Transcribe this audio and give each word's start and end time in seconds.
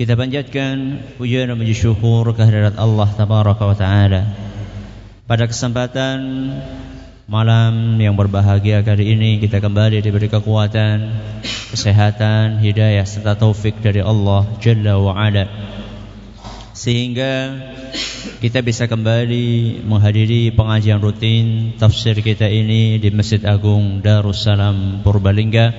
Kita 0.00 0.16
panjatkan 0.16 0.96
pujian 1.20 1.52
dan 1.52 1.60
puji 1.60 1.76
syukur 1.76 2.24
kehadirat 2.32 2.80
Allah 2.80 3.04
Tabaraka 3.04 3.68
wa 3.68 3.76
Ta'ala. 3.76 4.32
Pada 5.28 5.44
kesempatan 5.44 6.16
malam 7.28 8.00
yang 8.00 8.16
berbahagia 8.16 8.80
kali 8.80 9.12
ini 9.12 9.36
Kita 9.44 9.60
kembali 9.60 10.00
diberi 10.00 10.32
kekuatan, 10.32 11.04
kesehatan, 11.44 12.64
hidayah 12.64 13.04
serta 13.04 13.36
taufik 13.36 13.84
dari 13.84 14.00
Allah 14.00 14.48
Jalla 14.64 14.96
wa 14.96 15.20
Ala. 15.20 15.44
Sehingga 16.72 17.60
kita 18.40 18.64
bisa 18.64 18.88
kembali 18.88 19.84
menghadiri 19.84 20.48
pengajian 20.56 21.04
rutin 21.04 21.76
tafsir 21.76 22.16
kita 22.24 22.48
ini 22.48 22.96
di 22.96 23.12
Masjid 23.12 23.44
Agung 23.44 24.00
Darussalam 24.00 25.04
Purbalingga. 25.04 25.76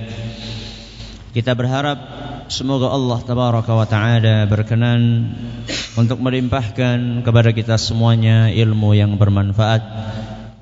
Kita 1.34 1.58
berharap 1.58 2.21
semoga 2.48 2.90
Allah 2.90 3.18
tabaraka 3.22 3.72
wa 3.76 3.86
taala 3.86 4.46
berkenan 4.50 5.30
untuk 5.94 6.18
melimpahkan 6.18 7.22
kepada 7.22 7.50
kita 7.54 7.76
semuanya 7.76 8.48
ilmu 8.50 8.96
yang 8.96 9.20
bermanfaat 9.20 9.82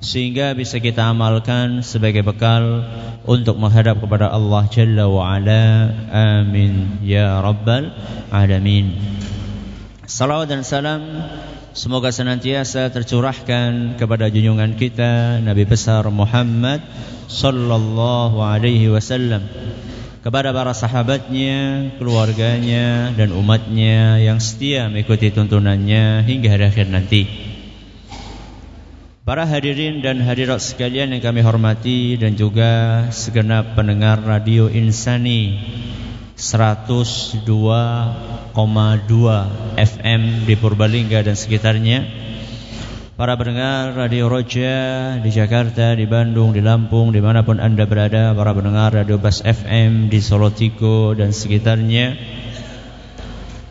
sehingga 0.01 0.57
bisa 0.57 0.81
kita 0.81 1.13
amalkan 1.13 1.85
sebagai 1.85 2.25
bekal 2.25 2.83
untuk 3.23 3.61
menghadap 3.61 4.01
kepada 4.01 4.33
Allah 4.33 4.65
Jalla 4.73 5.05
wa 5.05 5.37
ala. 5.37 5.93
Amin 6.09 7.05
ya 7.05 7.37
rabbal 7.39 7.93
alamin. 8.33 8.97
Salawat 10.09 10.49
dan 10.49 10.65
salam 10.65 11.05
semoga 11.71 12.09
senantiasa 12.09 12.89
tercurahkan 12.91 13.95
kepada 13.95 14.27
junjungan 14.27 14.75
kita 14.75 15.39
Nabi 15.39 15.63
besar 15.63 16.03
Muhammad 16.09 16.83
sallallahu 17.31 18.43
alaihi 18.43 18.91
wasallam 18.91 19.47
kepada 20.21 20.53
para 20.53 20.73
sahabatnya, 20.77 21.91
keluarganya 21.97 23.09
dan 23.17 23.33
umatnya 23.33 24.21
yang 24.21 24.37
setia 24.37 24.85
mengikuti 24.85 25.33
tuntunannya 25.33 26.21
hingga 26.29 26.49
hari 26.53 26.65
akhir 26.69 26.87
nanti. 26.93 27.25
Para 29.21 29.45
hadirin 29.45 30.01
dan 30.01 30.21
hadirat 30.21 30.61
sekalian 30.61 31.13
yang 31.13 31.21
kami 31.21 31.41
hormati 31.45 32.17
dan 32.17 32.37
juga 32.37 33.05
segenap 33.13 33.77
pendengar 33.77 34.21
radio 34.21 34.65
Insani 34.69 35.61
102,2 36.37 37.45
FM 39.77 40.21
di 40.45 40.53
Purbalingga 40.57 41.21
dan 41.21 41.37
sekitarnya 41.37 42.01
Para 43.21 43.37
pendengar 43.37 43.93
Radio 43.93 44.33
Roja 44.33 45.13
di 45.21 45.29
Jakarta, 45.29 45.93
di 45.93 46.09
Bandung, 46.09 46.57
di 46.57 46.57
Lampung, 46.57 47.13
di 47.13 47.21
mana 47.21 47.45
pun 47.45 47.61
anda 47.61 47.85
berada 47.85 48.33
Para 48.33 48.49
pendengar 48.49 48.97
Radio 48.97 49.21
Bas 49.21 49.45
FM 49.45 50.09
di 50.09 50.17
Solo 50.17 50.49
Tiko 50.49 51.13
dan 51.13 51.29
sekitarnya 51.29 52.17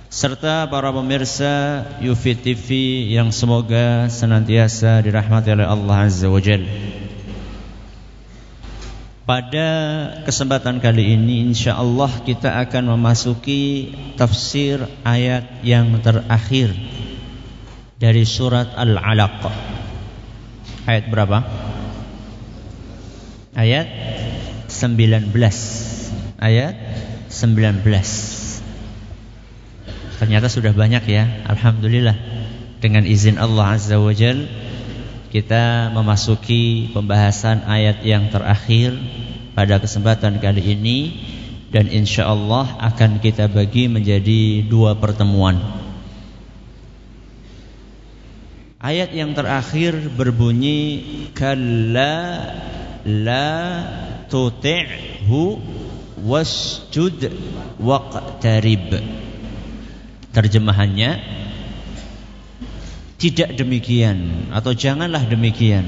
Serta 0.07 0.71
para 0.71 0.95
pemirsa 0.95 1.83
Yufi 1.99 2.39
TV 2.39 2.69
yang 3.11 3.35
semoga 3.35 4.07
senantiasa 4.07 5.03
dirahmati 5.03 5.51
oleh 5.51 5.67
Allah 5.67 6.07
Azza 6.07 6.31
wa 6.31 6.39
Jal. 6.39 6.63
Pada 9.27 9.69
kesempatan 10.31 10.79
kali 10.79 11.19
ini 11.19 11.51
insya 11.51 11.75
Allah 11.75 12.23
kita 12.23 12.55
akan 12.55 12.95
memasuki 12.95 13.91
tafsir 14.15 14.87
ayat 15.03 15.67
yang 15.67 15.99
terakhir 15.99 16.71
dari 18.01 18.25
surat 18.25 18.73
Al-Alaq. 18.81 19.45
Ayat 20.89 21.13
berapa? 21.13 21.45
Ayat 23.53 23.87
19. 24.73 25.29
Ayat 26.41 26.75
19. 27.29 27.85
Ternyata 30.17 30.49
sudah 30.49 30.73
banyak 30.73 31.05
ya. 31.13 31.45
Alhamdulillah. 31.45 32.17
Dengan 32.81 33.05
izin 33.05 33.37
Allah 33.37 33.77
Azza 33.77 34.01
wa 34.01 34.17
Jal 34.17 34.49
kita 35.29 35.93
memasuki 35.93 36.89
pembahasan 36.97 37.69
ayat 37.69 38.01
yang 38.01 38.33
terakhir 38.33 38.97
pada 39.53 39.77
kesempatan 39.77 40.41
kali 40.41 40.73
ini 40.73 40.99
dan 41.69 41.87
insya 41.93 42.33
Allah 42.33 42.81
akan 42.81 43.21
kita 43.21 43.53
bagi 43.53 43.93
menjadi 43.93 44.65
dua 44.65 44.97
pertemuan. 44.97 45.61
Ayat 48.81 49.13
yang 49.13 49.37
terakhir 49.37 49.93
berbunyi 50.17 51.05
kalla 51.37 52.49
la 53.05 53.53
tuti'hu 54.25 55.61
wasjud 56.25 57.29
waqtarib. 57.77 58.89
Terjemahannya 60.33 61.11
tidak 63.21 63.53
demikian 63.61 64.49
atau 64.49 64.73
janganlah 64.73 65.29
demikian. 65.29 65.85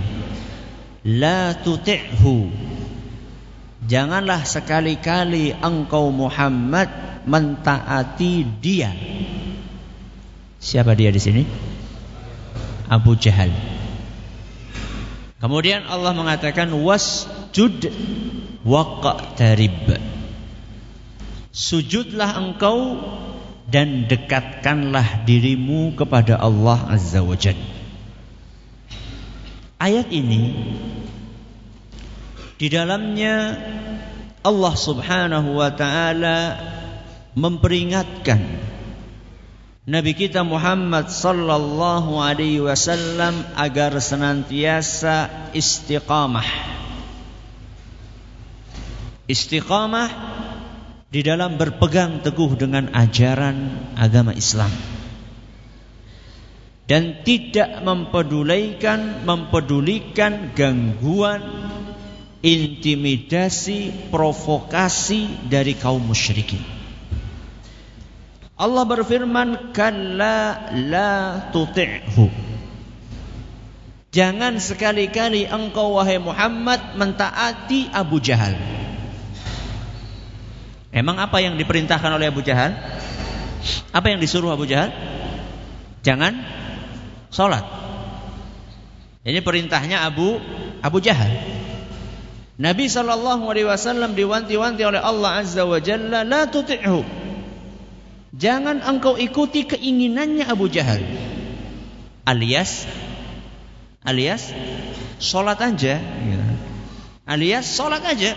La 1.08 1.56
tuti'hu. 1.56 2.52
Janganlah 3.88 4.44
sekali-kali 4.44 5.56
engkau 5.64 6.12
Muhammad 6.12 6.92
mentaati 7.24 8.44
dia. 8.60 8.92
Siapa 10.60 10.92
dia 10.92 11.08
di 11.08 11.18
sini? 11.24 11.71
Abu 12.88 13.18
Jahal. 13.18 13.50
Kemudian 15.42 15.86
Allah 15.90 16.14
mengatakan 16.14 16.70
wasjud 16.70 17.90
waqtarib. 18.62 19.98
Sujudlah 21.52 22.38
engkau 22.38 23.02
dan 23.66 24.06
dekatkanlah 24.06 25.26
dirimu 25.26 25.98
kepada 25.98 26.38
Allah 26.38 26.78
Azza 26.88 27.20
wa 27.26 27.34
Jalla. 27.34 27.70
Ayat 29.82 30.14
ini 30.14 30.54
di 32.54 32.70
dalamnya 32.70 33.58
Allah 34.46 34.74
Subhanahu 34.78 35.58
wa 35.58 35.74
taala 35.74 36.38
memperingatkan 37.34 38.71
Nabi 39.82 40.14
kita 40.14 40.46
Muhammad 40.46 41.10
sallallahu 41.10 42.22
alaihi 42.22 42.62
wasallam 42.62 43.42
agar 43.58 43.90
senantiasa 43.98 45.50
istiqamah. 45.50 46.46
Istiqamah 49.26 50.10
di 51.10 51.26
dalam 51.26 51.58
berpegang 51.58 52.22
teguh 52.22 52.54
dengan 52.54 52.94
ajaran 52.94 53.90
agama 53.98 54.30
Islam. 54.38 54.70
Dan 56.86 57.26
tidak 57.26 57.82
mempedulikan 57.82 59.26
mempedulikan 59.26 60.54
gangguan, 60.54 61.42
intimidasi, 62.38 64.14
provokasi 64.14 65.50
dari 65.50 65.74
kaum 65.74 66.06
musyrikin. 66.06 66.81
Allah 68.62 68.86
berfirman 68.86 69.74
kalla 69.74 70.70
la 70.70 71.50
tuti'hu 71.50 72.52
Jangan 74.12 74.60
sekali-kali 74.60 75.48
engkau 75.48 75.96
wahai 75.96 76.20
Muhammad 76.20 77.00
mentaati 77.00 77.88
Abu 77.96 78.20
Jahal. 78.20 78.52
Emang 80.92 81.16
apa 81.16 81.40
yang 81.40 81.56
diperintahkan 81.56 82.20
oleh 82.20 82.28
Abu 82.28 82.44
Jahal? 82.44 82.76
Apa 83.88 84.12
yang 84.12 84.20
disuruh 84.20 84.52
Abu 84.52 84.68
Jahal? 84.68 84.92
Jangan 86.04 86.44
sholat. 87.32 87.64
Ini 89.24 89.40
perintahnya 89.40 90.04
Abu 90.04 90.36
Abu 90.84 91.00
Jahal. 91.00 91.32
Nabi 92.60 92.92
Shallallahu 92.92 93.48
Alaihi 93.48 93.64
Wasallam 93.64 94.12
diwanti-wanti 94.12 94.84
oleh 94.84 95.00
Allah 95.00 95.40
Azza 95.40 95.64
wa 95.64 95.80
Jalla, 95.80 96.20
la 96.20 96.44
tuti'hu. 96.52 97.21
Jangan 98.42 98.82
engkau 98.82 99.14
ikuti 99.14 99.62
keinginannya 99.70 100.50
Abu 100.50 100.66
Jahal. 100.66 100.98
Alias 102.26 102.90
alias 104.02 104.50
sholat 105.22 105.62
aja. 105.62 106.02
Alias 107.22 107.70
sholat 107.70 108.02
aja. 108.02 108.34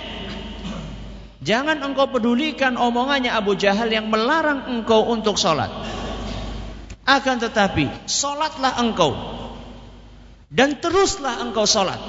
Jangan 1.42 1.82
engkau 1.82 2.06
pedulikan 2.14 2.78
omongannya 2.78 3.34
Abu 3.34 3.58
Jahal 3.58 3.90
yang 3.90 4.14
melarang 4.14 4.70
engkau 4.70 5.10
untuk 5.10 5.42
sholat. 5.42 5.74
Akan 7.06 7.38
tetapi, 7.38 7.90
solatlah 8.10 8.82
engkau. 8.82 9.14
Dan 10.50 10.82
teruslah 10.82 11.42
engkau 11.42 11.70
solat. 11.70 12.02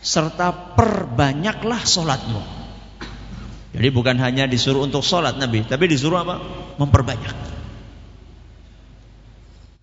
Serta 0.00 0.76
perbanyaklah 0.76 1.84
solatmu. 1.84 2.55
Jadi 3.76 3.88
bukan 3.92 4.16
hanya 4.16 4.48
disuruh 4.48 4.88
untuk 4.88 5.04
solat 5.04 5.36
Nabi, 5.36 5.60
tapi 5.68 5.84
disuruh 5.84 6.24
apa? 6.24 6.40
Memperbanyak. 6.80 7.36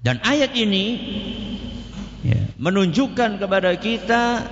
Dan 0.02 0.18
ayat 0.26 0.52
ini 0.58 0.86
ya, 2.26 2.42
menunjukkan 2.58 3.38
kepada 3.38 3.78
kita 3.78 4.50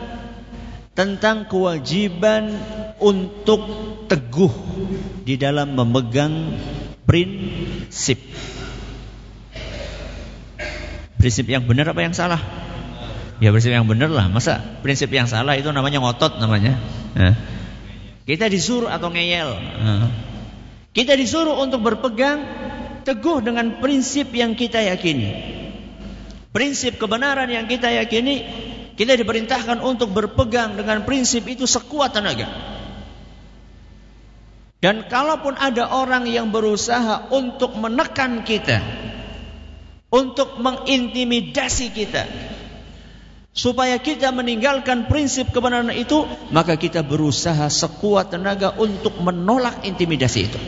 tentang 0.94 1.50
kewajiban 1.50 2.54
untuk 3.02 3.66
teguh 4.06 4.54
di 5.26 5.42
dalam 5.42 5.74
memegang 5.74 6.54
prinsip. 7.10 8.22
Prinsip 11.18 11.50
yang 11.50 11.66
benar 11.66 11.90
apa 11.90 12.02
yang 12.06 12.14
salah? 12.14 12.42
Ya 13.42 13.50
prinsip 13.50 13.74
yang 13.74 13.90
benar 13.90 14.14
lah. 14.14 14.30
Masa 14.30 14.62
prinsip 14.86 15.10
yang 15.10 15.26
salah 15.26 15.58
itu 15.58 15.74
namanya 15.74 15.98
ngotot 15.98 16.38
namanya. 16.38 16.78
Nah. 17.18 17.51
Kita 18.32 18.48
disuruh 18.48 18.88
atau 18.88 19.12
ngeyel. 19.12 19.60
Kita 20.96 21.20
disuruh 21.20 21.60
untuk 21.60 21.84
berpegang 21.84 22.40
teguh 23.04 23.44
dengan 23.44 23.84
prinsip 23.84 24.32
yang 24.32 24.56
kita 24.56 24.80
yakini. 24.80 25.60
Prinsip 26.56 26.96
kebenaran 26.96 27.52
yang 27.52 27.68
kita 27.68 27.92
yakini 27.92 28.48
kita 28.96 29.20
diperintahkan 29.20 29.84
untuk 29.84 30.16
berpegang 30.16 30.80
dengan 30.80 31.04
prinsip 31.04 31.44
itu 31.44 31.68
sekuat 31.68 32.16
tenaga. 32.16 32.48
Dan 34.80 35.12
kalaupun 35.12 35.60
ada 35.60 35.92
orang 35.92 36.24
yang 36.24 36.56
berusaha 36.56 37.28
untuk 37.36 37.76
menekan 37.76 38.48
kita, 38.48 38.80
untuk 40.08 40.56
mengintimidasi 40.56 41.92
kita, 41.92 42.24
supaya 43.52 44.00
kita 44.00 44.32
meninggalkan 44.32 45.12
prinsip 45.12 45.52
kebenaran 45.52 45.92
itu, 45.92 46.24
maka 46.56 46.80
kita 46.80 47.04
berusaha 47.04 47.68
sekuat 47.68 48.32
tenaga 48.32 48.72
untuk 48.80 49.20
menolak 49.20 49.84
intimidasi 49.84 50.40
itu. 50.48 50.60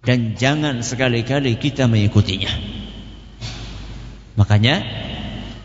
Dan 0.00 0.38
jangan 0.38 0.80
sekali-kali 0.80 1.58
kita 1.58 1.90
mengikutinya. 1.90 2.52
Makanya 4.36 4.84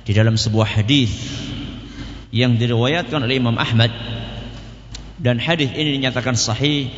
di 0.02 0.12
dalam 0.12 0.36
sebuah 0.36 0.82
hadis 0.82 1.12
yang 2.32 2.56
diriwayatkan 2.56 3.22
oleh 3.22 3.38
Imam 3.38 3.60
Ahmad 3.60 3.92
dan 5.22 5.38
hadis 5.38 5.70
ini 5.76 6.02
dinyatakan 6.02 6.34
sahih 6.34 6.90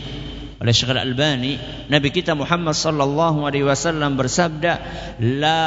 oleh 0.64 0.72
Syekh 0.72 0.96
Al-Albani 0.96 1.60
Nabi 1.92 2.14
kita 2.14 2.38
Muhammad 2.38 2.78
sallallahu 2.78 3.44
alaihi 3.44 3.68
wasallam 3.68 4.16
bersabda 4.16 4.80
la 5.20 5.66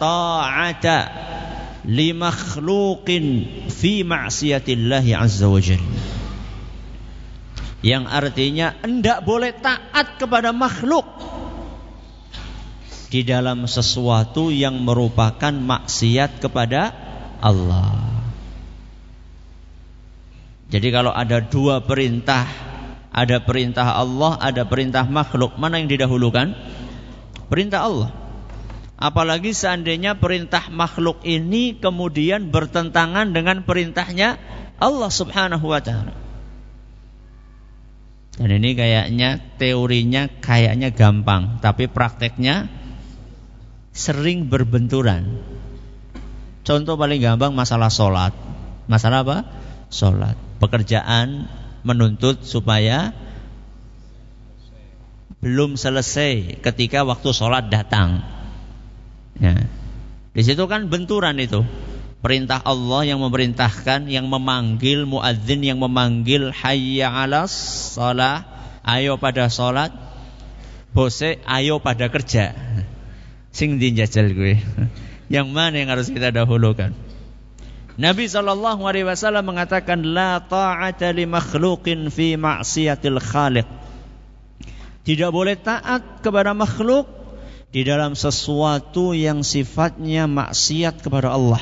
ta'ata 0.00 0.98
li 1.88 2.12
makhluqin 2.12 3.24
fi 3.72 4.04
ma'siyatillah 4.04 5.04
azza 5.16 5.48
wa 5.48 5.56
yang 7.80 8.04
artinya 8.04 8.76
enggak 8.84 9.24
boleh 9.24 9.56
taat 9.56 10.20
kepada 10.20 10.52
makhluk 10.52 11.06
di 13.08 13.24
dalam 13.24 13.64
sesuatu 13.64 14.52
yang 14.52 14.84
merupakan 14.84 15.54
maksiat 15.54 16.44
kepada 16.44 16.92
Allah. 17.40 18.20
Jadi 20.68 20.88
kalau 20.92 21.14
ada 21.14 21.40
dua 21.40 21.80
perintah, 21.80 22.44
ada 23.08 23.40
perintah 23.40 23.96
Allah, 23.96 24.36
ada 24.36 24.68
perintah 24.68 25.08
makhluk, 25.08 25.56
mana 25.56 25.80
yang 25.80 25.88
didahulukan? 25.88 26.52
Perintah 27.48 27.88
Allah. 27.88 28.27
Apalagi 28.98 29.54
seandainya 29.54 30.18
perintah 30.18 30.66
makhluk 30.74 31.22
ini 31.22 31.78
kemudian 31.78 32.50
bertentangan 32.50 33.30
dengan 33.30 33.62
perintahnya 33.62 34.42
Allah 34.82 35.10
Subhanahu 35.14 35.70
wa 35.70 35.78
taala. 35.78 36.14
Dan 38.38 38.54
ini 38.58 38.74
kayaknya 38.74 39.38
teorinya 39.58 40.26
kayaknya 40.42 40.90
gampang, 40.94 41.62
tapi 41.62 41.86
prakteknya 41.86 42.66
sering 43.94 44.50
berbenturan. 44.50 45.42
Contoh 46.62 46.94
paling 46.94 47.18
gampang 47.22 47.54
masalah 47.54 47.90
sholat. 47.90 48.34
Masalah 48.86 49.26
apa? 49.26 49.38
Sholat. 49.90 50.34
Pekerjaan 50.58 51.50
menuntut 51.86 52.42
supaya 52.46 53.14
belum 55.38 55.78
selesai 55.78 56.62
ketika 56.62 57.02
waktu 57.06 57.30
sholat 57.30 57.70
datang. 57.70 58.37
Ya. 59.38 59.54
Di 60.34 60.42
situ 60.46 60.66
kan 60.70 60.86
benturan 60.90 61.38
itu. 61.38 61.62
Perintah 62.18 62.58
Allah 62.66 63.06
yang 63.06 63.22
memerintahkan, 63.22 64.10
yang 64.10 64.26
memanggil 64.26 65.06
muadzin 65.06 65.62
yang 65.62 65.78
memanggil 65.78 66.50
hayya 66.50 67.14
'alas 67.14 67.54
shalah, 67.94 68.42
ayo 68.82 69.22
pada 69.22 69.46
sholat. 69.46 69.94
Bose, 70.90 71.38
ayo 71.46 71.78
pada 71.78 72.10
kerja. 72.10 72.58
Sing 73.54 73.78
dijajal 73.78 74.34
gue. 74.34 74.58
Yang 75.28 75.46
mana 75.52 75.76
yang 75.78 75.90
harus 75.92 76.08
kita 76.08 76.32
dahulukan? 76.32 76.96
Nabi 77.98 78.30
Shallallahu 78.30 78.86
Alaihi 78.86 79.10
Wasallam 79.10 79.42
mengatakan 79.42 79.98
la 80.06 80.38
ta'ata 80.38 81.10
li 81.10 81.26
makhluqin 81.26 82.14
fi 82.14 82.38
maksiatil 82.38 83.18
khaliq. 83.18 83.66
Tidak 85.02 85.30
boleh 85.34 85.58
taat 85.58 86.22
kepada 86.22 86.54
makhluk 86.54 87.17
di 87.68 87.84
dalam 87.84 88.16
sesuatu 88.16 89.12
yang 89.12 89.44
sifatnya 89.44 90.24
maksiat 90.24 91.04
kepada 91.04 91.32
Allah. 91.32 91.60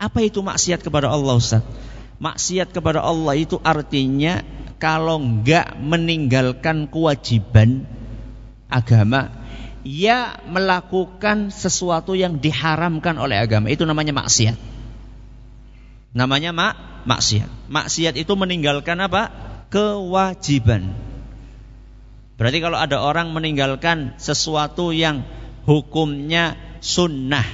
Apa 0.00 0.24
itu 0.24 0.40
maksiat 0.40 0.80
kepada 0.80 1.12
Allah 1.12 1.36
Ustaz? 1.36 1.62
Maksiat 2.18 2.72
kepada 2.72 3.04
Allah 3.04 3.36
itu 3.36 3.60
artinya 3.60 4.40
kalau 4.80 5.20
enggak 5.20 5.76
meninggalkan 5.76 6.88
kewajiban 6.88 7.84
agama 8.68 9.44
ia 9.84 10.40
melakukan 10.48 11.52
sesuatu 11.52 12.16
yang 12.16 12.40
diharamkan 12.40 13.20
oleh 13.20 13.36
agama. 13.36 13.68
Itu 13.68 13.84
namanya 13.84 14.16
maksiat. 14.16 14.56
Namanya 16.16 16.56
mak 16.56 17.04
maksiat. 17.04 17.68
Maksiat 17.68 18.16
itu 18.16 18.32
meninggalkan 18.32 18.96
apa? 19.04 19.28
Kewajiban. 19.68 20.96
Berarti 22.34 22.58
kalau 22.58 22.78
ada 22.78 22.98
orang 22.98 23.30
meninggalkan 23.30 24.18
sesuatu 24.18 24.90
yang 24.90 25.22
hukumnya 25.64 26.58
sunnah. 26.82 27.46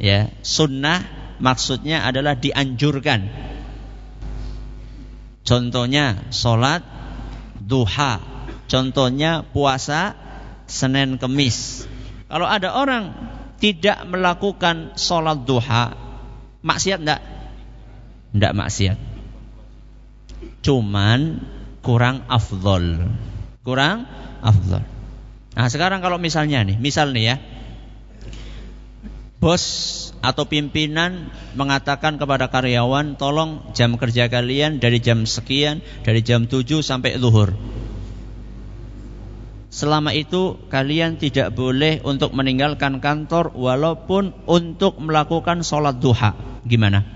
Ya, 0.00 0.32
sunnah 0.40 1.04
maksudnya 1.38 2.08
adalah 2.08 2.40
dianjurkan. 2.40 3.28
Contohnya 5.44 6.30
sholat 6.32 6.80
duha. 7.60 8.20
Contohnya 8.70 9.42
puasa 9.44 10.14
Senin 10.70 11.18
Kemis. 11.18 11.84
Kalau 12.30 12.46
ada 12.46 12.78
orang 12.78 13.12
tidak 13.58 14.06
melakukan 14.06 14.94
sholat 14.94 15.42
duha, 15.42 15.92
maksiat 16.62 17.02
enggak? 17.02 17.22
Enggak 18.30 18.56
maksiat. 18.56 18.98
Cuman 20.62 21.42
kurang 21.82 22.24
afdol. 22.30 23.10
Kurang 23.70 24.10
afdol. 24.42 24.82
Nah 25.54 25.70
sekarang 25.70 26.02
kalau 26.02 26.18
misalnya 26.18 26.66
nih, 26.66 26.74
misal 26.74 27.14
nih 27.14 27.24
ya, 27.30 27.36
bos 29.38 29.62
atau 30.26 30.50
pimpinan 30.50 31.30
mengatakan 31.54 32.18
kepada 32.18 32.50
karyawan, 32.50 33.14
tolong 33.14 33.62
jam 33.70 33.94
kerja 33.94 34.26
kalian 34.26 34.82
dari 34.82 34.98
jam 34.98 35.22
sekian, 35.22 35.86
dari 36.02 36.18
jam 36.26 36.50
7 36.50 36.82
sampai 36.82 37.14
zuhur. 37.22 37.54
Selama 39.70 40.10
itu 40.18 40.58
kalian 40.66 41.22
tidak 41.22 41.54
boleh 41.54 42.02
untuk 42.02 42.34
meninggalkan 42.34 42.98
kantor 42.98 43.54
walaupun 43.54 44.34
untuk 44.50 44.98
melakukan 44.98 45.62
sholat 45.62 46.02
duha. 46.02 46.34
Gimana? 46.66 47.06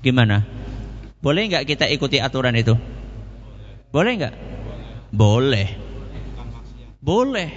Gimana? 0.00 0.48
Boleh 1.20 1.52
nggak 1.52 1.68
kita 1.68 1.92
ikuti 1.92 2.24
aturan 2.24 2.56
itu? 2.56 2.72
Boleh 3.92 4.16
nggak? 4.16 4.34
Boleh. 5.12 5.68
Boleh. 7.04 7.50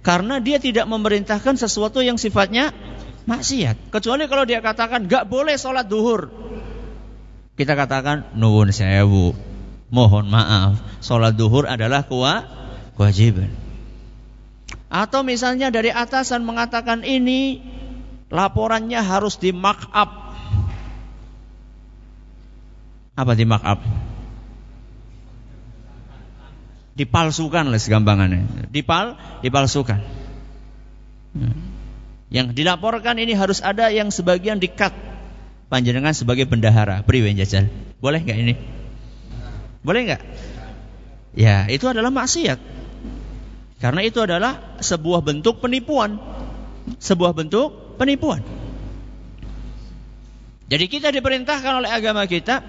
Karena 0.00 0.40
dia 0.40 0.56
tidak 0.56 0.88
memerintahkan 0.88 1.60
sesuatu 1.60 2.00
yang 2.00 2.16
sifatnya 2.16 2.72
maksiat. 3.28 3.92
Kecuali 3.92 4.24
kalau 4.24 4.48
dia 4.48 4.64
katakan 4.64 5.04
nggak 5.04 5.28
boleh 5.28 5.60
sholat 5.60 5.84
duhur. 5.84 6.32
Kita 7.60 7.76
katakan 7.76 8.32
nuwun 8.38 8.72
sewu 8.72 9.36
mohon 9.92 10.32
maaf, 10.32 10.80
sholat 11.04 11.36
duhur 11.36 11.68
adalah 11.68 12.08
kewajiban. 12.96 13.52
Atau 14.88 15.20
misalnya 15.20 15.68
dari 15.68 15.92
atasan 15.92 16.48
mengatakan 16.48 17.04
ini 17.04 17.60
laporannya 18.32 19.00
harus 19.04 19.36
di 19.36 19.52
mark 19.52 19.92
up. 19.92 20.32
Apa 23.18 23.32
di 23.36 23.44
mark 23.44 23.64
up? 23.66 23.80
Dipalsukan 26.98 27.70
lah 27.70 27.78
segampangannya. 27.78 28.68
Dipal, 28.74 29.14
dipalsukan. 29.46 30.02
Hmm. 31.38 31.54
Yang 32.28 32.58
dilaporkan 32.58 33.16
ini 33.22 33.38
harus 33.38 33.62
ada 33.62 33.88
yang 33.88 34.10
sebagian 34.10 34.58
dikat 34.58 34.90
panjenengan 35.70 36.10
sebagai 36.10 36.50
bendahara. 36.50 37.06
Priwe 37.06 37.30
jajal. 37.38 37.70
Boleh 38.02 38.20
nggak 38.20 38.38
ini? 38.42 38.54
Boleh 39.86 40.00
nggak? 40.10 40.22
Ya, 41.38 41.70
itu 41.70 41.86
adalah 41.86 42.10
maksiat. 42.10 42.58
Karena 43.78 44.02
itu 44.02 44.18
adalah 44.18 44.82
sebuah 44.82 45.22
bentuk 45.22 45.62
penipuan. 45.62 46.18
Sebuah 46.98 47.30
bentuk 47.30 47.94
penipuan. 47.94 48.42
Jadi 50.68 50.84
kita 50.90 51.08
diperintahkan 51.14 51.80
oleh 51.80 51.90
agama 51.94 52.28
kita 52.28 52.60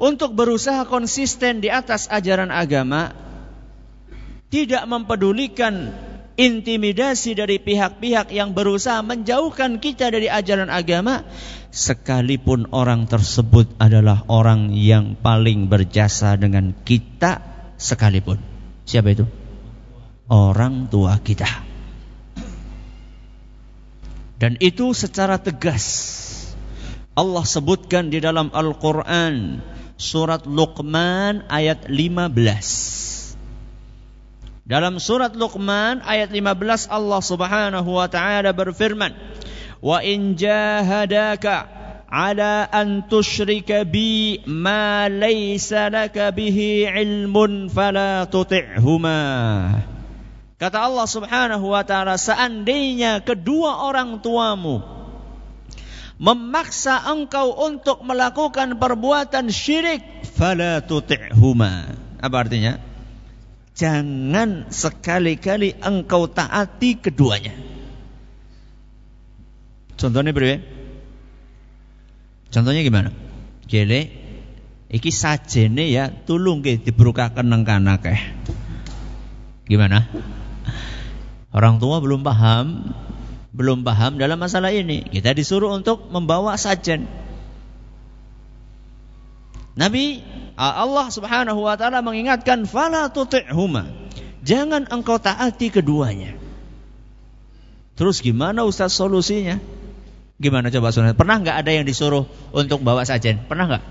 untuk 0.00 0.32
berusaha 0.32 0.88
konsisten 0.88 1.60
di 1.60 1.68
atas 1.68 2.08
ajaran 2.08 2.48
agama, 2.48 3.12
tidak 4.48 4.88
mempedulikan 4.88 5.92
intimidasi 6.40 7.36
dari 7.36 7.60
pihak-pihak 7.60 8.32
yang 8.32 8.56
berusaha 8.56 9.04
menjauhkan 9.04 9.76
kita 9.76 10.08
dari 10.08 10.32
ajaran 10.32 10.72
agama, 10.72 11.28
sekalipun 11.68 12.72
orang 12.72 13.04
tersebut 13.04 13.76
adalah 13.76 14.24
orang 14.32 14.72
yang 14.72 15.20
paling 15.20 15.68
berjasa 15.68 16.32
dengan 16.40 16.72
kita 16.72 17.44
sekalipun. 17.76 18.40
Siapa 18.88 19.12
itu? 19.12 19.28
Orang 20.32 20.88
tua 20.88 21.20
kita. 21.20 21.68
Dan 24.40 24.56
itu 24.64 24.96
secara 24.96 25.36
tegas 25.36 26.16
Allah 27.12 27.44
sebutkan 27.44 28.08
di 28.08 28.24
dalam 28.24 28.48
Al-Quran 28.48 29.60
surat 30.00 30.48
Luqman 30.48 31.44
ayat 31.52 31.84
15. 31.92 33.36
Dalam 34.64 34.96
surat 34.96 35.36
Luqman 35.36 36.00
ayat 36.00 36.32
15 36.32 36.88
Allah 36.88 37.20
Subhanahu 37.20 38.00
wa 38.00 38.08
taala 38.08 38.56
berfirman, 38.56 39.12
"Wa 39.84 40.00
in 40.00 40.40
jahadaka 40.40 41.68
ala 42.08 42.64
an 42.72 43.04
tusyrika 43.12 43.84
bi 43.84 44.40
ma 44.48 45.04
laysa 45.12 45.92
laka 45.92 46.32
bihi 46.32 46.88
ilmun 46.88 47.68
fala 47.68 48.24
tuti'huma." 48.24 49.20
Kata 50.56 50.78
Allah 50.80 51.06
Subhanahu 51.08 51.76
wa 51.76 51.84
taala, 51.84 52.16
seandainya 52.16 53.20
kedua 53.20 53.84
orang 53.84 54.24
tuamu 54.24 54.99
memaksa 56.20 57.00
engkau 57.08 57.56
untuk 57.56 58.04
melakukan 58.04 58.76
perbuatan 58.76 59.48
syirik 59.48 60.04
fala 60.36 60.84
tuti'huma. 60.84 61.96
Apa 62.20 62.36
artinya? 62.44 62.76
Jangan 63.72 64.68
sekali-kali 64.68 65.80
engkau 65.80 66.28
taati 66.28 67.00
keduanya. 67.00 67.56
Contohnya 69.96 70.36
beri 70.36 70.60
contohnya 72.52 72.84
gimana? 72.84 73.08
Gele 73.64 74.12
iki 74.92 75.08
sajene 75.08 75.88
ya 75.88 76.12
tulung 76.12 76.60
ke 76.60 76.76
diberukakan 76.76 77.48
nang 77.48 77.64
kanakeh 77.64 78.20
gimana? 79.64 80.04
Orang 81.56 81.80
tua 81.80 82.04
belum 82.04 82.20
paham 82.20 82.92
belum 83.50 83.82
paham 83.82 84.18
dalam 84.18 84.38
masalah 84.38 84.70
ini. 84.70 85.02
Kita 85.02 85.34
disuruh 85.34 85.74
untuk 85.74 86.06
membawa 86.10 86.54
sajen. 86.54 87.06
Nabi 89.74 90.22
Allah 90.58 91.06
Subhanahu 91.08 91.64
wa 91.64 91.74
taala 91.74 92.02
mengingatkan 92.02 92.66
fala 92.66 93.10
tuti'huma. 93.10 93.90
Jangan 94.40 94.88
engkau 94.88 95.20
taati 95.20 95.68
keduanya. 95.68 96.36
Terus 97.98 98.24
gimana 98.24 98.64
Ustaz 98.64 98.96
solusinya? 98.96 99.60
Gimana 100.40 100.72
coba 100.72 100.88
sunat? 100.88 101.20
Pernah 101.20 101.36
nggak 101.44 101.56
ada 101.60 101.70
yang 101.70 101.84
disuruh 101.84 102.24
untuk 102.56 102.80
bawa 102.80 103.04
sajen? 103.04 103.44
Pernah 103.44 103.76
nggak? 103.76 103.84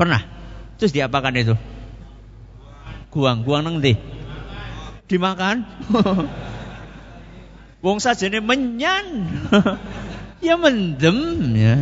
Pernah. 0.00 0.20
Terus 0.80 0.96
diapakan 0.96 1.36
itu? 1.36 1.54
Guang, 3.12 3.44
guang 3.44 3.62
neng 3.62 3.78
Dimakan? 5.04 5.68
Wong 7.84 8.00
sajane 8.00 8.40
menyan. 8.40 9.28
ya 10.46 10.56
mendem 10.56 11.52
ya. 11.52 11.76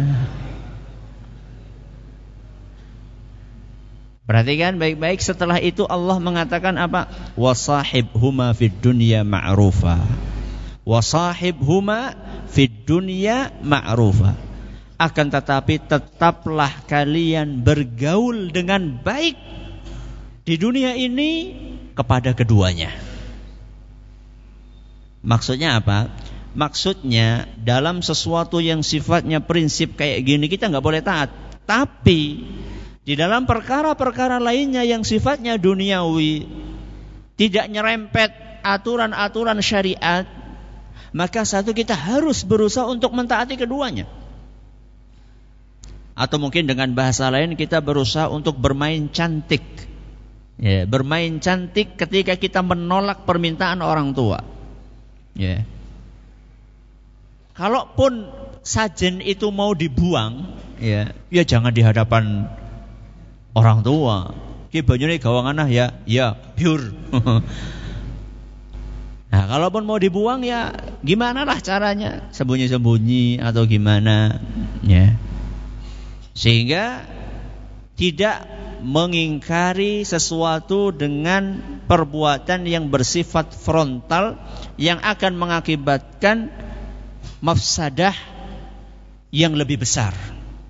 Perhatikan 4.27 4.83
baik-baik 4.83 5.23
setelah 5.23 5.63
itu 5.63 5.87
Allah 5.87 6.19
mengatakan 6.19 6.75
apa? 6.75 7.07
Wasahib 7.39 8.11
huma 8.19 8.51
fid 8.51 8.75
dunya 8.83 9.23
ma'rufa. 9.23 10.03
Wasahib 10.83 11.63
huma 11.63 12.19
fid 12.51 12.83
dunya 12.83 13.55
ma'rufa. 13.63 14.35
Akan 14.99 15.31
tetapi 15.31 15.87
tetaplah 15.87 16.83
kalian 16.91 17.63
bergaul 17.63 18.51
dengan 18.51 18.99
baik 19.07 19.39
di 20.43 20.55
dunia 20.59 20.99
ini 20.99 21.55
kepada 21.95 22.35
keduanya. 22.35 23.12
Maksudnya 25.23 25.79
apa? 25.79 26.11
Maksudnya 26.53 27.49
dalam 27.63 28.05
sesuatu 28.05 28.61
yang 28.61 28.85
sifatnya 28.85 29.41
prinsip 29.41 29.97
kayak 29.97 30.27
gini 30.27 30.47
kita 30.51 30.69
nggak 30.69 30.85
boleh 30.85 31.01
taat. 31.01 31.31
Tapi 31.63 32.45
di 33.03 33.15
dalam 33.15 33.47
perkara-perkara 33.47 34.43
lainnya 34.43 34.83
yang 34.83 35.07
sifatnya 35.07 35.57
duniawi 35.57 36.45
tidak 37.39 37.67
nyerempet 37.71 38.31
aturan-aturan 38.67 39.59
syariat, 39.65 40.27
maka 41.15 41.43
satu 41.43 41.73
kita 41.73 41.97
harus 41.97 42.47
berusaha 42.47 42.85
untuk 42.87 43.15
mentaati 43.17 43.57
keduanya. 43.57 44.05
Atau 46.13 46.37
mungkin 46.37 46.69
dengan 46.69 46.93
bahasa 46.93 47.33
lain 47.33 47.57
kita 47.57 47.81
berusaha 47.81 48.29
untuk 48.29 48.61
bermain 48.61 49.09
cantik. 49.09 49.65
Ya, 50.61 50.85
bermain 50.85 51.41
cantik 51.41 51.97
ketika 51.97 52.37
kita 52.37 52.61
menolak 52.61 53.25
permintaan 53.25 53.81
orang 53.81 54.13
tua. 54.13 54.45
Ya. 55.37 55.65
Kalaupun 57.53 58.33
sajen 58.65 59.21
itu 59.21 59.53
mau 59.53 59.77
dibuang, 59.77 60.57
ya, 60.81 61.13
ya 61.29 61.43
jangan 61.45 61.73
di 61.73 61.85
hadapan 61.85 62.49
orang 63.53 63.85
tua. 63.85 64.33
Ki 64.73 64.81
banyune 64.81 65.21
gawangan 65.21 65.69
ya, 65.69 65.93
ya 66.09 66.33
pure. 66.33 66.97
nah, 69.33 69.45
kalaupun 69.45 69.85
mau 69.85 70.01
dibuang 70.01 70.41
ya 70.41 70.73
gimana 71.05 71.45
lah 71.45 71.61
caranya? 71.61 72.33
Sembunyi-sembunyi 72.33 73.45
atau 73.45 73.69
gimana? 73.69 74.41
Ya. 74.81 75.13
Sehingga 76.33 77.05
tidak 78.01 78.49
mengingkari 78.83 80.03
sesuatu 80.03 80.91
dengan 80.91 81.63
perbuatan 81.87 82.67
yang 82.67 82.91
bersifat 82.91 83.55
frontal 83.55 84.37
yang 84.75 84.99
akan 84.99 85.39
mengakibatkan 85.39 86.51
mafsadah 87.39 88.15
yang 89.31 89.55
lebih 89.55 89.81
besar. 89.81 90.13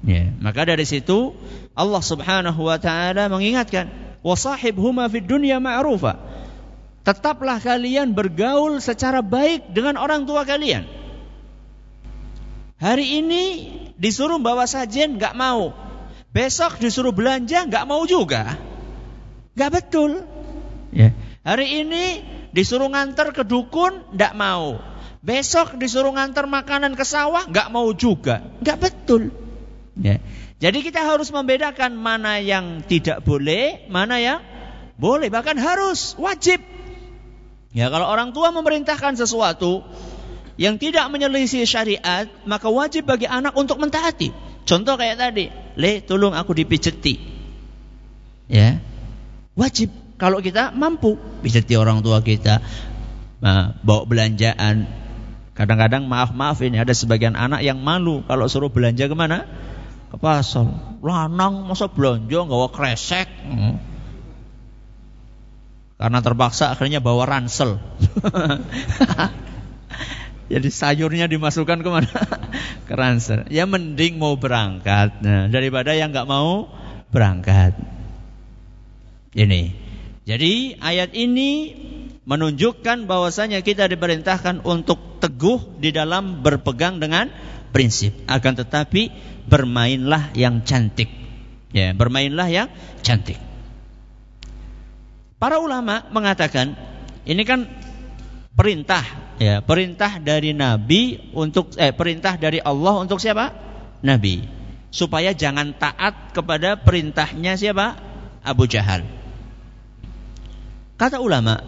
Ya. 0.05 0.31
Maka 0.39 0.69
dari 0.69 0.85
situ 0.85 1.35
Allah 1.73 2.03
Subhanahu 2.05 2.69
wa 2.69 2.79
taala 2.79 3.33
mengingatkan, 3.33 3.89
"Wasahibhuma 4.21 5.09
fid 5.09 5.25
dunya 5.25 5.59
ma'rufa." 5.59 6.21
Tetaplah 7.03 7.59
kalian 7.59 8.15
bergaul 8.15 8.79
secara 8.79 9.27
baik 9.27 9.75
dengan 9.75 9.99
orang 9.99 10.23
tua 10.23 10.47
kalian. 10.47 10.87
Hari 12.79 13.23
ini 13.23 13.45
disuruh 13.99 14.39
bawa 14.39 14.67
sajen 14.67 15.19
nggak 15.19 15.35
mau. 15.35 15.75
Besok 16.33 16.81
disuruh 16.81 17.13
belanja 17.13 17.69
nggak 17.69 17.85
mau 17.85 18.09
juga. 18.09 18.57
Nggak 19.53 19.71
betul. 19.71 20.25
Ya. 20.89 21.13
Hari 21.45 21.85
ini 21.85 22.05
disuruh 22.57 22.89
ngantar 22.89 23.37
ke 23.37 23.45
dukun 23.45 24.01
nggak 24.17 24.33
mau. 24.33 24.81
Besok 25.21 25.77
disuruh 25.77 26.11
ngantar 26.17 26.49
makanan 26.49 26.97
ke 26.97 27.05
sawah 27.05 27.45
nggak 27.45 27.69
mau 27.69 27.93
juga. 27.93 28.41
Nggak 28.65 28.79
betul. 28.81 29.23
Ya. 30.01 30.25
Jadi 30.57 30.81
kita 30.81 31.05
harus 31.05 31.29
membedakan 31.29 31.93
mana 31.99 32.41
yang 32.41 32.81
tidak 32.87 33.21
boleh, 33.27 33.85
mana 33.93 34.17
yang 34.23 34.41
boleh, 34.95 35.27
bahkan 35.27 35.59
harus, 35.59 36.15
wajib. 36.17 36.63
Ya, 37.75 37.91
kalau 37.91 38.07
orang 38.07 38.31
tua 38.31 38.55
memerintahkan 38.55 39.19
sesuatu 39.19 39.83
yang 40.55 40.79
tidak 40.79 41.11
menyelisih 41.11 41.67
syariat, 41.67 42.31
maka 42.47 42.71
wajib 42.71 43.11
bagi 43.11 43.27
anak 43.27 43.59
untuk 43.59 43.83
mentaati. 43.83 44.31
Contoh 44.63 44.95
kayak 44.95 45.19
tadi, 45.19 45.51
le 45.79 46.03
tolong 46.03 46.35
aku 46.35 46.55
dipijeti. 46.55 47.19
Ya. 48.47 48.79
Wajib 49.59 49.91
kalau 50.17 50.39
kita 50.39 50.71
mampu 50.71 51.19
pijeti 51.43 51.75
orang 51.75 52.01
tua 52.01 52.23
kita. 52.23 52.63
Bawa 53.83 54.07
belanjaan. 54.07 54.87
Kadang-kadang 55.53 56.07
maaf-maaf 56.07 56.63
ini 56.63 56.79
ada 56.79 56.95
sebagian 56.95 57.35
anak 57.35 57.61
yang 57.67 57.83
malu 57.83 58.23
kalau 58.25 58.47
suruh 58.47 58.71
belanja 58.71 59.11
ke 59.11 59.17
mana? 59.19 59.45
Ke 60.09 60.17
pasar. 60.17 60.71
Lanang 61.03 61.67
masa 61.67 61.91
belanja 61.91 62.39
nggak 62.39 62.71
kresek. 62.71 63.29
Hmm. 63.51 63.83
Karena 65.99 66.19
terpaksa 66.23 66.71
akhirnya 66.71 67.03
bawa 67.03 67.27
ransel. 67.27 67.79
Jadi 70.53 70.69
sayurnya 70.69 71.27
dimasukkan 71.33 71.81
ke 71.85 71.89
mana? 71.89 72.13
ke 72.85 72.93
ransel. 72.93 73.49
Ya 73.49 73.65
mending 73.65 74.21
mau 74.21 74.37
berangkat 74.37 75.25
nah, 75.25 75.49
daripada 75.49 75.97
yang 75.97 76.13
nggak 76.13 76.29
mau 76.29 76.69
berangkat. 77.09 77.73
Ini. 79.33 79.73
Jadi 80.29 80.77
ayat 80.77 81.17
ini 81.17 81.73
menunjukkan 82.29 83.09
bahwasanya 83.09 83.65
kita 83.65 83.89
diperintahkan 83.89 84.63
untuk 84.63 85.19
teguh 85.19 85.81
di 85.81 85.91
dalam 85.91 86.45
berpegang 86.45 87.01
dengan 87.01 87.33
prinsip. 87.73 88.13
Akan 88.29 88.55
tetapi 88.55 89.11
bermainlah 89.49 90.37
yang 90.37 90.63
cantik. 90.63 91.09
Ya, 91.73 91.97
bermainlah 91.97 92.53
yang 92.53 92.69
cantik. 93.01 93.41
Para 95.41 95.59
ulama 95.59 96.07
mengatakan 96.13 96.77
ini 97.27 97.43
kan 97.43 97.67
perintah 98.55 99.03
ya, 99.43 99.57
perintah 99.59 100.23
dari 100.23 100.55
nabi 100.55 101.19
untuk 101.35 101.75
eh 101.75 101.91
perintah 101.91 102.39
dari 102.39 102.63
Allah 102.63 103.03
untuk 103.03 103.19
siapa? 103.19 103.51
Nabi. 104.07 104.47
Supaya 104.95 105.35
jangan 105.35 105.75
taat 105.75 106.31
kepada 106.31 106.79
perintahnya 106.79 107.59
siapa? 107.59 107.99
Abu 108.47 108.71
Jahal. 108.71 109.03
Kata 111.01 111.19
ulama, 111.19 111.59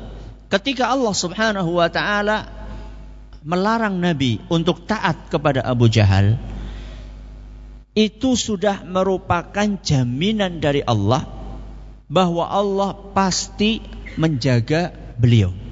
ketika 0.46 0.94
Allah 0.94 1.14
Subhanahu 1.14 1.82
wa 1.82 1.88
taala 1.90 2.46
melarang 3.42 3.98
Nabi 3.98 4.38
untuk 4.46 4.86
taat 4.86 5.26
kepada 5.32 5.66
Abu 5.66 5.90
Jahal, 5.90 6.38
itu 7.94 8.34
sudah 8.34 8.82
merupakan 8.82 9.78
jaminan 9.82 10.58
dari 10.58 10.82
Allah 10.82 11.26
bahwa 12.10 12.44
Allah 12.46 12.94
pasti 13.14 13.80
menjaga 14.18 14.90
beliau. 15.18 15.63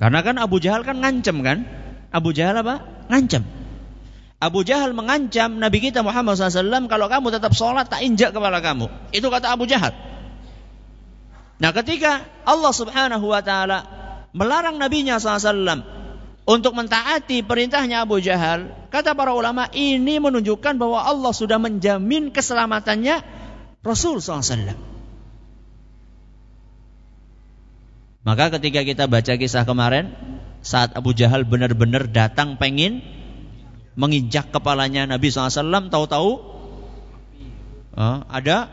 Karena 0.00 0.24
kan 0.24 0.40
Abu 0.40 0.56
Jahal 0.64 0.80
kan 0.80 0.96
ngancam 0.96 1.44
kan? 1.44 1.68
Abu 2.08 2.32
Jahal 2.32 2.64
apa? 2.64 2.80
Ngancam. 3.12 3.44
Abu 4.40 4.64
Jahal 4.64 4.96
mengancam 4.96 5.60
Nabi 5.60 5.84
kita 5.84 6.00
Muhammad 6.00 6.40
SAW 6.40 6.88
kalau 6.88 7.12
kamu 7.12 7.28
tetap 7.28 7.52
sholat 7.52 7.92
tak 7.92 8.00
injak 8.00 8.32
kepala 8.32 8.64
kamu. 8.64 8.88
Itu 9.12 9.28
kata 9.28 9.52
Abu 9.52 9.68
Jahal. 9.68 9.92
Nah 11.60 11.76
ketika 11.76 12.24
Allah 12.48 12.72
subhanahu 12.72 13.28
wa 13.28 13.44
ta'ala 13.44 13.78
melarang 14.32 14.80
Nabi-Nya 14.80 15.20
SAW 15.20 15.84
untuk 16.48 16.72
mentaati 16.72 17.44
perintahnya 17.44 18.08
Abu 18.08 18.24
Jahal, 18.24 18.88
kata 18.88 19.12
para 19.12 19.36
ulama 19.36 19.68
ini 19.76 20.16
menunjukkan 20.16 20.80
bahwa 20.80 21.04
Allah 21.04 21.36
sudah 21.36 21.60
menjamin 21.60 22.32
keselamatannya 22.32 23.20
Rasul 23.84 24.24
SAW. 24.24 24.89
Maka 28.20 28.52
ketika 28.60 28.84
kita 28.84 29.08
baca 29.08 29.32
kisah 29.40 29.64
kemarin, 29.64 30.12
saat 30.60 30.92
Abu 30.92 31.16
Jahal 31.16 31.48
benar-benar 31.48 32.04
datang 32.04 32.60
pengen 32.60 33.00
menginjak 33.96 34.52
kepalanya 34.52 35.08
Nabi 35.08 35.32
SAW, 35.32 35.88
tahu-tahu 35.88 36.30
uh, 37.96 38.18
ada 38.28 38.68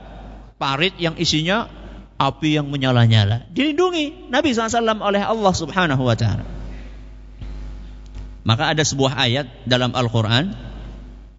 parit 0.60 0.96
yang 1.00 1.16
isinya 1.16 1.72
api 2.20 2.60
yang 2.60 2.68
menyala-nyala. 2.68 3.48
Dilindungi 3.54 4.28
Nabi 4.28 4.52
SAW 4.52 5.00
oleh 5.00 5.22
Allah 5.24 5.54
Subhanahu 5.54 6.04
wa 6.04 6.18
taala. 6.18 6.44
Maka 8.48 8.72
ada 8.72 8.84
sebuah 8.84 9.16
ayat 9.16 9.48
dalam 9.68 9.92
Al-Qur'an 9.92 10.56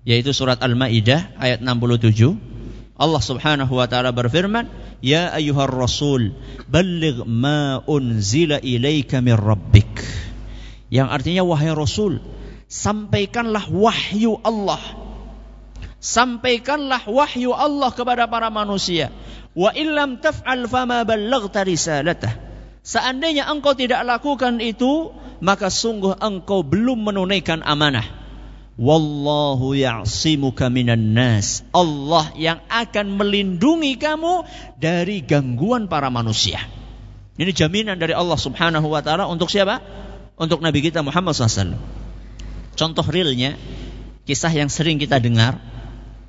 yaitu 0.08 0.32
surat 0.32 0.60
Al-Maidah 0.64 1.36
ayat 1.36 1.60
67. 1.60 2.47
Allah 2.98 3.22
Subhanahu 3.22 3.72
wa 3.78 3.86
taala 3.86 4.10
berfirman, 4.10 4.66
"Ya 4.98 5.30
ayyuhar 5.30 5.70
rasul, 5.70 6.34
balligh 6.66 7.22
ma 7.24 7.78
unzila 7.86 8.58
ilaika 8.58 9.22
min 9.22 9.38
rabbik." 9.38 10.02
Yang 10.90 11.08
artinya 11.08 11.42
wahai 11.46 11.70
rasul, 11.70 12.18
sampaikanlah 12.66 13.70
wahyu 13.70 14.42
Allah. 14.42 14.82
Sampaikanlah 16.02 17.06
wahyu 17.06 17.54
Allah 17.54 17.90
kepada 17.90 18.30
para 18.30 18.50
manusia 18.50 19.10
Wa 19.58 19.74
illam 19.74 20.22
taf'al 20.22 20.70
fama 20.70 21.02
ballaghta 21.02 21.66
risalatah. 21.66 22.30
Seandainya 22.86 23.50
engkau 23.50 23.74
tidak 23.74 24.06
lakukan 24.06 24.62
itu, 24.62 25.10
maka 25.42 25.66
sungguh 25.66 26.14
engkau 26.22 26.62
belum 26.62 27.10
menunaikan 27.10 27.66
amanah. 27.66 28.06
Wallahu 28.78 29.74
ya'simuka 29.74 30.70
minan 30.70 31.18
nas. 31.18 31.66
Allah 31.74 32.30
yang 32.38 32.62
akan 32.70 33.18
melindungi 33.18 33.98
kamu 33.98 34.46
dari 34.78 35.18
gangguan 35.26 35.90
para 35.90 36.14
manusia. 36.14 36.62
Ini 37.34 37.50
jaminan 37.50 37.98
dari 37.98 38.14
Allah 38.14 38.38
Subhanahu 38.38 38.86
wa 38.86 39.02
taala 39.02 39.26
untuk 39.26 39.50
siapa? 39.50 39.82
Untuk 40.38 40.62
Nabi 40.62 40.78
kita 40.78 41.02
Muhammad 41.02 41.34
SAW. 41.34 41.74
Contoh 42.78 43.02
realnya, 43.02 43.58
kisah 44.22 44.54
yang 44.54 44.70
sering 44.70 45.02
kita 45.02 45.18
dengar, 45.18 45.58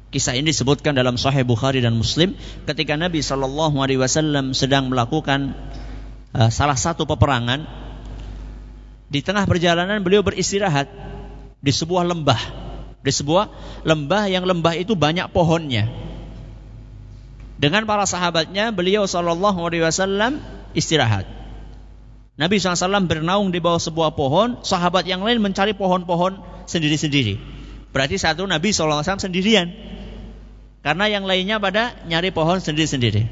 Kisah 0.10 0.34
ini 0.34 0.50
disebutkan 0.50 0.98
dalam 0.98 1.22
Sahih 1.22 1.46
Bukhari 1.46 1.86
dan 1.86 1.94
Muslim 1.94 2.34
ketika 2.66 2.98
Nabi 2.98 3.22
Shallallahu 3.22 3.78
Alaihi 3.78 4.02
Wasallam 4.02 4.58
sedang 4.58 4.90
melakukan 4.90 5.54
uh, 6.34 6.50
salah 6.50 6.74
satu 6.74 7.06
peperangan. 7.06 7.70
Di 9.10 9.22
tengah 9.22 9.46
perjalanan 9.46 10.02
beliau 10.02 10.26
beristirahat 10.26 10.90
di 11.60 11.72
sebuah 11.72 12.08
lembah, 12.08 12.42
di 13.04 13.12
sebuah 13.12 13.52
lembah 13.84 14.24
yang 14.32 14.48
lembah 14.48 14.74
itu 14.80 14.96
banyak 14.96 15.32
pohonnya. 15.32 15.88
Dengan 17.60 17.84
para 17.84 18.08
sahabatnya 18.08 18.72
beliau 18.72 19.04
Shallallahu 19.04 19.60
Alaihi 19.68 19.84
Wasallam 19.84 20.40
istirahat. 20.72 21.28
Nabi 22.40 22.56
SAW 22.56 23.04
bernaung 23.04 23.52
di 23.52 23.60
bawah 23.60 23.84
sebuah 23.84 24.16
pohon, 24.16 24.64
sahabat 24.64 25.04
yang 25.04 25.20
lain 25.28 25.44
mencari 25.44 25.76
pohon-pohon 25.76 26.40
sendiri-sendiri. 26.72 27.36
Berarti 27.92 28.16
satu 28.16 28.48
Nabi 28.48 28.72
SAW 28.72 29.04
sendirian. 29.04 29.68
Karena 30.80 31.12
yang 31.12 31.28
lainnya 31.28 31.60
pada 31.60 32.00
nyari 32.08 32.32
pohon 32.32 32.64
sendiri-sendiri. 32.64 33.28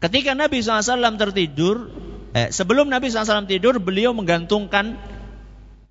Ketika 0.00 0.32
Nabi 0.32 0.64
SAW 0.64 1.20
tertidur, 1.20 1.92
eh, 2.32 2.48
sebelum 2.48 2.88
Nabi 2.88 3.12
SAW 3.12 3.44
tidur, 3.44 3.76
beliau 3.76 4.16
menggantungkan 4.16 4.96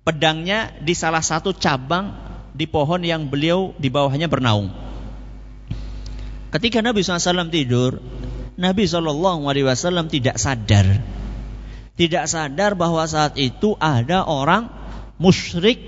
pedangnya 0.04 0.70
di 0.84 0.92
salah 0.92 1.24
satu 1.24 1.56
cabang 1.56 2.12
di 2.54 2.68
pohon 2.68 3.02
yang 3.02 3.26
beliau 3.26 3.72
di 3.80 3.90
bawahnya 3.90 4.30
bernaung. 4.30 4.70
Ketika 6.54 6.78
Nabi 6.84 7.02
SAW 7.02 7.50
tidur, 7.50 7.98
Nabi 8.54 8.86
SAW 8.86 10.06
tidak 10.06 10.38
sadar, 10.38 10.86
tidak 11.98 12.30
sadar 12.30 12.78
bahwa 12.78 13.02
saat 13.10 13.34
itu 13.34 13.74
ada 13.82 14.22
orang 14.22 14.70
musyrik 15.18 15.82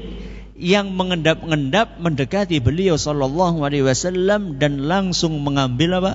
yang 0.56 0.90
mengendap-endap 0.96 2.00
mendekati 2.00 2.58
beliau 2.64 2.96
sallallahu 2.96 3.62
alaihi 3.62 3.84
wasallam 3.84 4.56
dan 4.56 4.88
langsung 4.88 5.38
mengambil 5.44 6.00
apa? 6.02 6.12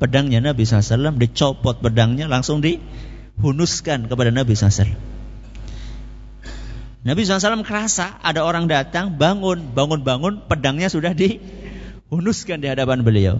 pedangnya 0.00 0.40
Nabi 0.40 0.64
SAW 0.64 1.12
dicopot 1.20 1.84
pedangnya 1.84 2.24
langsung 2.24 2.64
dihunuskan 2.64 4.08
kepada 4.08 4.32
Nabi 4.32 4.56
SAW. 4.56 5.19
Nabi 7.00 7.24
SAW 7.24 7.64
kerasa 7.64 8.20
ada 8.20 8.44
orang 8.44 8.68
datang 8.68 9.16
bangun 9.16 9.72
bangun 9.72 10.04
bangun 10.04 10.34
pedangnya 10.44 10.92
sudah 10.92 11.16
dihunuskan 11.16 12.60
di 12.60 12.68
hadapan 12.68 13.00
beliau. 13.00 13.36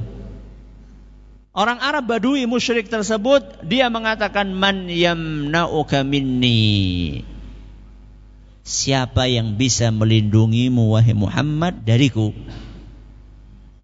Orang 1.52 1.82
Arab 1.82 2.08
Badui 2.08 2.48
musyrik 2.48 2.88
tersebut 2.88 3.66
dia 3.66 3.92
mengatakan 3.92 4.54
man 4.54 4.86
yamna'uka 4.86 6.06
minni 6.06 7.20
Siapa 8.70 9.26
yang 9.26 9.58
bisa 9.58 9.90
melindungimu 9.90 10.94
wahai 10.94 11.10
Muhammad 11.10 11.82
dariku? 11.82 12.30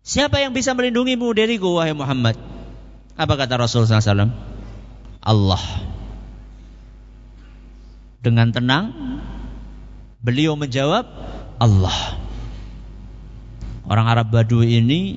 Siapa 0.06 0.38
yang 0.38 0.54
bisa 0.54 0.78
melindungimu 0.78 1.34
dariku 1.34 1.82
wahai 1.82 1.90
Muhammad? 1.90 2.38
Apa 3.18 3.34
kata 3.34 3.58
Rasulullah 3.58 3.98
SAW? 3.98 4.30
Allah. 5.26 5.64
Dengan 8.22 8.54
tenang 8.54 8.94
beliau 10.20 10.56
menjawab 10.56 11.04
Allah. 11.56 11.98
Orang 13.86 14.06
Arab 14.10 14.34
Badui 14.34 14.82
ini 14.82 15.16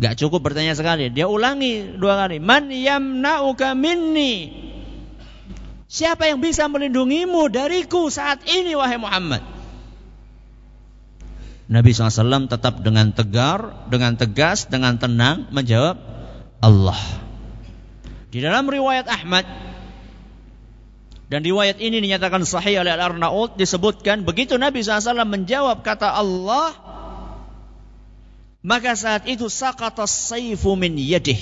gak 0.00 0.16
cukup 0.16 0.40
bertanya 0.50 0.72
sekali, 0.72 1.12
dia 1.12 1.28
ulangi 1.28 2.00
dua 2.00 2.16
kali. 2.16 2.40
Man 2.40 2.72
yamna'uka 2.72 3.76
minni? 3.76 4.48
Siapa 5.90 6.30
yang 6.30 6.38
bisa 6.38 6.70
melindungimu 6.70 7.50
dariku 7.50 8.08
saat 8.08 8.46
ini 8.46 8.78
wahai 8.78 8.96
Muhammad? 8.96 9.42
Nabi 11.70 11.94
SAW 11.94 12.50
tetap 12.50 12.82
dengan 12.82 13.14
tegar, 13.14 13.86
dengan 13.86 14.18
tegas, 14.18 14.66
dengan 14.66 14.98
tenang 14.98 15.46
menjawab 15.54 15.98
Allah. 16.58 16.98
Di 18.30 18.42
dalam 18.42 18.66
riwayat 18.66 19.06
Ahmad 19.06 19.69
dan 21.30 21.46
riwayat 21.46 21.78
ini 21.78 22.02
dinyatakan 22.02 22.42
sahih 22.42 22.82
oleh 22.82 22.90
Al-Arnaud 22.90 23.54
disebutkan 23.54 24.26
begitu 24.26 24.58
Nabi 24.58 24.82
SAW 24.82 25.22
menjawab 25.24 25.86
kata 25.86 26.10
Allah 26.10 26.74
maka 28.60 28.92
saat 28.92 29.24
itu 29.30 29.46
saqata 29.46 30.04
saifu 30.04 30.74
min 30.74 30.98
yadih 30.98 31.38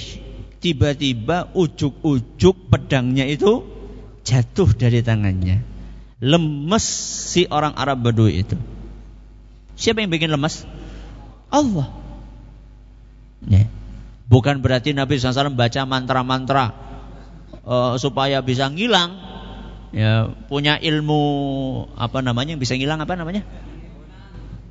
tiba-tiba 0.59 1.51
ujuk-ujuk 1.55 2.71
pedangnya 2.71 3.27
itu 3.27 3.67
jatuh 4.27 4.71
dari 4.75 5.01
tangannya. 5.01 5.65
Lemes 6.19 6.85
si 7.31 7.47
orang 7.47 7.79
Arab 7.79 8.03
Badui 8.05 8.43
itu. 8.43 8.59
Siapa 9.79 10.03
yang 10.03 10.11
bikin 10.11 10.35
lemes? 10.35 10.67
Allah. 11.49 11.89
Ya. 13.47 13.71
Bukan 14.29 14.61
berarti 14.61 14.93
Nabi 14.93 15.17
SAW 15.17 15.55
baca 15.57 15.87
mantra-mantra 15.89 16.75
uh, 17.65 17.95
supaya 17.97 18.43
bisa 18.43 18.69
ngilang. 18.69 19.17
Ya, 19.89 20.29
punya 20.53 20.77
ilmu 20.77 21.23
apa 21.97 22.21
namanya 22.21 22.61
bisa 22.61 22.77
ngilang 22.77 23.01
apa 23.01 23.17
namanya? 23.17 23.43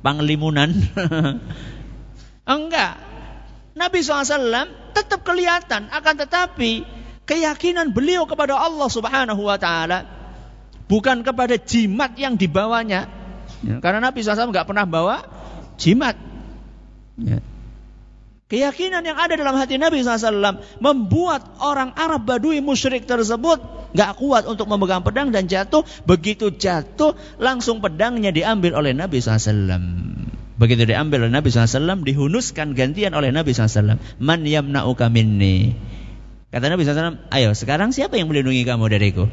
Panglimunan. 0.02 0.70
Enggak. 2.46 2.94
Nabi 3.78 3.98
SAW 4.02 4.70
tetap 4.94 5.22
kelihatan 5.22 5.90
akan 5.90 6.14
tetapi 6.18 6.82
keyakinan 7.26 7.94
beliau 7.94 8.26
kepada 8.26 8.58
Allah 8.58 8.88
Subhanahu 8.90 9.42
wa 9.46 9.54
taala 9.54 10.06
bukan 10.90 11.22
kepada 11.22 11.54
jimat 11.60 12.14
yang 12.18 12.34
dibawanya. 12.34 13.06
Ya, 13.62 13.82
karena 13.82 14.10
Nabi 14.10 14.22
SAW 14.22 14.50
nggak 14.54 14.66
pernah 14.66 14.86
bawa 14.86 15.26
jimat. 15.78 16.14
Ya. 17.18 17.42
Keyakinan 18.48 19.04
yang 19.04 19.20
ada 19.20 19.36
dalam 19.36 19.60
hati 19.60 19.76
Nabi 19.76 20.00
SAW 20.00 20.64
membuat 20.80 21.60
orang 21.60 21.92
Arab 22.00 22.24
Badui 22.24 22.64
musyrik 22.64 23.04
tersebut 23.04 23.60
nggak 23.92 24.16
kuat 24.16 24.48
untuk 24.48 24.72
memegang 24.72 25.04
pedang 25.04 25.28
dan 25.28 25.44
jatuh. 25.44 25.84
Begitu 26.08 26.56
jatuh, 26.56 27.12
langsung 27.36 27.84
pedangnya 27.84 28.32
diambil 28.32 28.72
oleh 28.72 28.96
Nabi 28.96 29.20
SAW. 29.20 29.52
Begitu 30.56 30.88
diambil 30.88 31.28
oleh 31.28 31.32
Nabi 31.36 31.52
SAW, 31.52 32.00
dihunuskan 32.00 32.72
gantian 32.72 33.12
oleh 33.12 33.28
Nabi 33.36 33.52
SAW. 33.52 34.00
Man 34.16 34.40
yamna'uka 34.48 35.12
minni. 35.12 35.76
Kata 36.48 36.72
Nabi 36.72 36.88
SAW, 36.88 37.28
ayo 37.28 37.52
sekarang 37.52 37.92
siapa 37.92 38.16
yang 38.16 38.32
melindungi 38.32 38.64
kamu 38.64 38.88
dariku? 38.88 39.28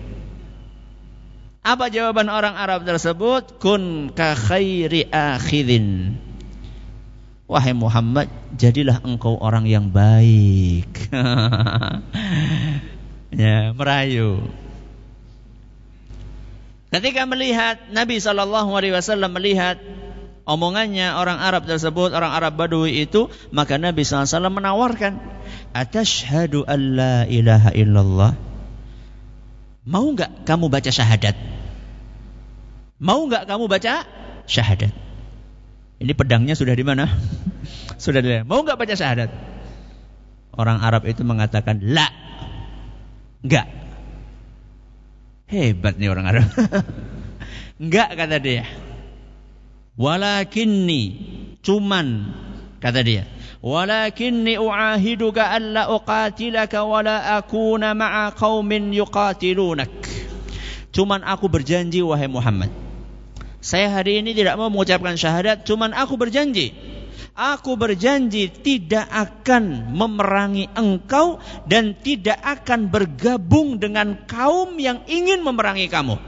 Apa 1.63 1.87
jawaban 1.87 2.27
orang 2.27 2.59
Arab 2.59 2.83
tersebut? 2.83 3.63
Kun 3.63 4.11
ka 4.11 4.35
khairi 4.35 5.07
akhidin. 5.07 6.19
Wahai 7.45 7.77
Muhammad, 7.77 8.25
jadilah 8.57 8.97
engkau 9.05 9.37
orang 9.37 9.69
yang 9.69 9.93
baik. 9.93 10.89
ya, 13.45 13.69
merayu. 13.77 14.49
Ketika 16.89 17.29
melihat 17.29 17.77
Nabi 17.93 18.17
Shallallahu 18.17 18.73
Alaihi 18.73 18.97
Wasallam 18.97 19.29
melihat 19.37 19.77
omongannya 20.49 21.13
orang 21.13 21.37
Arab 21.37 21.69
tersebut, 21.69 22.17
orang 22.17 22.33
Arab 22.33 22.57
Badui 22.57 23.05
itu, 23.05 23.29
maka 23.53 23.77
Nabi 23.77 24.01
SAW 24.01 24.49
menawarkan, 24.49 25.21
Atashhadu 25.75 26.65
an 26.65 26.79
la 26.97 27.15
ilaha 27.29 27.69
illallah. 27.77 28.31
Mau 29.85 30.05
nggak 30.17 30.49
kamu 30.49 30.65
baca 30.65 30.89
syahadat? 30.89 31.37
Mau 32.97 33.29
nggak 33.29 33.45
kamu 33.45 33.69
baca 33.69 34.01
syahadat? 34.49 35.04
Ini 35.95 36.11
pedangnya 36.11 36.55
sudah 36.59 36.75
di 36.75 36.83
mana? 36.83 37.07
sudah 38.03 38.19
di 38.19 38.43
Mau 38.43 38.59
nggak 38.63 38.75
baca 38.75 38.95
syahadat? 38.95 39.31
Orang 40.55 40.83
Arab 40.83 41.07
itu 41.07 41.23
mengatakan 41.23 41.79
la. 41.83 42.07
Enggak. 43.43 43.67
Hebat 45.47 45.95
nih 45.95 46.09
orang 46.11 46.25
Arab. 46.27 46.47
enggak 47.83 48.09
kata 48.15 48.37
dia. 48.43 48.63
Walakinni 49.95 51.03
cuman 51.63 52.35
kata 52.83 52.99
dia. 53.03 53.23
Walakinni 53.63 54.59
uahiduka 54.59 55.47
alla 55.47 55.87
uqatilaka 55.95 56.83
wala 56.83 57.39
akuna 57.39 57.95
ma'a 57.95 58.35
qaumin 58.35 58.91
yuqatilunak. 58.91 59.91
Cuman 60.91 61.23
aku 61.23 61.47
berjanji 61.47 62.03
wahai 62.03 62.27
Muhammad 62.27 62.84
saya 63.65 63.89
hari 63.89 64.21
ini 64.21 64.37
tidak 64.37 64.61
mau 64.61 64.69
mengucapkan 64.69 65.17
syahadat, 65.17 65.65
cuman 65.65 65.97
aku 65.97 66.21
berjanji. 66.21 66.77
Aku 67.33 67.73
berjanji 67.73 68.53
tidak 68.53 69.09
akan 69.09 69.89
memerangi 69.89 70.69
engkau 70.77 71.41
dan 71.65 71.97
tidak 71.97 72.37
akan 72.45 72.93
bergabung 72.93 73.81
dengan 73.81 74.21
kaum 74.29 74.77
yang 74.77 75.01
ingin 75.09 75.41
memerangi 75.41 75.89
kamu. 75.89 76.21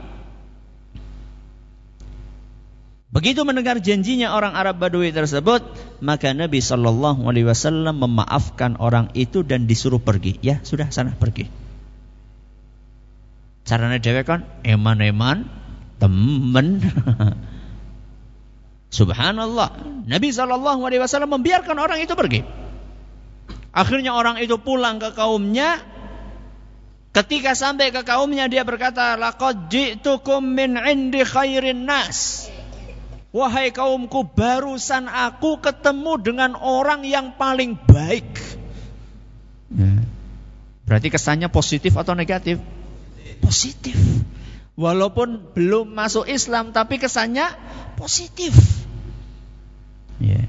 Begitu 3.13 3.45
mendengar 3.45 3.77
janjinya 3.85 4.33
orang 4.33 4.57
Arab 4.57 4.81
Badui 4.81 5.13
tersebut, 5.13 5.61
maka 6.01 6.33
Nabi 6.33 6.57
Shallallahu 6.57 7.21
Alaihi 7.29 7.45
Wasallam 7.45 8.01
memaafkan 8.01 8.81
orang 8.81 9.13
itu 9.13 9.45
dan 9.45 9.69
disuruh 9.69 10.01
pergi. 10.01 10.41
Ya 10.41 10.65
sudah 10.65 10.89
sana 10.89 11.13
pergi. 11.13 11.45
Caranya 13.63 14.01
dewek 14.01 14.25
kan 14.25 14.43
eman-eman 14.65 15.66
teman. 15.97 16.77
Subhanallah. 18.97 19.69
Nabi 20.07 20.31
Shallallahu 20.31 20.87
Alaihi 20.87 21.03
Wasallam 21.03 21.35
membiarkan 21.37 21.75
orang 21.75 21.99
itu 21.99 22.15
pergi. 22.15 22.41
Akhirnya 23.75 24.15
orang 24.15 24.41
itu 24.41 24.57
pulang 24.57 24.97
ke 24.97 25.13
kaumnya. 25.13 25.77
Ketika 27.13 27.57
sampai 27.57 27.93
ke 27.93 28.01
kaumnya 28.05 28.49
dia 28.49 28.65
berkata, 28.65 29.17
"Laqad 29.17 29.69
ji'tukum 29.69 30.41
min 30.41 30.77
'indi 30.77 31.21
khairin 31.25 31.85
nas." 31.85 32.49
Wahai 33.35 33.75
kaumku, 33.75 34.33
barusan 34.33 35.11
aku 35.11 35.61
ketemu 35.61 36.13
dengan 36.23 36.51
orang 36.57 37.05
yang 37.05 37.35
paling 37.35 37.75
baik. 37.75 38.31
Ya. 39.77 39.93
Berarti 40.87 41.11
kesannya 41.11 41.51
positif 41.51 41.91
atau 41.99 42.15
negatif? 42.15 42.63
Positif. 43.43 43.99
Walaupun 44.77 45.57
belum 45.57 45.89
masuk 45.89 46.29
Islam 46.29 46.69
tapi 46.69 47.01
kesannya 47.01 47.49
positif. 47.97 48.53
Yeah. 50.21 50.45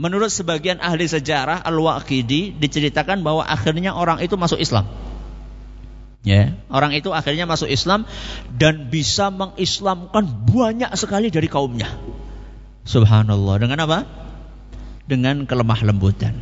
Menurut 0.00 0.32
sebagian 0.32 0.80
ahli 0.80 1.04
sejarah 1.04 1.60
Al-Waqidi 1.60 2.56
diceritakan 2.56 3.20
bahwa 3.20 3.44
akhirnya 3.44 3.92
orang 3.92 4.24
itu 4.24 4.32
masuk 4.40 4.56
Islam. 4.56 4.88
Ya, 6.24 6.56
orang 6.72 6.96
itu 6.96 7.12
akhirnya 7.12 7.44
masuk 7.44 7.68
Islam 7.68 8.08
dan 8.56 8.88
bisa 8.88 9.28
mengislamkan 9.28 10.24
banyak 10.48 10.88
sekali 10.96 11.28
dari 11.28 11.52
kaumnya. 11.52 11.92
Subhanallah. 12.88 13.60
Dengan 13.60 13.78
apa? 13.84 13.98
Dengan 15.04 15.44
kelemah 15.44 15.80
lembutan. 15.84 16.40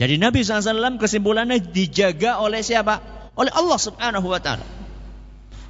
Jadi 0.00 0.16
Nabi 0.16 0.40
SAW 0.40 0.96
kesimpulannya 0.96 1.60
dijaga 1.60 2.40
oleh 2.40 2.64
siapa? 2.64 3.17
Oleh 3.38 3.52
Allah 3.54 3.78
Subhanahu 3.78 4.26
wa 4.26 4.42
taala. 4.42 4.66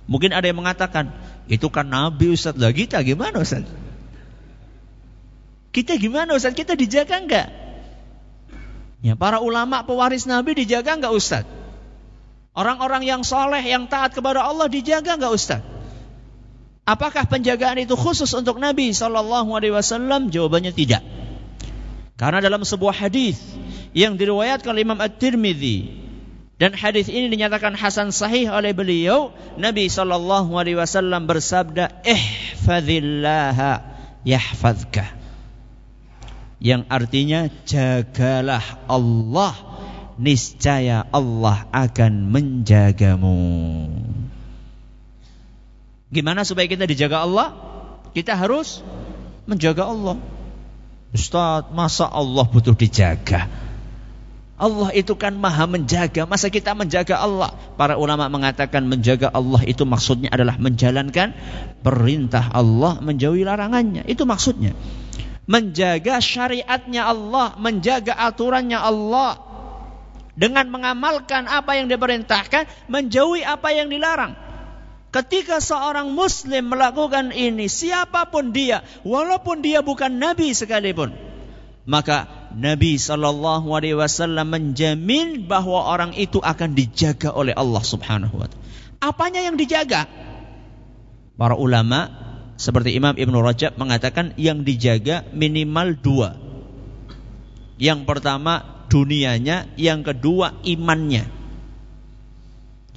Mungkin 0.09 0.33
ada 0.33 0.49
yang 0.49 0.57
mengatakan, 0.57 1.13
itu 1.53 1.69
kan 1.69 1.85
Nabi 1.85 2.33
Ustaz 2.33 2.57
lah 2.57 2.73
kita 2.73 3.05
gimana 3.05 3.45
Ustaz? 3.45 3.69
Kita 5.69 6.01
gimana 6.01 6.33
Ustaz? 6.33 6.57
Kita 6.57 6.73
dijaga 6.73 7.21
enggak? 7.21 7.49
Ya, 9.05 9.15
para 9.15 9.45
ulama 9.45 9.85
pewaris 9.85 10.25
Nabi 10.25 10.57
dijaga 10.57 10.97
enggak 10.97 11.13
Ustaz? 11.13 11.45
Orang-orang 12.57 13.05
yang 13.05 13.21
soleh, 13.21 13.61
yang 13.63 13.87
taat 13.87 14.17
kepada 14.17 14.49
Allah 14.49 14.67
dijaga 14.73 15.21
enggak 15.21 15.37
Ustaz? 15.37 15.61
Apakah 16.89 17.29
penjagaan 17.29 17.85
itu 17.85 17.93
khusus 17.93 18.33
untuk 18.33 18.57
Nabi 18.57 18.97
Shallallahu 18.97 19.53
Alaihi 19.53 19.77
Wasallam? 19.77 20.33
Jawabannya 20.33 20.73
tidak. 20.73 21.05
Karena 22.17 22.41
dalam 22.41 22.65
sebuah 22.65 22.97
hadis 22.97 23.37
yang 23.93 24.17
diriwayatkan 24.17 24.73
oleh 24.73 24.89
Imam 24.89 24.97
At-Tirmidzi 24.97 26.08
dan 26.59 26.75
hadis 26.75 27.07
ini 27.07 27.31
dinyatakan 27.31 27.79
hasan 27.79 28.11
sahih 28.11 28.51
oleh 28.51 28.75
beliau. 28.75 29.31
Nabi 29.55 29.87
sallallahu 29.87 30.59
alaihi 30.59 30.75
wasallam 30.75 31.31
bersabda, 31.31 32.03
"Ihfazillaha 32.03 33.87
yahfazka." 34.27 35.07
Yang 36.59 36.83
artinya 36.91 37.47
jagalah 37.63 38.67
Allah, 38.91 39.55
niscaya 40.19 41.07
Allah 41.15 41.63
akan 41.71 42.27
menjagamu. 42.27 43.39
Gimana 46.11 46.43
supaya 46.43 46.67
kita 46.67 46.91
dijaga 46.91 47.23
Allah? 47.23 47.55
Kita 48.19 48.35
harus 48.35 48.83
menjaga 49.47 49.87
Allah. 49.87 50.19
Ustaz, 51.15 51.71
masa 51.71 52.11
Allah 52.11 52.43
butuh 52.51 52.75
dijaga? 52.75 53.47
Allah 54.59 54.91
itu 54.91 55.15
kan 55.15 55.39
maha 55.39 55.71
menjaga. 55.71 56.27
Masa 56.27 56.51
kita 56.51 56.75
menjaga 56.75 57.23
Allah? 57.23 57.55
Para 57.79 57.95
ulama 57.95 58.27
mengatakan 58.27 58.83
menjaga 58.91 59.31
Allah 59.31 59.63
itu 59.63 59.87
maksudnya 59.87 60.35
adalah 60.35 60.59
menjalankan 60.59 61.31
perintah 61.87 62.51
Allah, 62.51 62.99
menjauhi 62.99 63.47
larangannya. 63.47 64.03
Itu 64.11 64.27
maksudnya. 64.27 64.75
Menjaga 65.47 66.19
syariatnya 66.19 67.07
Allah, 67.07 67.55
menjaga 67.55 68.19
aturannya 68.19 68.77
Allah. 68.83 69.39
Dengan 70.35 70.71
mengamalkan 70.71 71.47
apa 71.47 71.79
yang 71.79 71.87
diperintahkan, 71.87 72.91
menjauhi 72.91 73.47
apa 73.47 73.75
yang 73.75 73.91
dilarang. 73.91 74.35
Ketika 75.09 75.63
seorang 75.63 76.13
muslim 76.13 76.69
melakukan 76.69 77.33
ini, 77.33 77.71
siapa 77.71 78.29
pun 78.29 78.53
dia, 78.53 78.85
walaupun 79.07 79.65
dia 79.65 79.81
bukan 79.81 80.21
nabi 80.21 80.53
sekalipun, 80.53 81.17
maka 81.89 82.38
Nabi 82.59 82.99
Shallallahu 82.99 83.71
Alaihi 83.71 83.95
Wasallam 83.95 84.51
menjamin 84.51 85.47
bahwa 85.47 85.87
orang 85.87 86.11
itu 86.19 86.43
akan 86.43 86.75
dijaga 86.75 87.31
oleh 87.31 87.55
Allah 87.55 87.83
Subhanahu 87.87 88.35
Wa 88.35 88.51
Taala. 88.51 88.67
Apanya 88.99 89.47
yang 89.47 89.55
dijaga? 89.55 90.11
Para 91.39 91.55
ulama 91.55 92.11
seperti 92.59 92.99
Imam 92.99 93.15
Ibn 93.15 93.35
Rajab 93.39 93.79
mengatakan 93.79 94.35
yang 94.35 94.67
dijaga 94.67 95.23
minimal 95.31 95.95
dua. 95.95 96.35
Yang 97.79 98.11
pertama 98.11 98.83
dunianya, 98.91 99.71
yang 99.79 100.03
kedua 100.03 100.59
imannya. 100.67 101.31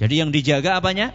Jadi 0.02 0.14
yang 0.18 0.34
dijaga 0.34 0.82
apanya? 0.82 1.14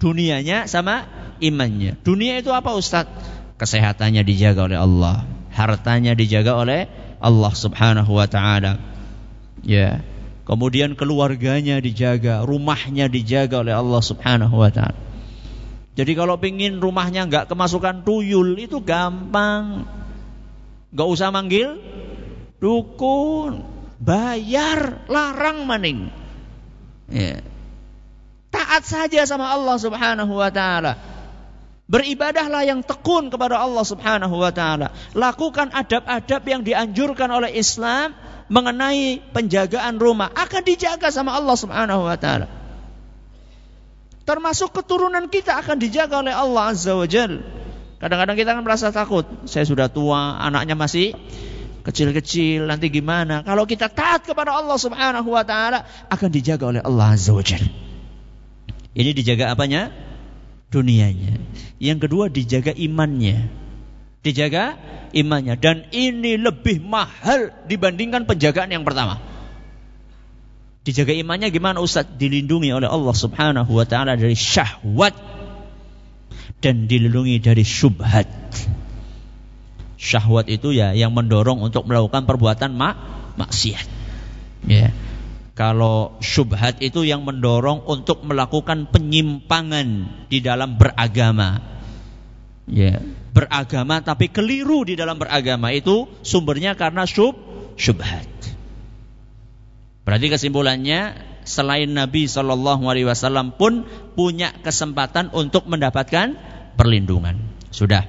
Dunianya 0.00 0.64
sama 0.64 1.04
imannya. 1.44 2.00
Dunia 2.00 2.40
itu 2.40 2.48
apa 2.56 2.72
Ustadz? 2.72 3.12
Kesehatannya 3.60 4.24
dijaga 4.24 4.72
oleh 4.72 4.80
Allah, 4.80 5.28
hartanya 5.52 6.16
dijaga 6.16 6.56
oleh 6.56 6.88
Allah 7.20 7.52
Subhanahu 7.52 8.12
wa 8.12 8.26
taala. 8.28 8.78
Ya. 9.62 10.04
Kemudian 10.46 10.94
keluarganya 10.94 11.82
dijaga, 11.82 12.46
rumahnya 12.46 13.10
dijaga 13.10 13.66
oleh 13.66 13.74
Allah 13.74 14.02
Subhanahu 14.02 14.62
wa 14.62 14.70
taala. 14.70 14.98
Jadi 15.96 16.12
kalau 16.12 16.36
pingin 16.36 16.78
rumahnya 16.78 17.24
nggak 17.24 17.48
kemasukan 17.48 18.04
tuyul 18.04 18.54
itu 18.60 18.84
gampang. 18.84 19.88
Nggak 20.92 21.08
usah 21.08 21.32
manggil 21.32 21.80
dukun, 22.60 23.64
bayar, 24.00 25.08
larang 25.08 25.64
maning. 25.64 26.12
Ya. 27.08 27.40
Taat 28.52 28.84
saja 28.84 29.24
sama 29.28 29.52
Allah 29.52 29.76
Subhanahu 29.80 30.32
wa 30.36 30.50
taala. 30.52 31.15
Beribadahlah 31.86 32.66
yang 32.66 32.82
tekun 32.82 33.30
kepada 33.30 33.62
Allah 33.62 33.86
Subhanahu 33.86 34.42
wa 34.42 34.50
taala. 34.50 34.90
Lakukan 35.14 35.70
adab-adab 35.70 36.42
yang 36.42 36.66
dianjurkan 36.66 37.30
oleh 37.30 37.54
Islam 37.54 38.10
mengenai 38.50 39.22
penjagaan 39.30 40.02
rumah 40.02 40.34
akan 40.34 40.62
dijaga 40.66 41.14
sama 41.14 41.38
Allah 41.38 41.54
Subhanahu 41.54 42.02
wa 42.02 42.18
taala. 42.18 42.50
Termasuk 44.26 44.74
keturunan 44.74 45.30
kita 45.30 45.54
akan 45.62 45.78
dijaga 45.78 46.26
oleh 46.26 46.34
Allah 46.34 46.74
Azza 46.74 46.98
wa 46.98 47.06
Jal. 47.06 47.46
Kadang-kadang 48.02 48.34
kita 48.34 48.50
kan 48.58 48.62
merasa 48.66 48.90
takut. 48.90 49.22
Saya 49.46 49.62
sudah 49.62 49.86
tua, 49.86 50.42
anaknya 50.42 50.74
masih 50.74 51.14
kecil-kecil, 51.86 52.66
nanti 52.66 52.90
gimana? 52.90 53.46
Kalau 53.46 53.62
kita 53.62 53.86
taat 53.86 54.26
kepada 54.26 54.58
Allah 54.58 54.74
Subhanahu 54.74 55.30
wa 55.30 55.46
taala 55.46 55.86
akan 56.10 56.28
dijaga 56.34 56.66
oleh 56.66 56.82
Allah 56.82 57.14
Azza 57.14 57.30
wa 57.30 57.46
Jal. 57.46 57.62
Ini 58.98 59.14
dijaga 59.14 59.54
apanya? 59.54 60.05
Dunianya. 60.70 61.38
Yang 61.78 61.98
kedua 62.08 62.24
dijaga 62.28 62.74
imannya. 62.74 63.48
Dijaga 64.26 64.74
imannya 65.14 65.54
dan 65.56 65.86
ini 65.94 66.34
lebih 66.34 66.82
mahal 66.82 67.54
dibandingkan 67.70 68.26
penjagaan 68.26 68.74
yang 68.74 68.82
pertama. 68.82 69.22
Dijaga 70.86 71.14
imannya 71.14 71.50
gimana 71.50 71.82
Ustaz? 71.82 72.06
Dilindungi 72.06 72.70
oleh 72.70 72.86
Allah 72.86 73.14
Subhanahu 73.14 73.70
wa 73.70 73.86
taala 73.86 74.14
dari 74.14 74.38
syahwat 74.38 75.14
dan 76.62 76.86
dilindungi 76.86 77.42
dari 77.42 77.66
syubhat. 77.66 78.30
Syahwat 79.98 80.46
itu 80.46 80.70
ya 80.74 80.94
yang 80.94 81.10
mendorong 81.10 81.58
untuk 81.62 81.86
melakukan 81.90 82.26
perbuatan 82.26 82.74
mak 82.74 82.94
maksiat. 83.34 83.86
Ya. 84.66 84.90
Kalau 85.56 86.20
syubhat 86.20 86.84
itu 86.84 87.00
yang 87.08 87.24
mendorong 87.24 87.80
untuk 87.88 88.20
melakukan 88.28 88.92
penyimpangan 88.92 90.04
di 90.28 90.44
dalam 90.44 90.76
beragama. 90.76 91.64
Ya, 92.68 93.00
beragama 93.32 94.04
tapi 94.04 94.28
keliru 94.28 94.84
di 94.84 95.00
dalam 95.00 95.16
beragama 95.16 95.72
itu 95.72 96.12
sumbernya 96.20 96.76
karena 96.76 97.08
syub 97.08 97.40
syubhat. 97.80 98.28
Berarti 100.04 100.28
kesimpulannya 100.28 101.16
selain 101.48 101.88
Nabi 101.88 102.28
Shallallahu 102.28 102.84
Alaihi 102.92 103.08
Wasallam 103.08 103.56
pun 103.56 103.88
punya 104.12 104.52
kesempatan 104.60 105.32
untuk 105.32 105.64
mendapatkan 105.72 106.36
perlindungan. 106.76 107.40
Sudah. 107.72 108.04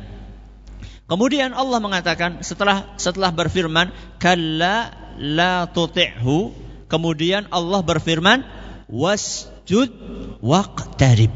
Kemudian 1.08 1.56
Allah 1.56 1.80
mengatakan 1.80 2.44
setelah 2.44 3.00
setelah 3.00 3.32
berfirman, 3.32 3.96
"Kalla 4.20 4.92
la 5.16 5.64
tuti'hu." 5.72 6.67
Kemudian 6.88 7.52
Allah 7.52 7.84
berfirman, 7.84 8.47
"Wasjud 8.88 9.91
waqtarib." 10.39 11.36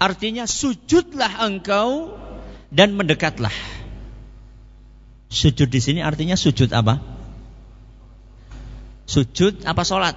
Artinya 0.00 0.48
sujudlah 0.50 1.44
engkau 1.46 2.16
dan 2.72 2.96
mendekatlah. 2.96 3.52
Sujud 5.30 5.70
di 5.70 5.78
sini 5.78 6.00
artinya 6.02 6.34
sujud 6.34 6.74
apa? 6.74 6.98
Sujud 9.06 9.62
apa 9.62 9.82
sholat? 9.86 10.16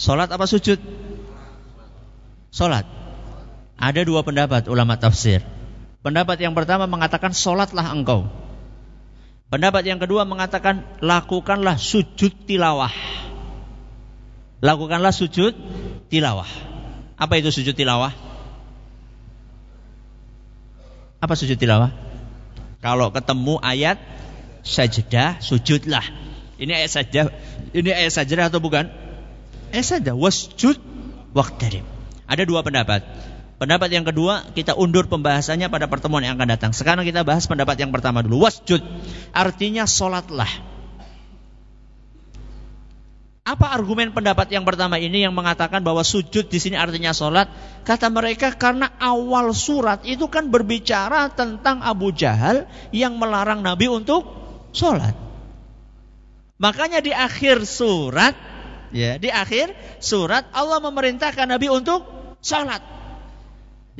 Sholat 0.00 0.32
apa 0.32 0.44
sujud? 0.48 0.80
Sholat. 2.48 2.88
Ada 3.76 4.04
dua 4.04 4.24
pendapat 4.24 4.68
ulama 4.72 4.96
tafsir. 4.96 5.44
Pendapat 6.00 6.40
yang 6.40 6.56
pertama 6.56 6.88
mengatakan 6.88 7.36
sholatlah 7.36 7.92
engkau. 7.92 8.28
Pendapat 9.50 9.82
yang 9.82 9.98
kedua 9.98 10.22
mengatakan 10.22 10.86
lakukanlah 11.02 11.74
sujud 11.74 12.30
tilawah. 12.46 12.94
Lakukanlah 14.62 15.10
sujud 15.10 15.58
tilawah. 16.06 16.46
Apa 17.18 17.42
itu 17.42 17.50
sujud 17.50 17.74
tilawah? 17.74 18.14
Apa 21.18 21.34
sujud 21.34 21.58
tilawah? 21.58 21.90
Kalau 22.78 23.10
ketemu 23.10 23.58
ayat 23.60 23.98
sajdah, 24.62 25.42
sujudlah. 25.42 26.06
Ini 26.56 26.70
ayat 26.70 26.90
saja. 26.94 27.28
Ini 27.74 27.90
ayat 27.90 28.12
saja 28.14 28.46
atau 28.46 28.62
bukan? 28.62 28.86
Ayat 29.74 29.86
saja. 29.98 30.12
Wasjud 30.14 30.78
waqtarib. 31.34 31.84
Ada 32.30 32.46
dua 32.46 32.62
pendapat. 32.62 33.02
Pendapat 33.60 33.92
yang 33.92 34.08
kedua 34.08 34.48
kita 34.56 34.72
undur 34.72 35.04
pembahasannya 35.04 35.68
pada 35.68 35.84
pertemuan 35.84 36.24
yang 36.24 36.40
akan 36.40 36.48
datang. 36.56 36.72
Sekarang 36.72 37.04
kita 37.04 37.28
bahas 37.28 37.44
pendapat 37.44 37.76
yang 37.76 37.92
pertama 37.92 38.24
dulu. 38.24 38.48
Wasjud 38.48 38.80
artinya 39.36 39.84
solatlah. 39.84 40.48
Apa 43.44 43.76
argumen 43.76 44.16
pendapat 44.16 44.48
yang 44.48 44.64
pertama 44.64 44.96
ini 44.96 45.28
yang 45.28 45.36
mengatakan 45.36 45.84
bahwa 45.84 46.00
sujud 46.00 46.48
di 46.48 46.56
sini 46.56 46.80
artinya 46.80 47.12
solat? 47.12 47.52
Kata 47.84 48.08
mereka 48.08 48.56
karena 48.56 48.96
awal 48.96 49.52
surat 49.52 50.08
itu 50.08 50.24
kan 50.32 50.48
berbicara 50.48 51.28
tentang 51.28 51.84
Abu 51.84 52.16
Jahal 52.16 52.64
yang 52.96 53.20
melarang 53.20 53.60
Nabi 53.60 53.92
untuk 53.92 54.24
solat. 54.72 55.12
Makanya 56.56 57.04
di 57.04 57.12
akhir 57.12 57.68
surat, 57.68 58.32
ya, 58.92 59.20
di 59.20 59.28
akhir 59.28 59.72
surat 60.00 60.48
Allah 60.56 60.80
memerintahkan 60.80 61.44
Nabi 61.44 61.68
untuk 61.68 62.08
sholat. 62.40 62.99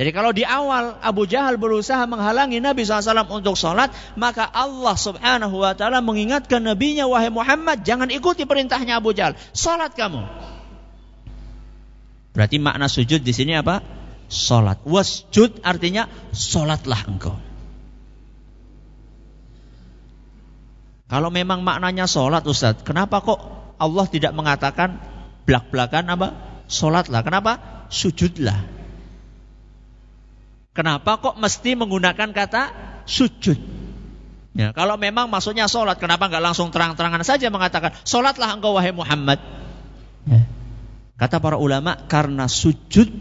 Jadi 0.01 0.17
kalau 0.17 0.33
di 0.33 0.49
awal 0.49 0.97
Abu 1.05 1.29
Jahal 1.29 1.61
berusaha 1.61 2.01
menghalangi 2.09 2.57
Nabi 2.57 2.89
SAW 2.89 3.29
untuk 3.29 3.53
sholat, 3.53 3.93
maka 4.17 4.49
Allah 4.49 4.97
Subhanahu 4.97 5.61
Wa 5.61 5.77
Taala 5.77 6.01
mengingatkan 6.01 6.65
Nabi-Nya 6.65 7.05
wahai 7.05 7.29
Muhammad, 7.29 7.85
jangan 7.85 8.09
ikuti 8.09 8.49
perintahnya 8.49 8.97
Abu 8.97 9.13
Jahal, 9.13 9.37
sholat 9.53 9.93
kamu. 9.93 10.25
Berarti 12.33 12.57
makna 12.57 12.89
sujud 12.89 13.21
di 13.21 13.37
sini 13.37 13.53
apa? 13.61 13.85
Sholat. 14.33 14.81
Wasjud 14.89 15.61
artinya 15.61 16.09
sholatlah 16.33 17.05
engkau. 17.05 17.37
Kalau 21.13 21.29
memang 21.29 21.61
maknanya 21.61 22.09
sholat 22.09 22.49
Ustaz, 22.49 22.81
kenapa 22.89 23.21
kok 23.21 23.37
Allah 23.77 24.09
tidak 24.09 24.33
mengatakan 24.33 24.97
belak-belakan 25.45 26.09
apa? 26.09 26.29
Sholatlah. 26.73 27.21
Kenapa? 27.21 27.53
Sujudlah. 27.93 28.80
Kenapa 30.71 31.19
kok 31.19 31.37
mesti 31.37 31.75
menggunakan 31.75 32.31
kata 32.31 32.63
sujud? 33.03 33.59
Ya, 34.51 34.75
kalau 34.75 34.99
memang 34.99 35.31
maksudnya 35.31 35.71
sholat, 35.71 35.99
kenapa 36.03 36.27
nggak 36.27 36.43
langsung 36.43 36.75
terang-terangan 36.75 37.23
saja 37.23 37.51
mengatakan 37.55 37.95
sholatlah 38.03 38.59
engkau 38.59 38.75
wahai 38.75 38.91
Muhammad? 38.91 39.39
Ya. 40.27 40.47
Kata 41.19 41.39
para 41.39 41.61
ulama, 41.61 41.95
karena 42.09 42.51
sujud 42.51 43.13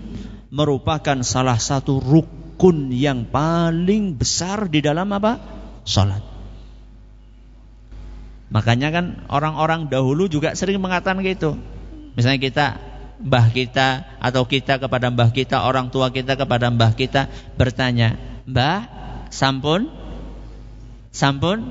merupakan 0.50 1.20
salah 1.22 1.60
satu 1.62 2.02
rukun 2.02 2.90
yang 2.96 3.30
paling 3.30 4.18
besar 4.18 4.72
di 4.72 4.82
dalam 4.82 5.10
apa? 5.14 5.38
Sholat. 5.86 6.24
Makanya 8.50 8.90
kan 8.90 9.06
orang-orang 9.30 9.94
dahulu 9.94 10.26
juga 10.26 10.58
sering 10.58 10.82
mengatakan 10.82 11.22
gitu. 11.22 11.54
Misalnya 12.18 12.40
kita 12.42 12.66
mbah 13.20 13.52
kita 13.52 14.18
atau 14.24 14.48
kita 14.48 14.80
kepada 14.80 15.12
mbah 15.12 15.30
kita, 15.36 15.68
orang 15.68 15.92
tua 15.92 16.10
kita 16.10 16.40
kepada 16.40 16.72
mbah 16.72 16.96
kita 16.96 17.28
bertanya, 17.60 18.16
"Mbah, 18.48 18.88
sampun? 19.30 19.92
Sampun? 21.12 21.68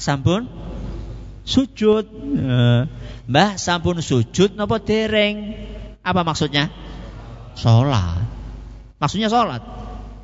Sampun? 0.00 0.48
Sujud." 1.44 2.04
Eh, 2.36 2.82
mbah, 3.28 3.60
sampun 3.60 4.00
sujud 4.00 4.56
napa 4.56 4.80
dereng? 4.80 5.52
Apa 6.00 6.24
maksudnya? 6.24 6.72
Salat. 7.56 8.24
Maksudnya 8.96 9.28
salat. 9.28 9.60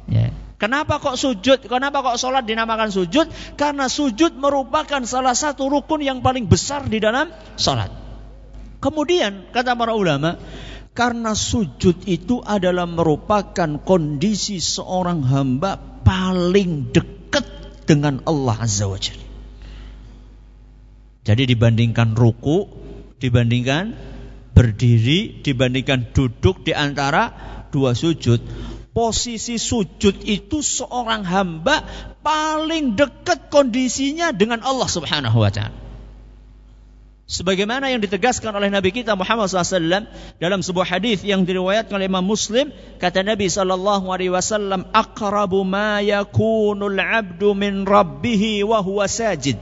Ya. 0.08 0.32
Kenapa 0.62 1.02
kok 1.02 1.18
sujud? 1.18 1.58
Kenapa 1.66 2.06
kok 2.06 2.22
sholat 2.22 2.46
dinamakan 2.46 2.94
sujud? 2.94 3.26
Karena 3.58 3.90
sujud 3.90 4.38
merupakan 4.38 5.02
salah 5.02 5.34
satu 5.34 5.66
rukun 5.66 6.06
yang 6.06 6.22
paling 6.22 6.46
besar 6.46 6.86
di 6.86 7.02
dalam 7.02 7.34
sholat. 7.58 8.01
Kemudian 8.82 9.54
kata 9.54 9.78
para 9.78 9.94
ulama, 9.94 10.42
karena 10.90 11.38
sujud 11.38 12.02
itu 12.04 12.42
adalah 12.42 12.84
merupakan 12.84 13.78
kondisi 13.80 14.58
seorang 14.58 15.22
hamba 15.22 15.78
paling 16.02 16.90
dekat 16.90 17.46
dengan 17.86 18.20
Allah 18.26 18.58
Azza 18.58 18.90
wa 18.90 18.98
Jalla. 18.98 19.22
Jadi 21.22 21.54
dibandingkan 21.54 22.18
ruku, 22.18 22.66
dibandingkan 23.22 23.94
berdiri, 24.50 25.38
dibandingkan 25.46 26.10
duduk 26.10 26.66
di 26.66 26.74
antara 26.74 27.30
dua 27.70 27.94
sujud, 27.94 28.42
posisi 28.90 29.56
sujud 29.62 30.26
itu 30.26 30.58
seorang 30.60 31.22
hamba 31.22 31.86
paling 32.20 32.98
dekat 32.98 33.48
kondisinya 33.48 34.34
dengan 34.34 34.60
Allah 34.66 34.90
Subhanahu 34.90 35.38
wa 35.38 35.48
taala. 35.54 35.91
Sebagaimana 37.22 37.86
yang 37.86 38.02
ditegaskan 38.02 38.50
oleh 38.50 38.66
Nabi 38.68 38.90
kita 38.90 39.14
Muhammad 39.14 39.46
SAW 39.46 40.10
dalam 40.42 40.60
sebuah 40.60 40.98
hadis 40.98 41.22
yang 41.22 41.46
diriwayatkan 41.46 41.94
oleh 41.94 42.10
Imam 42.10 42.26
Muslim, 42.26 42.74
kata 42.98 43.22
Nabi 43.22 43.46
Sallallahu 43.46 44.10
Alaihi 44.10 44.34
Wasallam, 44.34 44.90
"Aqrabu 44.90 45.62
ma 45.62 46.02
yakunul 46.02 46.98
abdu 46.98 47.54
min 47.54 47.86
rabbih 47.86 48.66
wa 48.66 48.82
huwa 48.82 49.06
sajid." 49.06 49.56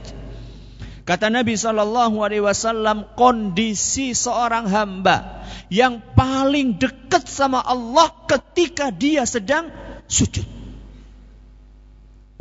Kata 1.05 1.29
Nabi 1.29 1.53
Sallallahu 1.53 2.25
Alaihi 2.25 2.43
Wasallam, 2.43 3.13
kondisi 3.13 4.17
seorang 4.17 4.65
hamba 4.65 5.45
yang 5.69 6.01
paling 6.17 6.81
dekat 6.81 7.29
sama 7.29 7.61
Allah 7.61 8.09
ketika 8.25 8.89
dia 8.89 9.23
sedang 9.29 9.69
sujud. 10.09 10.45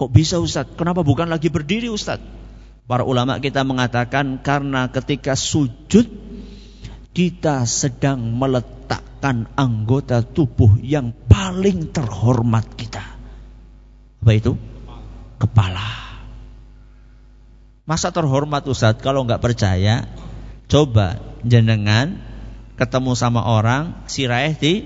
Kok 0.00 0.10
bisa 0.10 0.40
Ustaz? 0.40 0.64
Kenapa 0.80 1.04
bukan 1.04 1.28
lagi 1.28 1.52
berdiri 1.52 1.92
Ustaz? 1.92 2.39
Para 2.90 3.06
ulama 3.06 3.38
kita 3.38 3.62
mengatakan 3.62 4.42
karena 4.42 4.90
ketika 4.90 5.38
sujud 5.38 6.10
kita 7.14 7.62
sedang 7.62 8.34
meletakkan 8.34 9.46
anggota 9.54 10.26
tubuh 10.26 10.74
yang 10.82 11.14
paling 11.30 11.94
terhormat 11.94 12.66
kita. 12.74 13.06
Apa 14.18 14.32
itu? 14.34 14.58
Kepala. 15.38 15.86
Masa 17.86 18.10
terhormat 18.10 18.66
Ustaz 18.66 18.98
kalau 18.98 19.22
nggak 19.22 19.38
percaya 19.38 20.10
coba 20.66 21.22
jenengan 21.46 22.18
ketemu 22.74 23.14
sama 23.14 23.46
orang 23.46 24.02
siraih 24.10 24.58
di 24.58 24.82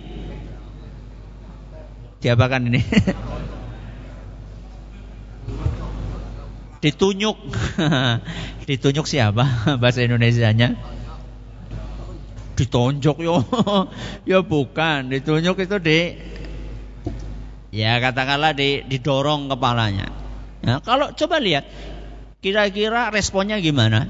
diapakan 2.21 2.69
ini? 2.69 2.85
ditunjuk. 6.85 7.37
Ditunjuk 8.69 9.09
siapa 9.09 9.45
bahasa 9.81 10.05
Indonesianya? 10.05 10.77
Ditonjok 12.55 13.19
yo. 13.25 13.41
Ya 14.31 14.45
bukan. 14.45 15.09
Ditunjuk 15.09 15.65
itu 15.65 15.77
di 15.81 15.99
ya 17.73 17.99
katakanlah 17.99 18.53
di, 18.53 18.85
didorong 18.85 19.49
kepalanya. 19.49 20.13
Nah, 20.65 20.79
kalau 20.85 21.13
coba 21.17 21.41
lihat 21.41 21.65
kira-kira 22.45 23.09
responnya 23.09 23.57
gimana? 23.59 24.05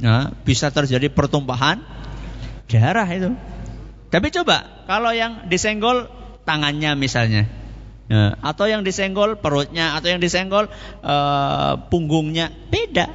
Nah, 0.00 0.32
bisa 0.46 0.72
terjadi 0.72 1.12
pertumpahan 1.12 1.82
darah 2.70 3.06
itu. 3.10 3.34
Tapi 4.10 4.32
coba 4.32 4.86
kalau 4.88 5.12
yang 5.12 5.46
disenggol 5.46 6.08
tangannya 6.48 6.96
misalnya, 6.96 7.46
nah, 8.10 8.34
atau 8.42 8.66
yang 8.66 8.82
disenggol 8.82 9.38
perutnya, 9.38 9.94
atau 9.94 10.10
yang 10.10 10.18
disenggol 10.18 10.66
uh, 11.06 11.72
punggungnya, 11.86 12.50
beda. 12.50 13.06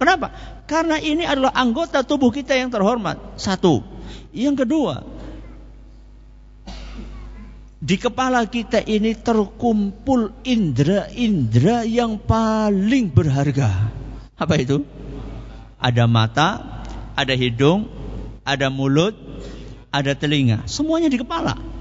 Kenapa? 0.00 0.32
Karena 0.64 0.96
ini 0.96 1.28
adalah 1.28 1.52
anggota 1.52 2.00
tubuh 2.00 2.32
kita 2.32 2.56
yang 2.56 2.72
terhormat. 2.72 3.36
Satu. 3.36 3.84
Yang 4.32 4.64
kedua, 4.64 5.04
di 7.78 7.94
kepala 7.94 8.42
kita 8.50 8.82
ini 8.82 9.14
terkumpul 9.14 10.42
indera-indera 10.42 11.86
yang 11.86 12.18
paling 12.18 13.06
berharga. 13.14 13.94
Apa 14.34 14.54
itu? 14.58 14.82
Ada 15.78 16.10
mata, 16.10 16.82
ada 17.14 17.34
hidung, 17.38 17.86
ada 18.42 18.66
mulut, 18.66 19.14
ada 19.94 20.12
telinga. 20.18 20.66
Semuanya 20.66 21.06
di 21.06 21.22
kepala. 21.22 21.77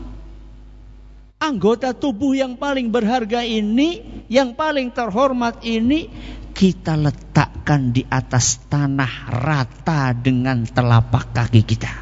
Anggota 1.37 1.93
tubuh 1.93 2.33
yang 2.33 2.57
paling 2.57 2.89
berharga 2.89 3.45
ini, 3.45 4.01
yang 4.25 4.57
paling 4.57 4.89
terhormat 4.89 5.61
ini, 5.61 6.09
kita 6.49 6.97
letakkan 6.97 7.93
di 7.93 8.01
atas 8.09 8.65
tanah 8.65 9.29
rata 9.29 10.17
dengan 10.17 10.65
telapak 10.65 11.29
kaki 11.37 11.61
kita. 11.61 11.93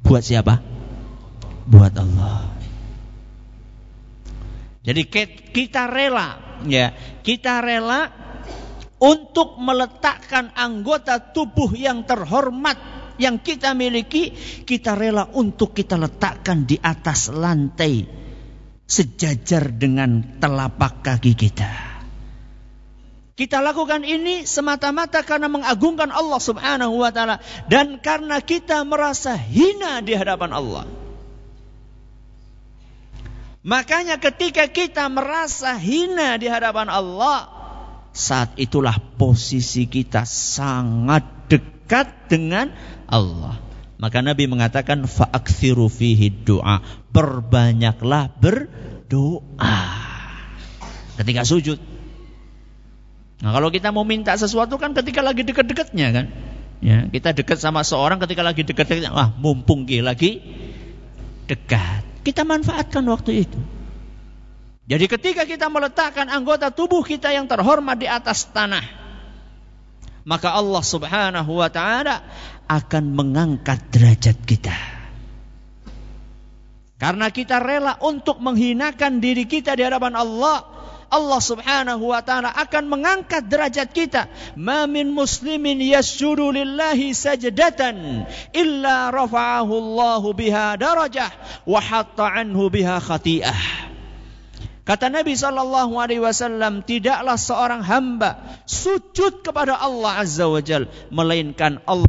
Buat 0.00 0.24
siapa? 0.24 0.64
Buat 1.68 1.92
Allah. 2.00 2.48
Jadi 4.80 5.04
kita 5.52 5.84
rela, 5.92 6.56
ya, 6.64 6.96
kita 7.20 7.60
rela 7.60 8.08
untuk 8.96 9.60
meletakkan 9.60 10.56
anggota 10.56 11.20
tubuh 11.20 11.76
yang 11.76 12.08
terhormat 12.08 12.97
yang 13.18 13.42
kita 13.42 13.74
miliki, 13.74 14.32
kita 14.64 14.94
rela 14.94 15.26
untuk 15.34 15.74
kita 15.74 15.98
letakkan 15.98 16.64
di 16.64 16.78
atas 16.78 17.28
lantai 17.34 18.06
sejajar 18.88 19.68
dengan 19.74 20.40
telapak 20.40 21.04
kaki 21.04 21.34
kita. 21.36 21.70
Kita 23.38 23.62
lakukan 23.62 24.02
ini 24.02 24.42
semata-mata 24.42 25.22
karena 25.22 25.46
mengagungkan 25.46 26.10
Allah 26.10 26.42
Subhanahu 26.42 26.98
wa 26.98 27.14
taala 27.14 27.38
dan 27.70 28.02
karena 28.02 28.42
kita 28.42 28.82
merasa 28.82 29.38
hina 29.38 30.02
di 30.02 30.18
hadapan 30.18 30.50
Allah. 30.50 30.84
Makanya 33.62 34.18
ketika 34.18 34.66
kita 34.66 35.06
merasa 35.06 35.78
hina 35.78 36.34
di 36.34 36.50
hadapan 36.50 36.90
Allah, 36.90 37.46
saat 38.10 38.58
itulah 38.58 38.98
posisi 39.14 39.86
kita 39.86 40.26
sangat 40.26 41.46
dekat 41.46 42.26
dengan 42.26 42.74
Allah. 43.08 43.58
Maka 43.98 44.22
Nabi 44.22 44.46
mengatakan 44.46 45.02
fa'akthiru 45.08 45.90
fihi 45.90 46.30
doa. 46.30 46.78
Perbanyaklah 47.10 48.30
berdoa. 48.38 49.78
Ketika 51.18 51.42
sujud. 51.42 51.82
Nah, 53.42 53.50
kalau 53.50 53.74
kita 53.74 53.90
mau 53.90 54.06
minta 54.06 54.38
sesuatu 54.38 54.78
kan 54.78 54.94
ketika 54.94 55.18
lagi 55.18 55.42
dekat-dekatnya 55.42 56.08
kan. 56.14 56.26
Ya, 56.78 57.10
kita 57.10 57.34
dekat 57.34 57.58
sama 57.58 57.82
seorang 57.82 58.22
ketika 58.22 58.46
lagi 58.46 58.62
dekat-dekatnya. 58.62 59.10
Wah, 59.10 59.34
mumpung 59.34 59.82
lagi 59.82 60.38
dekat. 61.50 62.06
Kita 62.22 62.46
manfaatkan 62.46 63.02
waktu 63.10 63.48
itu. 63.48 63.58
Jadi 64.88 65.04
ketika 65.04 65.42
kita 65.44 65.66
meletakkan 65.68 66.30
anggota 66.32 66.72
tubuh 66.72 67.02
kita 67.04 67.34
yang 67.34 67.44
terhormat 67.44 67.98
di 67.98 68.08
atas 68.08 68.48
tanah, 68.48 68.97
maka 70.26 70.54
Allah 70.54 70.82
Subhanahu 70.82 71.58
wa 71.58 71.68
taala 71.68 72.22
akan 72.70 73.04
mengangkat 73.14 73.78
derajat 73.92 74.38
kita. 74.44 74.76
Karena 76.98 77.30
kita 77.30 77.62
rela 77.62 77.94
untuk 78.02 78.42
menghinakan 78.42 79.22
diri 79.22 79.46
kita 79.46 79.78
di 79.78 79.86
hadapan 79.86 80.18
Allah, 80.18 80.66
Allah 81.08 81.40
Subhanahu 81.40 82.12
wa 82.12 82.20
taala 82.20 82.52
akan 82.52 82.84
mengangkat 82.90 83.48
derajat 83.48 83.88
kita. 83.94 84.28
Ma 84.60 84.84
min 84.84 85.08
muslimin 85.14 85.80
yasjudu 85.80 86.52
lillahi 86.52 87.16
sajdatan 87.16 88.28
illa 88.52 89.08
rafa'ahu 89.08 89.72
Allah 89.72 90.22
biha 90.36 90.66
darajah 90.76 91.30
wa 91.64 91.80
hatta 91.80 92.28
anhu 92.28 92.68
biha 92.68 93.00
khati'ah. 93.00 93.87
Kata 94.88 95.12
Nabi 95.12 95.36
Shallallahu 95.36 96.00
Alaihi 96.00 96.24
Wasallam, 96.24 96.80
tidaklah 96.80 97.36
seorang 97.36 97.84
hamba 97.84 98.40
sujud 98.64 99.44
kepada 99.44 99.76
Allah 99.76 100.24
Azza 100.24 100.48
wa 100.48 100.64
Jal, 100.64 100.88
melainkan 101.12 101.84
Allah 101.84 102.08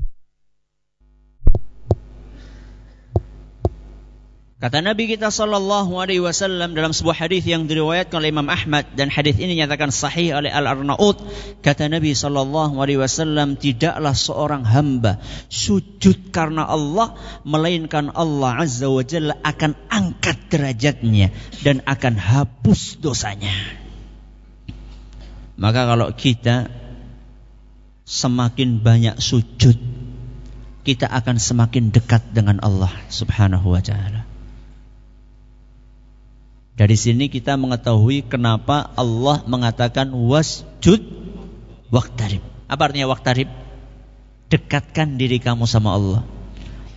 Kata 4.60 4.84
Nabi 4.84 5.08
kita 5.08 5.32
sallallahu 5.32 6.04
alaihi 6.04 6.20
wasallam 6.20 6.76
dalam 6.76 6.92
sebuah 6.92 7.16
hadis 7.16 7.48
yang 7.48 7.72
diriwayatkan 7.72 8.20
oleh 8.20 8.36
Imam 8.36 8.52
Ahmad 8.52 8.92
dan 8.92 9.08
hadis 9.08 9.40
ini 9.40 9.56
nyatakan 9.56 9.88
sahih 9.88 10.36
oleh 10.36 10.52
Al-Arnaud 10.52 11.16
kata 11.64 11.88
Nabi 11.88 12.12
sallallahu 12.12 12.76
alaihi 12.76 13.00
wasallam 13.00 13.56
tidaklah 13.56 14.12
seorang 14.12 14.68
hamba 14.68 15.24
sujud 15.48 16.36
karena 16.36 16.68
Allah 16.68 17.16
melainkan 17.48 18.12
Allah 18.12 18.60
azza 18.60 18.92
wa 18.92 19.00
jalla 19.00 19.40
akan 19.48 19.80
angkat 19.88 20.52
derajatnya 20.52 21.32
dan 21.64 21.80
akan 21.88 22.20
hapus 22.20 23.00
dosanya. 23.00 23.56
Maka 25.56 25.88
kalau 25.88 26.12
kita 26.12 26.68
semakin 28.04 28.84
banyak 28.84 29.24
sujud 29.24 29.80
kita 30.84 31.08
akan 31.08 31.40
semakin 31.40 31.96
dekat 31.96 32.36
dengan 32.36 32.60
Allah 32.60 32.92
Subhanahu 33.08 33.72
wa 33.72 33.80
taala. 33.80 34.19
Dari 36.80 36.96
sini 36.96 37.28
kita 37.28 37.60
mengetahui 37.60 38.24
kenapa 38.32 38.96
Allah 38.96 39.44
mengatakan 39.44 40.16
wasjud 40.16 41.04
waktarib. 41.92 42.40
Apa 42.72 42.88
artinya 42.88 43.12
waktarib? 43.12 43.52
Dekatkan 44.48 45.20
diri 45.20 45.44
kamu 45.44 45.68
sama 45.68 46.00
Allah. 46.00 46.24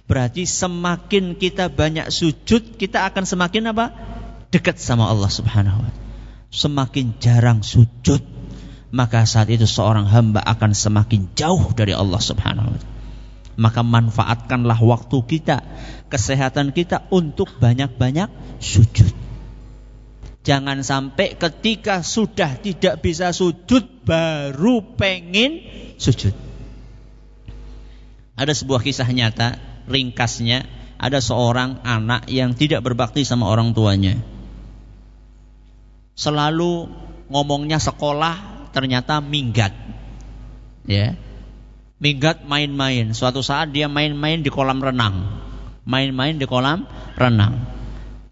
Berarti 0.06 0.46
semakin 0.46 1.34
kita 1.34 1.66
banyak 1.66 2.14
sujud, 2.14 2.78
kita 2.78 3.10
akan 3.10 3.26
semakin 3.26 3.74
apa? 3.74 3.90
Dekat 4.54 4.78
sama 4.78 5.10
Allah 5.10 5.26
Subhanahu 5.26 5.82
wa 5.82 5.90
Semakin 6.54 7.18
jarang 7.18 7.66
sujud, 7.66 8.22
maka 8.94 9.26
saat 9.26 9.50
itu 9.50 9.66
seorang 9.66 10.06
hamba 10.06 10.46
akan 10.46 10.78
semakin 10.78 11.34
jauh 11.34 11.74
dari 11.74 11.90
Allah 11.90 12.22
Subhanahu 12.22 12.70
wa 12.70 12.78
Maka 13.58 13.82
manfaatkanlah 13.82 14.78
waktu 14.78 15.18
kita, 15.26 15.58
kesehatan 16.06 16.70
kita 16.70 17.02
untuk 17.10 17.50
banyak-banyak 17.58 18.30
sujud. 18.62 19.31
Jangan 20.42 20.82
sampai 20.82 21.38
ketika 21.38 22.02
sudah 22.02 22.58
tidak 22.58 22.98
bisa 22.98 23.30
sujud 23.30 24.02
baru 24.02 24.82
pengen 24.98 25.62
sujud. 26.02 26.34
Ada 28.34 28.50
sebuah 28.50 28.82
kisah 28.82 29.06
nyata, 29.06 29.62
ringkasnya 29.86 30.66
ada 30.98 31.22
seorang 31.22 31.82
anak 31.86 32.26
yang 32.26 32.58
tidak 32.58 32.82
berbakti 32.82 33.22
sama 33.22 33.46
orang 33.50 33.70
tuanya. 33.70 34.18
Selalu 36.18 36.90
ngomongnya 37.30 37.78
sekolah 37.78 38.66
ternyata 38.74 39.22
minggat. 39.22 39.70
Ya. 40.86 41.14
Minggat 42.02 42.42
main-main. 42.42 43.14
Suatu 43.14 43.46
saat 43.46 43.70
dia 43.70 43.86
main-main 43.86 44.42
di 44.42 44.50
kolam 44.50 44.82
renang. 44.82 45.22
Main-main 45.86 46.34
di 46.34 46.46
kolam 46.50 46.86
renang. 47.14 47.62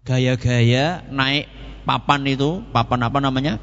Gaya-gaya 0.03 1.07
naik 1.07 1.60
papan 1.83 2.25
itu, 2.29 2.61
papan 2.71 3.05
apa 3.05 3.17
namanya? 3.19 3.57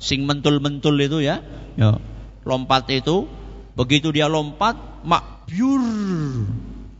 Sing 0.00 0.24
mentul-mentul 0.24 0.96
itu 1.00 1.20
ya. 1.20 1.44
ya. 1.76 2.00
Lompat 2.44 2.88
itu, 2.88 3.28
begitu 3.76 4.12
dia 4.12 4.28
lompat, 4.28 5.04
mak 5.04 5.44
biur 5.44 5.84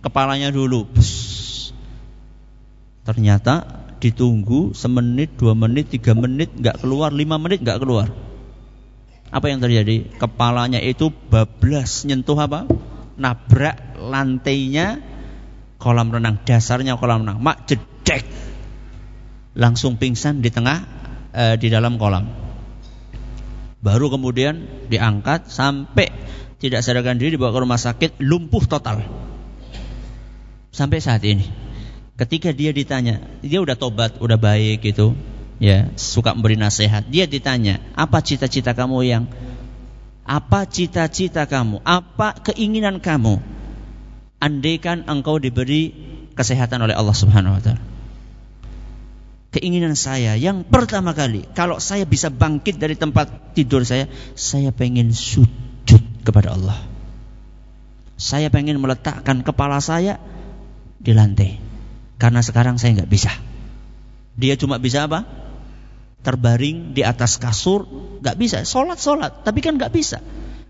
kepalanya 0.05 0.53
dulu. 0.53 0.85
Bus. 0.85 1.11
Ternyata 3.05 3.81
ditunggu 4.01 4.77
semenit, 4.77 5.37
dua 5.41 5.57
menit, 5.57 5.93
tiga 5.93 6.13
menit 6.13 6.53
nggak 6.53 6.85
keluar, 6.85 7.13
lima 7.13 7.41
menit 7.41 7.65
nggak 7.65 7.81
keluar. 7.81 8.13
Apa 9.31 9.47
yang 9.47 9.63
terjadi? 9.63 10.11
Kepalanya 10.19 10.83
itu 10.83 11.09
bablas 11.09 12.03
nyentuh 12.05 12.37
apa? 12.37 12.67
Nabrak 13.21 14.01
lantainya 14.01 15.01
kolam 15.81 16.11
renang, 16.11 16.43
dasarnya 16.43 16.99
kolam 16.99 17.25
renang. 17.25 17.39
Mak 17.39 17.71
jedek 17.71 18.27
langsung 19.55 19.99
pingsan 19.99 20.43
di 20.43 20.51
tengah 20.53 20.79
e, 21.35 21.45
di 21.59 21.69
dalam 21.71 21.99
kolam. 21.99 22.27
Baru 23.81 24.13
kemudian 24.13 24.87
diangkat 24.93 25.49
sampai 25.49 26.13
tidak 26.61 26.85
sadarkan 26.85 27.17
diri 27.17 27.41
dibawa 27.41 27.57
ke 27.57 27.61
rumah 27.65 27.81
sakit 27.81 28.21
lumpuh 28.21 28.69
total. 28.69 29.01
Sampai 30.71 31.01
saat 31.01 31.25
ini. 31.25 31.49
Ketika 32.21 32.53
dia 32.53 32.71
ditanya, 32.77 33.25
dia 33.41 33.65
udah 33.65 33.81
tobat, 33.81 34.21
udah 34.21 34.37
baik 34.37 34.85
gitu, 34.85 35.17
ya, 35.57 35.89
suka 35.97 36.37
memberi 36.37 36.61
nasihat. 36.61 37.09
Dia 37.09 37.25
ditanya, 37.25 37.81
"Apa 37.97 38.21
cita-cita 38.21 38.77
kamu 38.77 38.99
yang 39.09 39.25
apa 40.29 40.69
cita-cita 40.69 41.49
kamu? 41.49 41.81
Apa 41.81 42.37
keinginan 42.45 43.01
kamu? 43.01 43.41
Andaikan 44.37 45.09
engkau 45.09 45.41
diberi 45.41 45.97
kesehatan 46.37 46.85
oleh 46.85 46.93
Allah 46.93 47.17
Subhanahu 47.17 47.57
wa 47.57 47.63
taala." 47.65 47.89
Keinginan 49.51 49.99
saya 49.99 50.39
yang 50.39 50.63
pertama 50.63 51.11
kali 51.11 51.43
kalau 51.59 51.83
saya 51.83 52.07
bisa 52.07 52.31
bangkit 52.31 52.79
dari 52.79 52.95
tempat 52.95 53.55
tidur 53.55 53.83
saya 53.83 54.07
saya 54.39 54.71
pengen 54.71 55.11
sujud 55.11 56.03
kepada 56.23 56.55
Allah. 56.55 56.79
Saya 58.21 58.53
pengen 58.53 58.79
meletakkan 58.79 59.41
kepala 59.41 59.81
saya 59.81 60.21
di 61.01 61.17
lantai. 61.17 61.57
Karena 62.21 62.45
sekarang 62.45 62.77
saya 62.77 63.01
nggak 63.01 63.11
bisa. 63.11 63.33
Dia 64.37 64.61
cuma 64.61 64.77
bisa 64.77 65.09
apa? 65.09 65.25
Terbaring 66.21 66.93
di 66.93 67.01
atas 67.01 67.41
kasur 67.41 67.89
nggak 68.21 68.37
bisa. 68.37 68.61
Sholat 68.69 69.01
sholat. 69.01 69.41
Tapi 69.41 69.65
kan 69.65 69.81
nggak 69.81 69.89
bisa. 69.89 70.21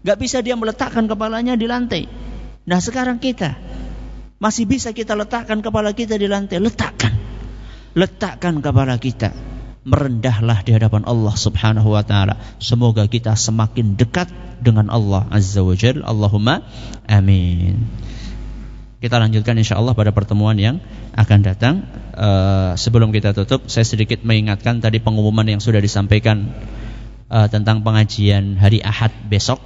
Nggak 0.07 0.19
bisa 0.23 0.39
dia 0.47 0.55
meletakkan 0.55 1.11
kepalanya 1.11 1.59
di 1.59 1.67
lantai. 1.67 2.07
Nah 2.71 2.79
sekarang 2.79 3.19
kita 3.19 3.59
masih 4.39 4.65
bisa 4.65 4.95
kita 4.95 5.19
letakkan 5.19 5.59
kepala 5.59 5.91
kita 5.91 6.15
di 6.15 6.31
lantai. 6.31 6.63
Letakkan 6.63 7.20
letakkan 7.95 8.63
kepala 8.63 8.97
kita 8.97 9.35
merendahlah 9.81 10.61
di 10.61 10.77
hadapan 10.77 11.09
Allah 11.09 11.35
Subhanahu 11.35 11.97
wa 11.97 12.05
taala. 12.05 12.37
Semoga 12.61 13.09
kita 13.09 13.33
semakin 13.33 13.97
dekat 13.97 14.29
dengan 14.61 14.93
Allah 14.93 15.25
Azza 15.33 15.65
wa 15.65 15.73
Jalla. 15.73 16.05
Allahumma 16.05 16.63
amin. 17.09 17.81
Kita 19.01 19.17
lanjutkan 19.17 19.57
insya 19.57 19.81
Allah 19.81 19.97
pada 19.97 20.13
pertemuan 20.13 20.61
yang 20.61 20.77
akan 21.17 21.39
datang. 21.41 21.89
Uh, 22.13 22.77
sebelum 22.77 23.09
kita 23.17 23.33
tutup, 23.33 23.73
saya 23.73 23.89
sedikit 23.89 24.21
mengingatkan 24.21 24.85
tadi 24.85 25.01
pengumuman 25.01 25.49
yang 25.49 25.57
sudah 25.57 25.81
disampaikan 25.81 26.53
uh, 27.33 27.49
tentang 27.49 27.81
pengajian 27.81 28.61
hari 28.61 28.85
Ahad 28.85 29.09
besok, 29.33 29.57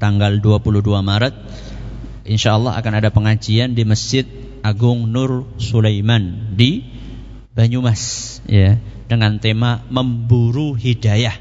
tanggal 0.00 0.40
22 0.40 0.80
Maret. 1.04 1.34
Insya 2.24 2.56
Allah 2.56 2.80
akan 2.80 2.92
ada 2.96 3.12
pengajian 3.12 3.76
di 3.76 3.84
Masjid 3.84 4.24
Agung 4.64 5.12
Nur 5.12 5.44
Sulaiman 5.60 6.56
di 6.56 6.97
Banyumas 7.58 8.38
ya 8.46 8.78
dengan 9.10 9.42
tema 9.42 9.82
memburu 9.90 10.78
hidayah. 10.78 11.34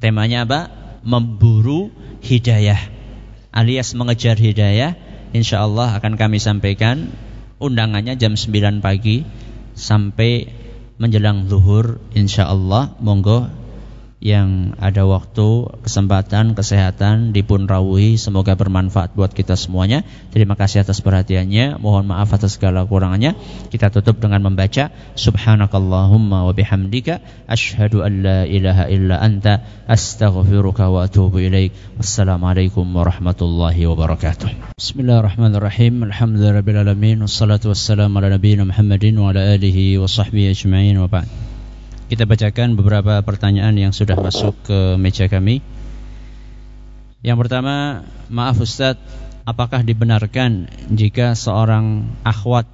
Temanya 0.00 0.48
apa? 0.48 0.60
Memburu 1.04 1.92
hidayah 2.24 2.94
alias 3.54 3.94
mengejar 3.94 4.34
hidayah. 4.34 4.98
Insya 5.30 5.62
Allah 5.62 5.94
akan 5.98 6.18
kami 6.18 6.42
sampaikan 6.42 7.14
undangannya 7.62 8.18
jam 8.18 8.34
9 8.34 8.82
pagi 8.82 9.22
sampai 9.78 10.50
menjelang 10.98 11.46
zuhur 11.50 12.02
insya 12.14 12.50
Allah 12.50 12.94
monggo 13.02 13.50
yang 14.24 14.72
ada 14.80 15.04
waktu, 15.04 15.68
kesempatan, 15.84 16.56
kesehatan 16.56 17.36
dipun 17.36 17.68
rawuhi 17.68 18.16
semoga 18.16 18.56
bermanfaat 18.56 19.12
buat 19.12 19.36
kita 19.36 19.52
semuanya. 19.52 20.00
Terima 20.32 20.56
kasih 20.56 20.80
atas 20.80 21.04
perhatiannya. 21.04 21.76
Mohon 21.76 22.08
maaf 22.08 22.32
atas 22.32 22.56
segala 22.56 22.88
kurangannya. 22.88 23.36
Kita 23.68 23.92
tutup 23.92 24.24
dengan 24.24 24.40
membaca 24.40 24.88
subhanakallahumma 25.20 26.48
wa 26.48 26.56
bihamdika 26.56 27.20
asyhadu 27.44 28.00
an 28.00 28.24
la 28.24 28.38
ilaha 28.48 28.88
illa 28.88 29.20
anta 29.20 29.60
astaghfiruka 29.84 30.88
wa 30.88 31.04
atubu 31.04 31.44
ilaik. 31.44 31.76
Wassalamualaikum 32.00 32.88
warahmatullahi 32.96 33.84
wabarakatuh. 33.84 34.80
Bismillahirrahmanirrahim. 34.80 36.00
Alhamdulillahirabbil 36.00 36.80
alamin 36.80 37.20
wassalatu 37.20 37.76
wassalamu 37.76 38.24
ala 38.24 38.40
nabiyina 38.40 38.64
Muhammadin 38.64 39.20
wa 39.20 39.36
ala 39.36 39.52
alihi 39.52 40.00
wa 40.00 40.08
sahbihi 40.08 40.56
ajma'in 40.56 40.96
wa 40.96 41.12
ba'd. 41.12 41.43
Kita 42.04 42.28
bacakan 42.28 42.76
beberapa 42.76 43.16
pertanyaan 43.24 43.80
yang 43.80 43.96
sudah 43.96 44.20
masuk 44.20 44.52
ke 44.68 45.00
meja 45.00 45.24
kami. 45.24 45.64
Yang 47.24 47.48
pertama, 47.48 48.04
maaf 48.28 48.60
Ustadz, 48.60 49.00
apakah 49.48 49.80
dibenarkan 49.80 50.68
jika 50.92 51.32
seorang 51.32 52.04
akhwat 52.20 52.68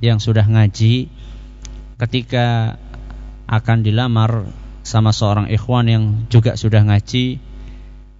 yang 0.00 0.16
sudah 0.16 0.48
ngaji 0.48 1.12
ketika 2.00 2.80
akan 3.44 3.84
dilamar 3.84 4.48
sama 4.80 5.12
seorang 5.12 5.52
ikhwan 5.52 5.84
yang 5.84 6.04
juga 6.32 6.56
sudah 6.56 6.80
ngaji, 6.80 7.36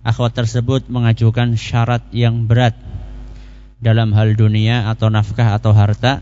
akhwat 0.04 0.36
tersebut 0.36 0.92
mengajukan 0.92 1.56
syarat 1.56 2.04
yang 2.12 2.44
berat 2.44 2.76
dalam 3.80 4.12
hal 4.12 4.36
dunia 4.36 4.92
atau 4.92 5.08
nafkah 5.08 5.56
atau 5.56 5.72
harta 5.72 6.20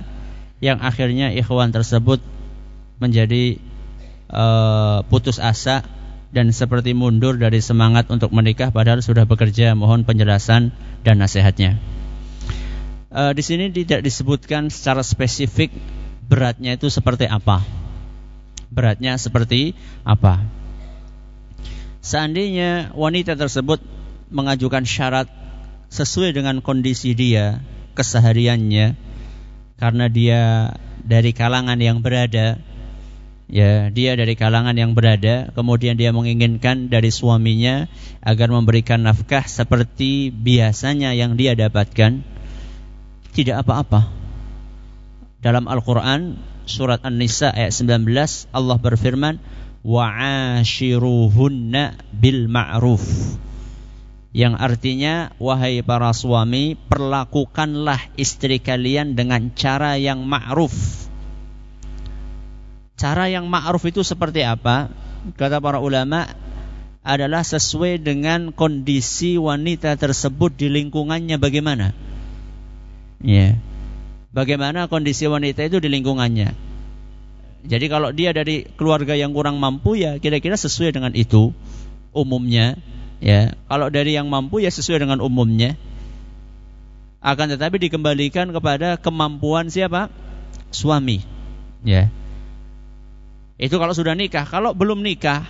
yang 0.62 0.78
akhirnya 0.78 1.34
ikhwan 1.34 1.74
tersebut 1.74 2.22
menjadi 3.02 3.58
uh, 4.28 5.04
putus 5.08 5.40
asa 5.40 5.84
dan 6.28 6.52
seperti 6.52 6.92
mundur 6.92 7.40
dari 7.40 7.64
semangat 7.64 8.12
untuk 8.12 8.30
menikah 8.36 8.68
padahal 8.68 9.00
sudah 9.00 9.24
bekerja 9.24 9.72
mohon 9.72 10.04
penjelasan 10.04 10.72
dan 11.04 11.16
nasihatnya. 11.20 11.80
Uh, 13.08 13.32
di 13.32 13.40
sini 13.40 13.72
tidak 13.72 14.04
disebutkan 14.04 14.68
secara 14.68 15.00
spesifik 15.00 15.72
beratnya 16.28 16.76
itu 16.76 16.92
seperti 16.92 17.24
apa. 17.24 17.64
Beratnya 18.68 19.16
seperti 19.16 19.72
apa? 20.04 20.44
Seandainya 22.04 22.92
wanita 22.92 23.32
tersebut 23.34 23.80
mengajukan 24.28 24.84
syarat 24.84 25.28
sesuai 25.88 26.36
dengan 26.36 26.60
kondisi 26.60 27.16
dia, 27.16 27.64
kesehariannya, 27.96 28.92
karena 29.80 30.06
dia 30.12 30.42
dari 31.00 31.32
kalangan 31.32 31.80
yang 31.80 32.04
berada 32.04 32.60
ya 33.48 33.88
dia 33.88 34.12
dari 34.12 34.36
kalangan 34.36 34.76
yang 34.76 34.92
berada 34.92 35.48
kemudian 35.56 35.96
dia 35.96 36.12
menginginkan 36.12 36.92
dari 36.92 37.08
suaminya 37.08 37.88
agar 38.20 38.52
memberikan 38.52 39.00
nafkah 39.00 39.48
seperti 39.48 40.28
biasanya 40.28 41.16
yang 41.16 41.40
dia 41.40 41.56
dapatkan. 41.56 42.20
Tidak 43.32 43.56
apa-apa. 43.56 44.12
Dalam 45.40 45.64
Al-Qur'an 45.70 46.36
surat 46.68 47.00
An-Nisa 47.06 47.54
ayat 47.54 47.70
19 47.72 48.50
Allah 48.52 48.76
berfirman 48.76 49.40
wa'ashiruhunna 49.86 51.96
bil 52.12 52.50
ma'ruf. 52.50 53.06
Yang 54.36 54.60
artinya 54.60 55.32
wahai 55.40 55.80
para 55.80 56.12
suami 56.12 56.76
perlakukanlah 56.76 58.12
istri 58.20 58.60
kalian 58.60 59.16
dengan 59.16 59.48
cara 59.56 59.96
yang 59.96 60.28
ma'ruf 60.28 61.07
cara 62.98 63.30
yang 63.30 63.46
ma'ruf 63.46 63.86
itu 63.86 64.02
seperti 64.02 64.42
apa 64.42 64.90
kata 65.38 65.62
para 65.62 65.78
ulama 65.78 66.26
adalah 67.06 67.40
sesuai 67.46 68.02
dengan 68.02 68.50
kondisi 68.50 69.38
wanita 69.38 69.96
tersebut 69.96 70.58
di 70.58 70.68
lingkungannya 70.68 71.38
bagaimana 71.38 71.94
ya 73.22 73.54
bagaimana 74.34 74.90
kondisi 74.90 75.30
wanita 75.30 75.64
itu 75.64 75.78
di 75.78 75.88
lingkungannya 75.88 76.52
jadi 77.64 77.86
kalau 77.86 78.10
dia 78.10 78.34
dari 78.34 78.66
keluarga 78.74 79.14
yang 79.14 79.30
kurang 79.30 79.62
mampu 79.62 79.96
ya 79.96 80.18
kira-kira 80.18 80.58
sesuai 80.58 80.92
dengan 80.92 81.14
itu 81.14 81.54
umumnya 82.12 82.76
Ya, 83.18 83.58
kalau 83.66 83.90
dari 83.90 84.14
yang 84.14 84.30
mampu 84.30 84.62
ya 84.62 84.70
sesuai 84.70 85.02
dengan 85.02 85.18
umumnya. 85.18 85.74
Akan 87.18 87.50
tetapi 87.50 87.82
dikembalikan 87.82 88.54
kepada 88.54 88.94
kemampuan 88.94 89.66
siapa? 89.66 90.06
Suami. 90.70 91.26
Ya. 91.82 92.14
Itu 93.58 93.76
kalau 93.82 93.90
sudah 93.92 94.14
nikah. 94.14 94.46
Kalau 94.46 94.72
belum 94.72 95.02
nikah, 95.02 95.42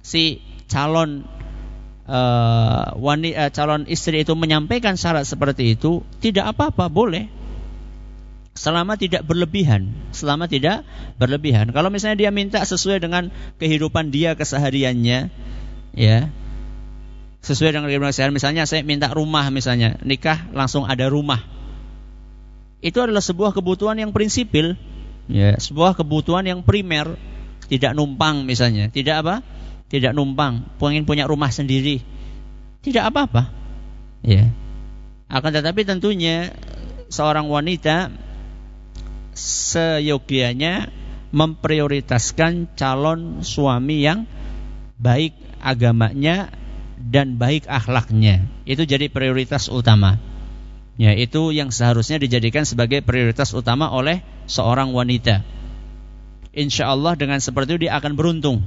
si 0.00 0.40
calon 0.66 1.28
uh, 2.08 2.96
wanita 2.96 3.36
uh, 3.36 3.50
calon 3.52 3.84
istri 3.86 4.24
itu 4.24 4.32
menyampaikan 4.32 4.96
syarat 4.96 5.28
seperti 5.28 5.76
itu, 5.76 6.00
tidak 6.24 6.56
apa-apa, 6.56 6.88
boleh. 6.88 7.28
Selama 8.58 8.98
tidak 8.98 9.22
berlebihan, 9.22 9.94
selama 10.10 10.50
tidak 10.50 10.82
berlebihan. 11.14 11.70
Kalau 11.70 11.94
misalnya 11.94 12.26
dia 12.26 12.30
minta 12.34 12.58
sesuai 12.58 12.98
dengan 12.98 13.30
kehidupan 13.62 14.10
dia 14.10 14.34
kesehariannya, 14.34 15.30
ya, 15.94 16.18
sesuai 17.44 17.70
dengan 17.70 17.86
kebiasaan 17.86 18.34
misalnya 18.34 18.66
saya 18.66 18.82
minta 18.82 19.08
rumah 19.14 19.46
misalnya 19.54 19.96
nikah 20.02 20.50
langsung 20.50 20.84
ada 20.90 21.06
rumah 21.06 21.38
itu 22.82 22.98
adalah 22.98 23.22
sebuah 23.22 23.54
kebutuhan 23.54 23.98
yang 23.98 24.10
prinsipil 24.10 24.78
ya. 25.28 25.54
Sebuah 25.56 25.94
kebutuhan 25.94 26.44
yang 26.48 26.60
primer 26.64 27.14
tidak 27.68 27.92
numpang 27.92 28.48
misalnya. 28.48 28.88
Tidak 28.88 29.16
apa? 29.22 29.44
Tidak 29.88 30.16
numpang. 30.16 30.64
Pengen 30.80 31.04
punya 31.04 31.28
rumah 31.28 31.52
sendiri. 31.52 32.00
Tidak 32.80 33.04
apa-apa. 33.04 33.52
Ya. 34.24 34.50
Akan 35.28 35.52
tetapi 35.52 35.84
tentunya 35.84 36.56
seorang 37.12 37.48
wanita 37.52 38.08
seyogianya 39.36 40.88
memprioritaskan 41.28 42.72
calon 42.72 43.44
suami 43.44 44.00
yang 44.00 44.24
baik 44.96 45.36
agamanya 45.60 46.48
dan 46.96 47.36
baik 47.36 47.68
akhlaknya. 47.68 48.48
Itu 48.64 48.88
jadi 48.88 49.12
prioritas 49.12 49.68
utama. 49.68 50.16
Ya, 50.98 51.14
itu 51.14 51.54
yang 51.54 51.70
seharusnya 51.70 52.18
dijadikan 52.18 52.66
sebagai 52.66 53.06
prioritas 53.06 53.54
utama 53.54 53.86
oleh 53.94 54.26
seorang 54.50 54.90
wanita. 54.90 55.46
Insya 56.50 56.90
Allah 56.90 57.14
dengan 57.14 57.38
seperti 57.38 57.78
itu 57.78 57.86
dia 57.86 57.94
akan 58.02 58.18
beruntung. 58.18 58.66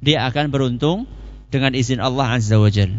Dia 0.00 0.24
akan 0.24 0.48
beruntung 0.48 1.04
dengan 1.52 1.76
izin 1.76 2.00
Allah 2.00 2.40
Azza 2.40 2.56
wa 2.56 2.72
Jal. 2.72 2.96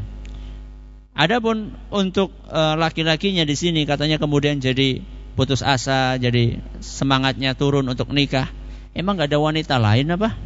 Adapun 1.18 1.74
untuk 1.90 2.30
uh, 2.54 2.78
laki-lakinya 2.78 3.42
di 3.42 3.58
sini 3.58 3.90
katanya 3.90 4.22
kemudian 4.22 4.62
jadi 4.62 5.02
putus 5.34 5.66
asa, 5.66 6.22
jadi 6.22 6.62
semangatnya 6.78 7.58
turun 7.58 7.90
untuk 7.90 8.14
nikah. 8.14 8.54
Emang 8.94 9.18
gak 9.18 9.34
ada 9.34 9.42
wanita 9.42 9.82
lain 9.82 10.14
apa? 10.14 10.38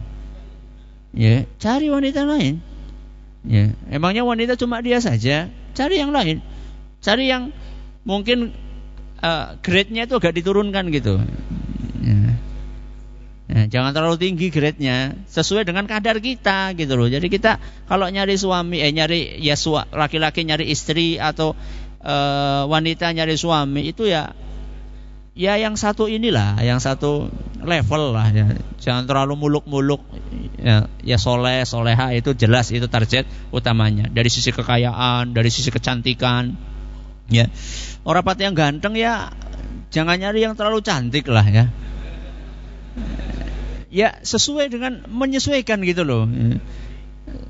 Ya, 1.11 1.43
cari 1.59 1.91
wanita 1.91 2.23
lain. 2.23 2.63
Ya, 3.43 3.75
emangnya 3.91 4.23
wanita 4.23 4.55
cuma 4.55 4.79
dia 4.79 5.03
saja? 5.03 5.51
Cari 5.75 5.99
yang 5.99 6.15
lain. 6.15 6.39
Cari 7.03 7.27
yang 7.27 7.51
mungkin 8.03 8.55
uh, 9.21 9.57
grade-nya 9.61 10.09
itu 10.09 10.15
agak 10.17 10.33
diturunkan 10.35 10.89
gitu. 10.89 11.21
Ya. 12.01 12.33
Ya, 13.51 13.67
jangan 13.67 13.91
terlalu 13.91 14.15
tinggi 14.15 14.47
grade-nya, 14.47 15.11
sesuai 15.27 15.67
dengan 15.67 15.83
kadar 15.83 16.23
kita 16.23 16.71
gitu 16.79 16.95
loh. 16.95 17.11
Jadi 17.11 17.27
kita 17.27 17.59
kalau 17.83 18.07
nyari 18.07 18.39
suami, 18.39 18.79
eh 18.79 18.95
nyari 18.95 19.43
ya 19.43 19.59
laki-laki 19.91 20.47
nyari 20.47 20.71
istri 20.71 21.19
atau 21.19 21.51
uh, 21.99 22.63
wanita 22.71 23.11
nyari 23.11 23.35
suami 23.35 23.91
itu 23.91 24.07
ya 24.07 24.31
ya 25.35 25.59
yang 25.59 25.75
satu 25.75 26.07
inilah, 26.07 26.63
yang 26.63 26.79
satu 26.79 27.27
level 27.59 28.15
lah 28.15 28.31
ya. 28.31 28.55
Jangan 28.79 29.03
terlalu 29.03 29.35
muluk-muluk 29.35 29.99
ya, 30.55 30.87
ya 31.03 31.19
soleh 31.19 31.67
soleha 31.67 32.15
itu 32.15 32.31
jelas 32.31 32.71
itu 32.71 32.87
target 32.87 33.27
utamanya 33.51 34.07
dari 34.07 34.31
sisi 34.31 34.55
kekayaan 34.55 35.35
dari 35.35 35.51
sisi 35.51 35.75
kecantikan 35.75 36.70
ya. 37.31 37.47
Orang 38.03 38.27
pati 38.27 38.45
yang 38.45 38.53
ganteng 38.53 38.93
ya 38.99 39.31
jangan 39.89 40.19
nyari 40.19 40.43
yang 40.43 40.53
terlalu 40.53 40.83
cantik 40.83 41.25
lah 41.31 41.47
ya. 41.47 41.65
Ya 43.91 44.19
sesuai 44.23 44.71
dengan 44.71 45.03
menyesuaikan 45.07 45.83
gitu 45.83 46.03
loh. 46.07 46.27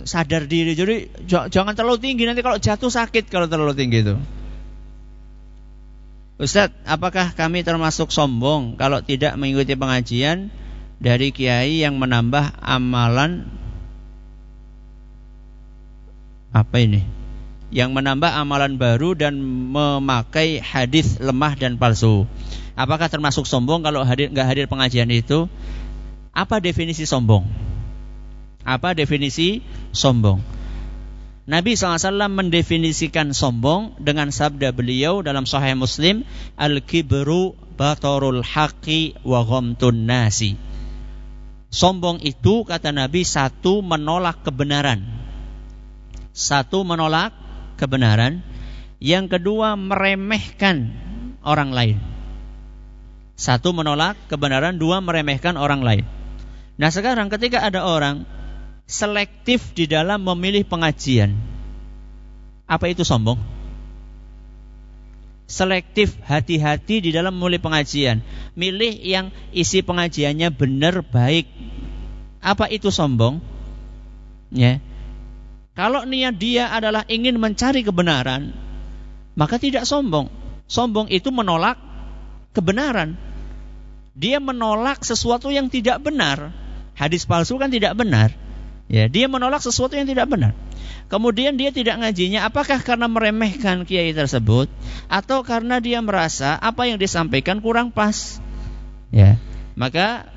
Sadar 0.05 0.49
diri. 0.49 0.73
Jadi 0.73 1.09
jangan 1.25 1.73
terlalu 1.73 2.01
tinggi. 2.01 2.25
Nanti 2.25 2.41
kalau 2.41 2.57
jatuh 2.57 2.89
sakit 2.89 3.29
kalau 3.29 3.45
terlalu 3.45 3.73
tinggi 3.77 4.01
itu. 4.01 4.15
Ustadz, 6.41 6.73
apakah 6.89 7.37
kami 7.37 7.61
termasuk 7.61 8.09
sombong 8.09 8.73
kalau 8.73 9.05
tidak 9.05 9.37
mengikuti 9.37 9.77
pengajian 9.77 10.49
dari 10.97 11.29
kiai 11.29 11.85
yang 11.85 12.01
menambah 12.01 12.57
amalan? 12.57 13.45
Apa 16.49 16.81
ini? 16.81 17.20
Yang 17.71 17.89
menambah 17.95 18.27
amalan 18.27 18.75
baru 18.75 19.15
dan 19.15 19.39
memakai 19.71 20.59
hadis 20.59 21.17
lemah 21.23 21.55
dan 21.55 21.79
palsu. 21.79 22.27
Apakah 22.75 23.07
termasuk 23.07 23.47
sombong 23.47 23.83
kalau 23.83 24.03
hadir 24.03 24.27
nggak 24.31 24.47
hadir 24.47 24.65
pengajian 24.67 25.07
itu? 25.07 25.47
Apa 26.35 26.59
definisi 26.59 27.07
sombong? 27.07 27.47
Apa 28.67 28.91
definisi 28.91 29.63
sombong? 29.95 30.43
Nabi 31.49 31.73
SAW 31.73 32.29
mendefinisikan 32.29 33.33
sombong 33.33 33.97
dengan 33.97 34.29
sabda 34.29 34.71
beliau 34.71 35.25
dalam 35.25 35.49
Sahih 35.49 35.73
Muslim, 35.73 36.21
al-kibru 36.53 37.57
batarul 37.75 38.45
haqi 38.45 39.17
wa 39.25 39.41
ghamtun 39.41 40.05
nasi. 40.05 40.53
Sombong 41.73 42.21
itu 42.21 42.61
kata 42.61 42.93
Nabi 42.93 43.25
satu 43.25 43.81
menolak 43.81 44.45
kebenaran. 44.45 45.01
Satu 46.31 46.85
menolak 46.85 47.40
kebenaran. 47.81 48.45
Yang 49.01 49.33
kedua 49.41 49.73
meremehkan 49.73 50.93
orang 51.41 51.73
lain. 51.73 51.97
Satu 53.33 53.73
menolak 53.73 54.13
kebenaran, 54.29 54.77
dua 54.77 55.01
meremehkan 55.01 55.57
orang 55.57 55.81
lain. 55.81 56.05
Nah 56.77 56.93
sekarang 56.93 57.33
ketika 57.33 57.65
ada 57.65 57.81
orang 57.81 58.29
selektif 58.85 59.73
di 59.73 59.89
dalam 59.89 60.21
memilih 60.21 60.61
pengajian, 60.69 61.33
apa 62.69 62.85
itu 62.93 63.01
sombong? 63.01 63.41
selektif, 65.51 66.15
hati-hati 66.23 67.03
di 67.03 67.11
dalam 67.11 67.35
memilih 67.35 67.59
pengajian. 67.59 68.23
Milih 68.55 68.95
yang 69.03 69.35
isi 69.51 69.83
pengajiannya 69.83 70.47
benar, 70.55 71.03
baik. 71.03 71.51
Apa 72.39 72.71
itu 72.71 72.87
sombong? 72.89 73.43
Ya. 74.55 74.79
Kalau 75.81 76.05
niat 76.05 76.37
dia 76.37 76.69
adalah 76.69 77.01
ingin 77.09 77.41
mencari 77.41 77.81
kebenaran, 77.81 78.53
maka 79.33 79.57
tidak 79.57 79.89
sombong. 79.89 80.29
Sombong 80.69 81.09
itu 81.09 81.33
menolak 81.33 81.81
kebenaran. 82.53 83.17
Dia 84.13 84.37
menolak 84.37 85.01
sesuatu 85.01 85.49
yang 85.49 85.73
tidak 85.73 85.97
benar. 86.05 86.53
Hadis 86.93 87.25
palsu 87.25 87.57
kan 87.57 87.73
tidak 87.73 87.97
benar. 87.97 88.29
Ya, 88.93 89.09
dia 89.09 89.25
menolak 89.25 89.65
sesuatu 89.65 89.97
yang 89.97 90.05
tidak 90.05 90.29
benar. 90.29 90.53
Kemudian 91.09 91.57
dia 91.57 91.73
tidak 91.73 91.97
ngajinya 91.97 92.45
apakah 92.45 92.77
karena 92.85 93.09
meremehkan 93.09 93.81
kiai 93.81 94.13
tersebut 94.13 94.69
atau 95.09 95.41
karena 95.41 95.81
dia 95.81 95.97
merasa 96.05 96.61
apa 96.61 96.85
yang 96.85 97.01
disampaikan 97.01 97.57
kurang 97.57 97.89
pas. 97.89 98.37
Ya. 99.09 99.41
Maka 99.73 100.29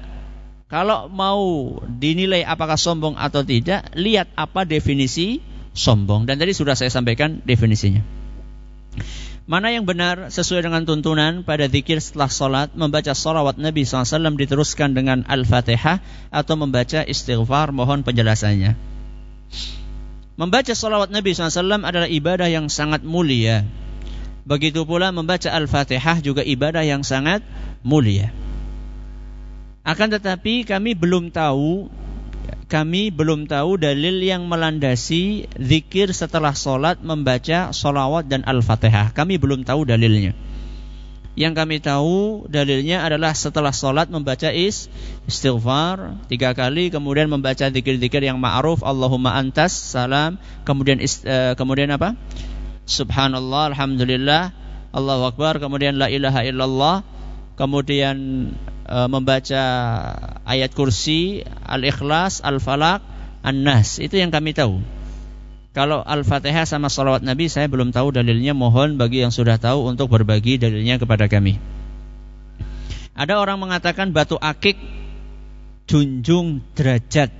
kalau 0.74 1.06
mau 1.06 1.70
dinilai 1.86 2.42
apakah 2.42 2.74
sombong 2.74 3.14
atau 3.14 3.46
tidak, 3.46 3.94
lihat 3.94 4.26
apa 4.34 4.66
definisi 4.66 5.38
sombong 5.70 6.26
dan 6.26 6.34
tadi 6.34 6.50
sudah 6.50 6.74
saya 6.74 6.90
sampaikan 6.90 7.38
definisinya. 7.46 8.02
Mana 9.46 9.70
yang 9.70 9.86
benar 9.86 10.34
sesuai 10.34 10.66
dengan 10.66 10.82
tuntunan 10.82 11.46
pada 11.46 11.70
zikir 11.70 12.02
setelah 12.02 12.26
solat 12.26 12.68
membaca 12.74 13.14
salawat 13.14 13.54
Nabi 13.54 13.86
SAW 13.86 14.34
diteruskan 14.34 14.98
dengan 14.98 15.22
Al-Fatihah 15.30 16.02
atau 16.34 16.54
membaca 16.58 17.06
istighfar 17.06 17.70
mohon 17.70 18.02
penjelasannya. 18.02 18.74
Membaca 20.34 20.74
salawat 20.74 21.14
Nabi 21.14 21.38
SAW 21.38 21.86
adalah 21.86 22.10
ibadah 22.10 22.50
yang 22.50 22.66
sangat 22.66 23.06
mulia. 23.06 23.62
Begitu 24.42 24.82
pula 24.82 25.14
membaca 25.14 25.54
Al-Fatihah 25.54 26.18
juga 26.18 26.42
ibadah 26.42 26.82
yang 26.82 27.06
sangat 27.06 27.46
mulia. 27.86 28.34
Akan 29.84 30.08
tetapi 30.08 30.64
kami 30.64 30.96
belum 30.96 31.28
tahu 31.28 31.92
kami 32.64 33.12
belum 33.12 33.44
tahu 33.44 33.76
dalil 33.76 34.20
yang 34.24 34.48
melandasi 34.48 35.46
zikir 35.54 36.10
setelah 36.16 36.56
solat 36.56 37.00
membaca 37.04 37.70
solawat 37.70 38.26
dan 38.26 38.42
al-fatihah. 38.48 39.12
Kami 39.12 39.36
belum 39.36 39.62
tahu 39.68 39.84
dalilnya. 39.84 40.32
Yang 41.34 41.54
kami 41.58 41.76
tahu 41.82 42.46
dalilnya 42.46 43.02
adalah 43.02 43.34
setelah 43.34 43.74
solat 43.74 44.06
membaca 44.06 44.54
is 44.54 44.86
istighfar 45.26 46.16
tiga 46.30 46.54
kali, 46.54 46.94
kemudian 46.94 47.26
membaca 47.26 47.66
zikir-zikir 47.68 48.22
yang 48.22 48.38
ma'ruf 48.38 48.86
Allahumma 48.86 49.34
antas 49.34 49.74
salam, 49.74 50.38
kemudian 50.62 51.02
is, 51.02 51.26
uh, 51.26 51.58
kemudian 51.58 51.90
apa? 51.90 52.14
Subhanallah, 52.86 53.74
alhamdulillah, 53.74 54.54
Allahu 54.94 55.34
akbar, 55.34 55.58
kemudian 55.58 55.98
la 55.98 56.06
ilaha 56.06 56.46
illallah, 56.46 57.02
kemudian 57.58 58.48
uh, 58.88 59.08
membaca 59.08 59.62
ayat 60.44 60.70
kursi, 60.76 61.44
al-ikhlas, 61.64 62.44
al-falak, 62.44 63.00
an-nas. 63.44 64.00
Itu 64.00 64.20
yang 64.20 64.32
kami 64.32 64.56
tahu. 64.56 64.80
Kalau 65.74 66.06
Al-Fatihah 66.06 66.70
sama 66.70 66.86
salawat 66.86 67.26
Nabi 67.26 67.50
saya 67.50 67.66
belum 67.66 67.90
tahu 67.90 68.14
dalilnya. 68.14 68.54
Mohon 68.54 68.94
bagi 68.94 69.26
yang 69.26 69.34
sudah 69.34 69.58
tahu 69.58 69.90
untuk 69.90 70.06
berbagi 70.06 70.54
dalilnya 70.54 71.02
kepada 71.02 71.26
kami. 71.26 71.58
Ada 73.18 73.42
orang 73.42 73.58
mengatakan 73.58 74.14
batu 74.14 74.38
akik 74.38 74.78
Junjung 75.90 76.62
derajat. 76.78 77.34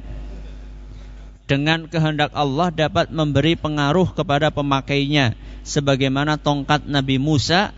Dengan 1.46 1.86
kehendak 1.86 2.34
Allah 2.34 2.74
dapat 2.74 3.14
memberi 3.14 3.54
pengaruh 3.54 4.10
kepada 4.18 4.50
pemakainya. 4.50 5.38
Sebagaimana 5.64 6.36
tongkat 6.36 6.84
Nabi 6.84 7.16
Musa 7.16 7.72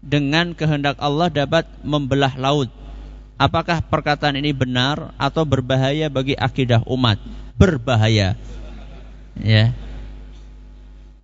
Dengan 0.00 0.56
kehendak 0.56 0.96
Allah 0.96 1.28
dapat 1.28 1.68
membelah 1.84 2.34
laut 2.40 2.72
Apakah 3.40 3.82
perkataan 3.82 4.38
ini 4.38 4.54
benar 4.54 5.16
atau 5.18 5.42
berbahaya 5.42 6.06
bagi 6.12 6.36
akidah 6.36 6.84
umat? 6.86 7.18
Berbahaya. 7.58 8.38
Ya. 9.40 9.72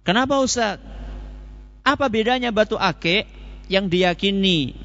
Kenapa 0.02 0.40
Ustaz? 0.40 0.80
Apa 1.84 2.08
bedanya 2.08 2.52
batu 2.52 2.76
akik 2.76 3.28
yang 3.68 3.88
diyakini 3.92 4.76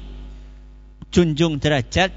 junjung 1.12 1.60
derajat 1.60 2.12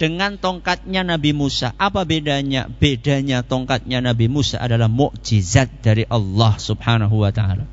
dengan 0.00 0.40
tongkatnya 0.40 1.04
Nabi 1.04 1.36
Musa? 1.36 1.76
Apa 1.76 2.08
bedanya? 2.08 2.68
Bedanya 2.68 3.44
tongkatnya 3.44 4.00
Nabi 4.00 4.32
Musa 4.32 4.56
adalah 4.56 4.88
mukjizat 4.88 5.84
dari 5.84 6.08
Allah 6.08 6.56
Subhanahu 6.56 7.20
wa 7.20 7.32
taala. 7.32 7.68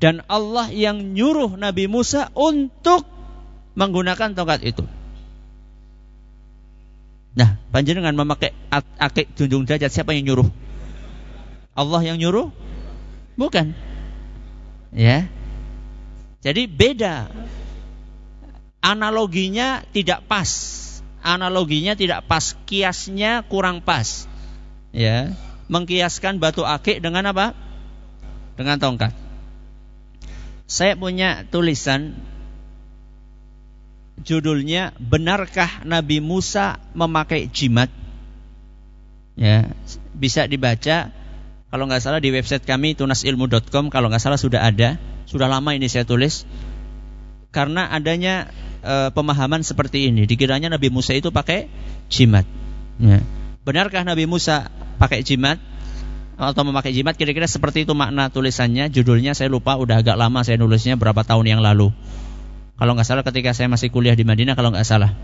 Dan 0.00 0.24
Allah 0.26 0.72
yang 0.72 1.14
nyuruh 1.14 1.54
Nabi 1.54 1.86
Musa 1.86 2.32
untuk 2.34 3.06
menggunakan 3.74 4.36
tongkat 4.36 4.60
itu. 4.64 4.84
Nah, 7.32 7.56
panjenengan 7.72 8.12
memakai 8.12 8.52
akik 9.00 9.32
junjung 9.32 9.64
derajat 9.64 9.88
siapa 9.88 10.12
yang 10.12 10.28
nyuruh? 10.28 10.48
Allah 11.72 12.00
yang 12.04 12.20
nyuruh? 12.20 12.52
Bukan. 13.40 13.72
Ya. 14.92 15.24
Jadi 16.44 16.68
beda. 16.68 17.32
Analoginya 18.84 19.80
tidak 19.96 20.28
pas. 20.28 20.50
Analoginya 21.22 21.96
tidak 21.96 22.26
pas, 22.28 22.52
kiasnya 22.68 23.46
kurang 23.48 23.80
pas. 23.80 24.28
Ya. 24.92 25.32
Mengkiaskan 25.72 26.36
batu 26.36 26.68
akik 26.68 27.00
dengan 27.00 27.32
apa? 27.32 27.56
Dengan 28.60 28.76
tongkat. 28.76 29.16
Saya 30.68 30.98
punya 30.98 31.48
tulisan 31.48 32.18
judulnya 34.20 34.92
Benarkah 35.00 35.84
Nabi 35.88 36.20
Musa 36.20 36.76
memakai 36.92 37.48
jimat? 37.48 37.88
Ya, 39.32 39.72
bisa 40.12 40.44
dibaca 40.44 41.08
kalau 41.72 41.88
nggak 41.88 42.04
salah 42.04 42.20
di 42.20 42.28
website 42.28 42.68
kami 42.68 42.92
tunasilmu.com 42.92 43.88
kalau 43.88 44.12
nggak 44.12 44.20
salah 44.20 44.36
sudah 44.36 44.60
ada, 44.60 45.00
sudah 45.24 45.48
lama 45.48 45.72
ini 45.72 45.88
saya 45.88 46.04
tulis. 46.04 46.44
Karena 47.48 47.88
adanya 47.88 48.52
e, 48.84 49.08
pemahaman 49.08 49.64
seperti 49.64 50.12
ini, 50.12 50.28
dikiranya 50.28 50.68
Nabi 50.68 50.92
Musa 50.92 51.16
itu 51.16 51.32
pakai 51.32 51.72
jimat. 52.12 52.44
Ya. 53.00 53.24
Benarkah 53.64 54.04
Nabi 54.04 54.28
Musa 54.28 54.68
pakai 55.00 55.24
jimat 55.24 55.56
atau 56.36 56.60
memakai 56.60 56.92
jimat? 56.92 57.16
Kira-kira 57.16 57.48
seperti 57.48 57.88
itu 57.88 57.96
makna 57.96 58.28
tulisannya. 58.28 58.92
Judulnya 58.92 59.32
saya 59.32 59.48
lupa, 59.48 59.80
udah 59.80 60.04
agak 60.04 60.20
lama 60.20 60.44
saya 60.44 60.60
nulisnya 60.60 61.00
berapa 61.00 61.24
tahun 61.24 61.56
yang 61.56 61.60
lalu. 61.64 61.88
Kalau 62.82 62.98
nggak 62.98 63.06
salah 63.06 63.22
ketika 63.22 63.54
saya 63.54 63.70
masih 63.70 63.94
kuliah 63.94 64.18
di 64.18 64.26
Madinah, 64.26 64.58
kalau 64.58 64.74
nggak 64.74 64.82
salah. 64.82 65.14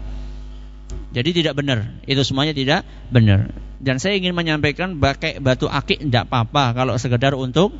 Jadi 1.10 1.42
tidak 1.42 1.58
benar. 1.58 1.90
Itu 2.06 2.22
semuanya 2.22 2.54
tidak 2.54 2.86
benar. 3.10 3.50
Dan 3.82 3.98
saya 3.98 4.14
ingin 4.14 4.30
menyampaikan 4.30 4.94
pakai 5.02 5.42
batu 5.42 5.66
akik 5.66 5.98
tidak 5.98 6.30
apa-apa 6.30 6.78
kalau 6.78 6.94
sekedar 6.94 7.34
untuk 7.34 7.74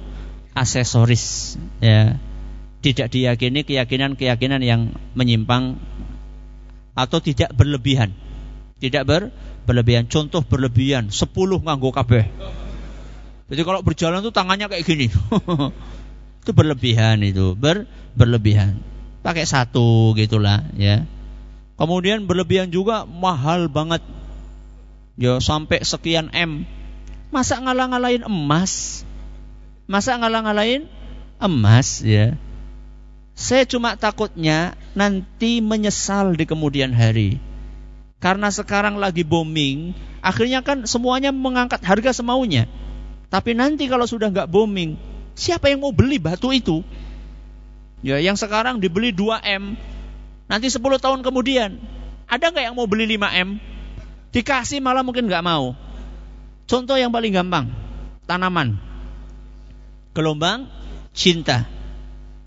aksesoris 0.50 1.54
ya. 1.78 2.18
Tidak 2.82 3.06
diyakini 3.06 3.62
keyakinan-keyakinan 3.62 4.66
yang 4.66 4.98
menyimpang 5.14 5.78
atau 6.98 7.22
tidak 7.22 7.54
berlebihan. 7.54 8.10
Tidak 8.82 9.06
ber 9.06 9.30
berlebihan. 9.62 10.10
Contoh 10.10 10.42
berlebihan, 10.42 11.14
10 11.14 11.30
nganggo 11.62 11.94
kabeh. 11.94 12.26
Jadi 13.46 13.62
kalau 13.62 13.86
berjalan 13.86 14.26
tuh 14.26 14.34
tangannya 14.34 14.66
kayak 14.66 14.82
gini. 14.82 15.06
itu 16.42 16.50
berlebihan 16.50 17.22
itu, 17.22 17.54
ber 17.54 17.86
berlebihan. 18.18 18.97
Pakai 19.28 19.44
satu 19.44 20.16
gitulah 20.16 20.64
ya. 20.72 21.04
Kemudian 21.76 22.24
berlebihan 22.24 22.72
juga 22.72 23.04
mahal 23.04 23.68
banget. 23.68 24.00
Ya 25.20 25.36
sampai 25.36 25.84
sekian 25.84 26.32
M. 26.32 26.64
Masa 27.28 27.60
ngalah-ngalahin 27.60 28.24
emas? 28.24 29.04
Masa 29.84 30.16
ngalah-ngalahin 30.16 30.88
emas 31.44 32.00
ya? 32.00 32.40
Saya 33.36 33.68
cuma 33.68 34.00
takutnya 34.00 34.72
nanti 34.96 35.60
menyesal 35.60 36.32
di 36.32 36.48
kemudian 36.48 36.96
hari. 36.96 37.36
Karena 38.24 38.48
sekarang 38.48 38.96
lagi 38.96 39.28
booming, 39.28 39.92
akhirnya 40.24 40.64
kan 40.64 40.88
semuanya 40.88 41.36
mengangkat 41.36 41.84
harga 41.84 42.16
semaunya. 42.16 42.64
Tapi 43.28 43.52
nanti 43.52 43.92
kalau 43.92 44.08
sudah 44.08 44.32
nggak 44.32 44.48
booming, 44.48 44.96
siapa 45.36 45.68
yang 45.68 45.84
mau 45.84 45.92
beli 45.92 46.16
batu 46.16 46.48
itu? 46.48 46.80
Ya, 47.98 48.22
yang 48.22 48.38
sekarang 48.38 48.78
dibeli 48.78 49.10
2M, 49.10 49.74
Nanti 50.48 50.72
10 50.72 50.80
tahun 50.96 51.20
kemudian, 51.20 51.76
ada 52.24 52.48
nggak 52.48 52.64
yang 52.72 52.74
mau 52.74 52.88
beli 52.88 53.04
5M? 53.04 53.60
Dikasih 54.32 54.80
malah 54.80 55.04
mungkin 55.04 55.28
nggak 55.28 55.44
mau. 55.44 55.76
Contoh 56.64 56.96
yang 56.96 57.12
paling 57.12 57.36
gampang, 57.36 57.68
tanaman. 58.24 58.80
Gelombang 60.16 60.72
cinta. 61.12 61.68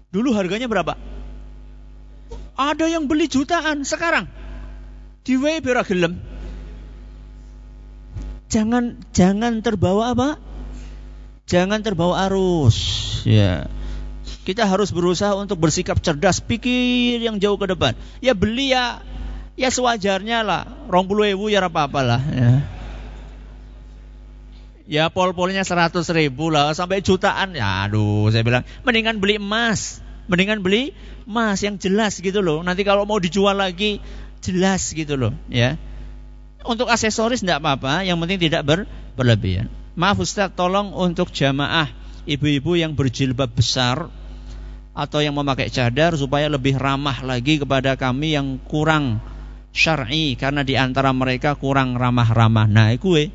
Dulu 0.09 0.33
harganya 0.33 0.65
berapa? 0.65 0.97
Ada 2.57 2.89
yang 2.89 3.05
beli 3.05 3.29
jutaan 3.29 3.85
sekarang. 3.85 4.25
Di 5.21 5.37
WB 5.37 5.61
gelem. 5.85 6.17
Jangan 8.49 8.97
jangan 9.13 9.61
terbawa 9.61 10.11
apa? 10.11 10.29
Jangan 11.45 11.85
terbawa 11.85 12.27
arus. 12.27 12.77
Ya 13.23 13.69
kita 14.41 14.65
harus 14.65 14.89
berusaha 14.89 15.37
untuk 15.37 15.61
bersikap 15.61 16.01
cerdas, 16.01 16.41
pikir 16.41 17.21
yang 17.21 17.37
jauh 17.37 17.61
ke 17.61 17.69
depan. 17.69 17.93
Ya 18.25 18.33
beli 18.33 18.73
ya, 18.73 19.05
ya 19.53 19.69
sewajarnya 19.69 20.41
lah. 20.41 20.65
Rong 20.89 21.05
puluh 21.05 21.29
ribu 21.29 21.53
ya 21.53 21.61
apa 21.61 21.85
apa 21.85 21.99
lah. 22.01 22.21
Ya. 22.33 22.51
ya 24.89 25.03
pol-polnya 25.13 25.61
seratus 25.61 26.09
ribu 26.09 26.49
lah, 26.49 26.73
sampai 26.73 27.05
jutaan. 27.05 27.53
Ya 27.53 27.85
aduh, 27.85 28.33
saya 28.33 28.41
bilang, 28.41 28.65
mendingan 28.81 29.21
beli 29.21 29.37
emas. 29.37 30.01
Mendingan 30.25 30.65
beli 30.65 30.97
emas 31.29 31.61
yang 31.61 31.77
jelas 31.77 32.17
gitu 32.17 32.41
loh. 32.41 32.65
Nanti 32.65 32.81
kalau 32.81 33.05
mau 33.05 33.21
dijual 33.21 33.61
lagi, 33.61 34.01
jelas 34.41 34.89
gitu 34.89 35.15
loh. 35.21 35.37
Ya. 35.53 35.77
Untuk 36.61 36.89
aksesoris 36.89 37.41
tidak 37.41 37.61
apa-apa, 37.61 38.05
yang 38.05 38.21
penting 38.21 38.37
tidak 38.37 38.61
ber, 38.65 38.79
berlebihan. 39.17 39.69
Maaf 39.97 40.21
Ustaz, 40.21 40.53
tolong 40.53 40.93
untuk 40.93 41.33
jamaah 41.33 41.89
ibu-ibu 42.29 42.77
yang 42.77 42.93
berjilbab 42.93 43.49
besar 43.49 44.13
atau 44.91 45.23
yang 45.23 45.35
memakai 45.35 45.71
cadar 45.71 46.15
supaya 46.19 46.51
lebih 46.51 46.75
ramah 46.75 47.23
lagi 47.23 47.59
kepada 47.63 47.95
kami 47.95 48.35
yang 48.35 48.59
kurang 48.67 49.23
syar'i 49.71 50.35
karena 50.35 50.67
di 50.67 50.75
antara 50.75 51.15
mereka 51.15 51.55
kurang 51.55 51.95
ramah-ramah. 51.95 52.67
Nah, 52.67 52.91
itu 52.91 53.15
eh. 53.15 53.29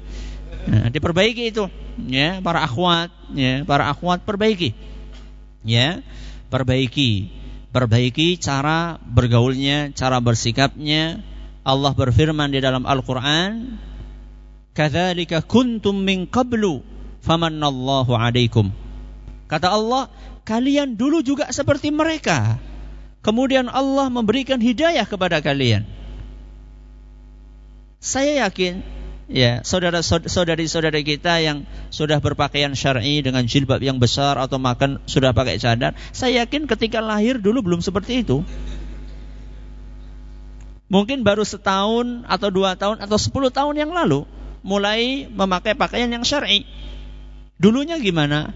Nah, 0.67 0.91
diperbaiki 0.91 1.55
itu 1.55 1.71
ya 2.05 2.45
para 2.45 2.61
akhwat 2.61 3.09
ya 3.33 3.65
para 3.65 3.89
akhwat 3.89 4.29
perbaiki 4.29 4.77
ya 5.65 6.05
perbaiki 6.53 7.33
perbaiki 7.73 8.37
cara 8.37 9.01
bergaulnya 9.01 9.97
cara 9.97 10.21
bersikapnya 10.21 11.25
Allah 11.67 11.93
berfirman 11.97 12.53
di 12.53 12.61
dalam 12.61 12.85
Al-Qur'an 12.85 13.81
kadzalika 14.77 15.41
kuntum 15.41 15.97
min 15.97 16.29
qablu 16.29 16.85
famannallahu 17.25 18.13
alaikum 18.13 18.69
kata 19.49 19.73
Allah 19.73 20.13
kalian 20.47 20.95
dulu 20.95 21.21
juga 21.21 21.51
seperti 21.51 21.91
mereka. 21.91 22.57
Kemudian 23.21 23.67
Allah 23.67 24.07
memberikan 24.07 24.63
hidayah 24.63 25.03
kepada 25.03 25.43
kalian. 25.43 25.83
Saya 27.99 28.47
yakin 28.47 28.87
ya 29.27 29.67
saudara 29.67 29.99
saudari 30.07 30.71
saudari 30.71 31.03
kita 31.03 31.43
yang 31.43 31.67
sudah 31.91 32.23
berpakaian 32.23 32.71
syar'i 32.79 33.19
dengan 33.27 33.43
jilbab 33.43 33.83
yang 33.83 33.99
besar 33.99 34.39
atau 34.39 34.63
makan 34.63 35.03
sudah 35.11 35.35
pakai 35.35 35.59
cadar, 35.59 35.99
saya 36.15 36.47
yakin 36.47 36.71
ketika 36.71 37.03
lahir 37.03 37.43
dulu 37.43 37.67
belum 37.67 37.83
seperti 37.83 38.23
itu. 38.23 38.47
Mungkin 40.87 41.27
baru 41.27 41.43
setahun 41.43 42.23
atau 42.31 42.49
dua 42.55 42.79
tahun 42.79 43.03
atau 43.03 43.19
sepuluh 43.19 43.51
tahun 43.51 43.75
yang 43.75 43.91
lalu 43.91 44.23
mulai 44.63 45.27
memakai 45.27 45.75
pakaian 45.75 46.07
yang 46.07 46.23
syar'i. 46.23 46.63
Dulunya 47.59 47.99
gimana? 47.99 48.55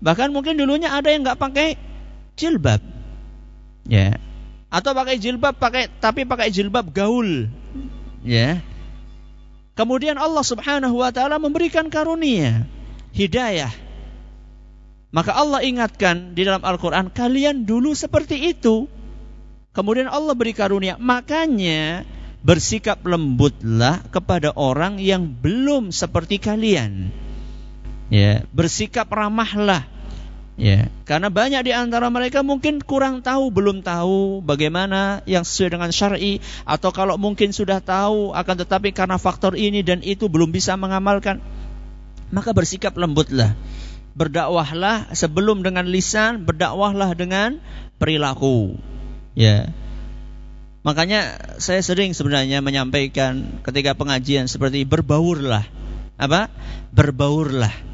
Bahkan 0.00 0.32
mungkin 0.32 0.56
dulunya 0.56 0.88
ada 0.92 1.12
yang 1.12 1.24
nggak 1.24 1.40
pakai 1.40 1.76
jilbab, 2.36 2.80
ya, 3.84 4.16
atau 4.72 4.90
pakai 4.96 5.20
jilbab 5.20 5.60
pakai 5.60 5.92
tapi 6.00 6.24
pakai 6.24 6.48
jilbab 6.48 6.88
gaul, 6.88 7.48
ya. 8.24 8.64
Kemudian 9.76 10.16
Allah 10.16 10.44
Subhanahu 10.44 11.00
wa 11.00 11.12
taala 11.12 11.36
memberikan 11.36 11.88
karunia, 11.92 12.64
hidayah. 13.12 13.72
Maka 15.10 15.34
Allah 15.34 15.64
ingatkan 15.66 16.38
di 16.38 16.46
dalam 16.46 16.62
Al-Qur'an, 16.62 17.10
kalian 17.10 17.66
dulu 17.66 17.96
seperti 17.98 18.56
itu. 18.56 18.86
Kemudian 19.70 20.06
Allah 20.06 20.34
beri 20.38 20.54
karunia, 20.54 20.98
makanya 20.98 22.06
bersikap 22.40 23.04
lembutlah 23.04 24.00
kepada 24.10 24.54
orang 24.54 25.02
yang 25.02 25.28
belum 25.28 25.92
seperti 25.92 26.38
kalian. 26.38 27.12
Ya, 28.10 28.42
bersikap 28.50 29.06
ramahlah 29.06 29.86
Ya, 30.60 30.92
karena 31.08 31.32
banyak 31.32 31.64
di 31.64 31.72
antara 31.72 32.12
mereka 32.12 32.44
mungkin 32.44 32.84
kurang 32.84 33.24
tahu, 33.24 33.48
belum 33.48 33.80
tahu 33.80 34.44
bagaimana 34.44 35.24
yang 35.24 35.40
sesuai 35.40 35.72
dengan 35.72 35.88
syar'i 35.88 36.36
atau 36.68 36.92
kalau 36.92 37.16
mungkin 37.16 37.48
sudah 37.48 37.80
tahu 37.80 38.36
akan 38.36 38.56
tetapi 38.60 38.92
karena 38.92 39.16
faktor 39.16 39.56
ini 39.56 39.80
dan 39.80 40.04
itu 40.04 40.28
belum 40.28 40.52
bisa 40.52 40.76
mengamalkan. 40.76 41.40
Maka 42.28 42.52
bersikap 42.52 42.92
lembutlah. 43.00 43.56
Berdakwahlah 44.12 45.16
sebelum 45.16 45.64
dengan 45.64 45.88
lisan, 45.88 46.44
berdakwahlah 46.44 47.16
dengan 47.16 47.56
perilaku. 47.96 48.76
Ya. 49.32 49.72
Makanya 50.84 51.40
saya 51.56 51.80
sering 51.80 52.12
sebenarnya 52.12 52.60
menyampaikan 52.60 53.64
ketika 53.64 53.96
pengajian 53.96 54.44
seperti 54.44 54.84
berbaurlah. 54.84 55.64
Apa? 56.20 56.52
Berbaurlah. 56.92 57.89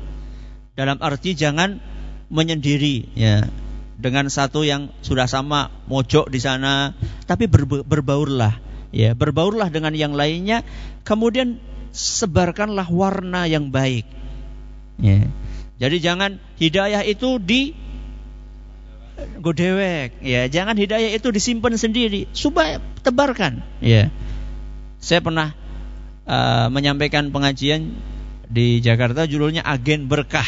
Dalam 0.77 1.01
arti 1.01 1.33
jangan 1.33 1.81
menyendiri 2.29 3.17
ya. 3.17 3.49
Dengan 3.97 4.29
satu 4.29 4.61
yang 4.61 4.93
sudah 5.01 5.25
sama 5.25 5.73
mojok 5.89 6.29
di 6.29 6.37
sana 6.37 6.93
tapi 7.25 7.49
ber, 7.49 7.65
berbaurlah 7.65 8.61
ya. 8.93 9.17
Berbaurlah 9.17 9.73
dengan 9.73 9.97
yang 9.97 10.13
lainnya 10.13 10.61
kemudian 11.01 11.57
sebarkanlah 11.97 12.93
warna 12.93 13.49
yang 13.49 13.73
baik 13.73 14.05
ya. 15.01 15.25
Jadi 15.81 15.97
jangan 16.01 16.37
hidayah 16.61 17.01
itu 17.09 17.41
di 17.41 17.73
godewek 19.41 20.21
ya. 20.21 20.45
Jangan 20.49 20.77
hidayah 20.77 21.17
itu 21.17 21.33
disimpan 21.33 21.73
sendiri 21.81 22.29
supaya 22.37 22.85
tebarkan 23.01 23.65
ya. 23.81 24.13
Saya 25.01 25.25
pernah 25.25 25.57
uh, 26.29 26.69
menyampaikan 26.69 27.33
pengajian 27.33 27.97
di 28.47 28.79
Jakarta 28.79 29.27
judulnya 29.27 29.67
agen 29.67 30.07
berkah 30.07 30.47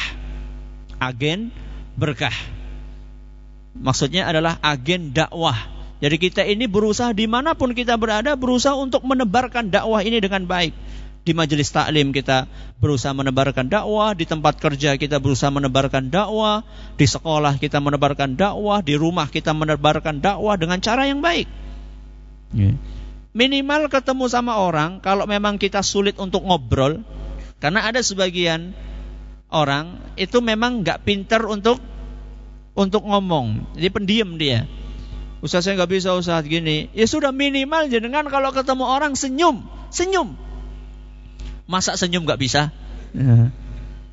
agen 0.99 1.55
berkah. 1.94 2.34
Maksudnya 3.78 4.26
adalah 4.26 4.59
agen 4.61 5.14
dakwah. 5.14 5.57
Jadi 5.99 6.16
kita 6.18 6.42
ini 6.46 6.70
berusaha 6.70 7.11
di 7.11 7.26
mana 7.26 7.59
pun 7.59 7.74
kita 7.74 7.99
berada 7.99 8.38
berusaha 8.38 8.74
untuk 8.78 9.03
menebarkan 9.03 9.70
dakwah 9.70 10.03
ini 10.03 10.22
dengan 10.22 10.46
baik. 10.46 10.74
Di 11.26 11.34
majelis 11.34 11.68
taklim 11.74 12.14
kita 12.14 12.46
berusaha 12.78 13.11
menebarkan 13.12 13.66
dakwah, 13.66 14.14
di 14.14 14.24
tempat 14.24 14.62
kerja 14.62 14.94
kita 14.94 15.18
berusaha 15.18 15.51
menebarkan 15.51 16.09
dakwah, 16.09 16.62
di 16.94 17.07
sekolah 17.07 17.59
kita 17.59 17.82
menebarkan 17.82 18.38
dakwah, 18.38 18.80
di 18.80 18.94
rumah 18.94 19.26
kita 19.26 19.51
menebarkan 19.51 20.22
dakwah 20.22 20.55
dengan 20.55 20.78
cara 20.78 21.11
yang 21.11 21.18
baik. 21.18 21.51
Ya. 22.55 22.72
Minimal 23.36 23.92
ketemu 23.92 24.24
sama 24.30 24.57
orang 24.57 25.05
kalau 25.05 25.28
memang 25.28 25.61
kita 25.61 25.84
sulit 25.84 26.16
untuk 26.16 26.49
ngobrol, 26.49 27.05
karena 27.59 27.86
ada 27.86 27.98
sebagian 27.98 28.74
orang 29.50 29.98
itu 30.14 30.38
memang 30.38 30.86
nggak 30.86 31.02
pinter 31.02 31.42
untuk 31.46 31.82
untuk 32.78 33.02
ngomong. 33.02 33.74
Jadi 33.74 33.88
pendiam 33.90 34.38
dia. 34.38 34.70
Ustaz 35.42 35.66
saya 35.66 35.78
nggak 35.78 35.90
bisa 35.90 36.14
usaha 36.14 36.38
gini. 36.42 36.90
Ya 36.94 37.06
sudah 37.06 37.34
minimal 37.34 37.90
jenengan 37.90 38.26
kalau 38.30 38.50
ketemu 38.54 38.84
orang 38.86 39.18
senyum, 39.18 39.66
senyum. 39.90 40.34
Masa 41.66 41.98
senyum 41.98 42.26
nggak 42.26 42.38
bisa? 42.38 42.70
Ya. 43.14 43.50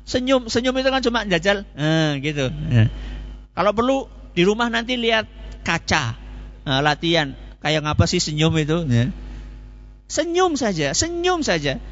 Senyum, 0.06 0.46
senyum 0.46 0.74
itu 0.78 0.86
kan 0.86 1.02
cuma 1.02 1.26
jajal, 1.26 1.66
eh, 1.74 2.22
gitu. 2.22 2.46
Ya. 2.70 2.86
Kalau 3.58 3.74
perlu 3.74 4.06
di 4.38 4.46
rumah 4.46 4.70
nanti 4.70 4.94
lihat 4.94 5.26
kaca, 5.66 6.14
nah, 6.62 6.78
latihan. 6.78 7.34
Kayak 7.58 7.82
ngapa 7.82 8.06
sih 8.06 8.22
senyum 8.22 8.54
itu? 8.54 8.86
Ya. 8.86 9.10
Senyum 10.06 10.54
saja, 10.54 10.94
senyum 10.94 11.42
saja. 11.42 11.82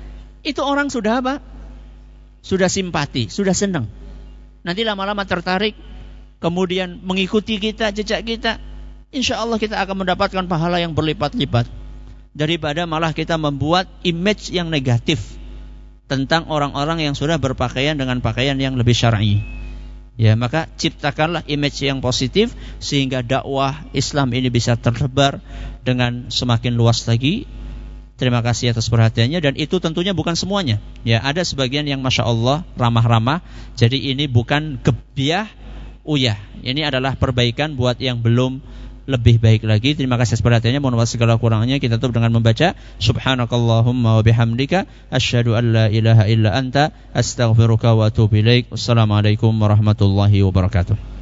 Itu 0.44 0.60
orang 0.60 0.92
sudah 0.92 1.24
apa? 1.24 1.34
sudah 2.44 2.68
simpati, 2.68 3.32
sudah 3.32 3.56
senang. 3.56 3.88
Nanti 4.60 4.84
lama-lama 4.84 5.24
tertarik, 5.24 5.72
kemudian 6.44 7.00
mengikuti 7.00 7.56
kita, 7.56 7.88
jejak 7.90 8.20
kita, 8.28 8.60
insya 9.08 9.40
Allah 9.40 9.56
kita 9.56 9.80
akan 9.80 10.04
mendapatkan 10.04 10.44
pahala 10.44 10.76
yang 10.76 10.92
berlipat-lipat. 10.92 11.64
Daripada 12.36 12.84
malah 12.84 13.16
kita 13.16 13.40
membuat 13.40 13.88
image 14.04 14.52
yang 14.52 14.68
negatif 14.68 15.22
tentang 16.04 16.44
orang-orang 16.52 17.00
yang 17.00 17.16
sudah 17.16 17.40
berpakaian 17.40 17.96
dengan 17.96 18.20
pakaian 18.20 18.60
yang 18.60 18.76
lebih 18.76 18.92
syar'i. 18.92 19.40
Ya, 20.14 20.38
maka 20.38 20.70
ciptakanlah 20.78 21.42
image 21.50 21.82
yang 21.82 21.98
positif 21.98 22.54
sehingga 22.78 23.24
dakwah 23.24 23.82
Islam 23.96 24.30
ini 24.30 24.46
bisa 24.46 24.78
tersebar 24.78 25.42
dengan 25.82 26.30
semakin 26.30 26.78
luas 26.78 27.02
lagi 27.10 27.50
Terima 28.14 28.46
kasih 28.46 28.70
atas 28.70 28.86
perhatiannya 28.86 29.42
dan 29.42 29.54
itu 29.58 29.82
tentunya 29.82 30.14
bukan 30.14 30.38
semuanya. 30.38 30.78
Ya, 31.02 31.18
ada 31.18 31.42
sebagian 31.42 31.82
yang 31.82 31.98
masya 31.98 32.22
Allah 32.22 32.62
ramah-ramah. 32.78 33.42
Jadi 33.74 34.14
ini 34.14 34.30
bukan 34.30 34.78
gebiah 34.78 35.50
uyah. 36.06 36.38
Ini 36.62 36.86
adalah 36.86 37.18
perbaikan 37.18 37.74
buat 37.74 37.98
yang 37.98 38.22
belum 38.22 38.62
lebih 39.04 39.42
baik 39.42 39.66
lagi. 39.66 39.98
Terima 39.98 40.14
kasih 40.14 40.38
atas 40.38 40.44
perhatiannya. 40.44 40.80
Mohon 40.80 41.02
maaf 41.02 41.10
segala 41.10 41.36
kurangnya. 41.36 41.82
Kita 41.82 41.98
tutup 41.98 42.16
dengan 42.16 42.32
membaca 42.32 42.78
Subhanakallahumma 43.02 44.20
wa 44.20 44.22
bihamdika 44.22 44.86
asyhadu 45.12 45.58
an 45.58 45.64
la 45.74 45.86
ilaha 45.90 46.24
illa 46.30 46.54
anta 46.54 46.94
astaghfiruka 47.12 47.98
wa 47.98 48.08
atubu 48.08 48.40
ilaik. 48.40 48.72
Wassalamualaikum 48.72 49.52
warahmatullahi 49.52 50.40
wabarakatuh. 50.46 51.13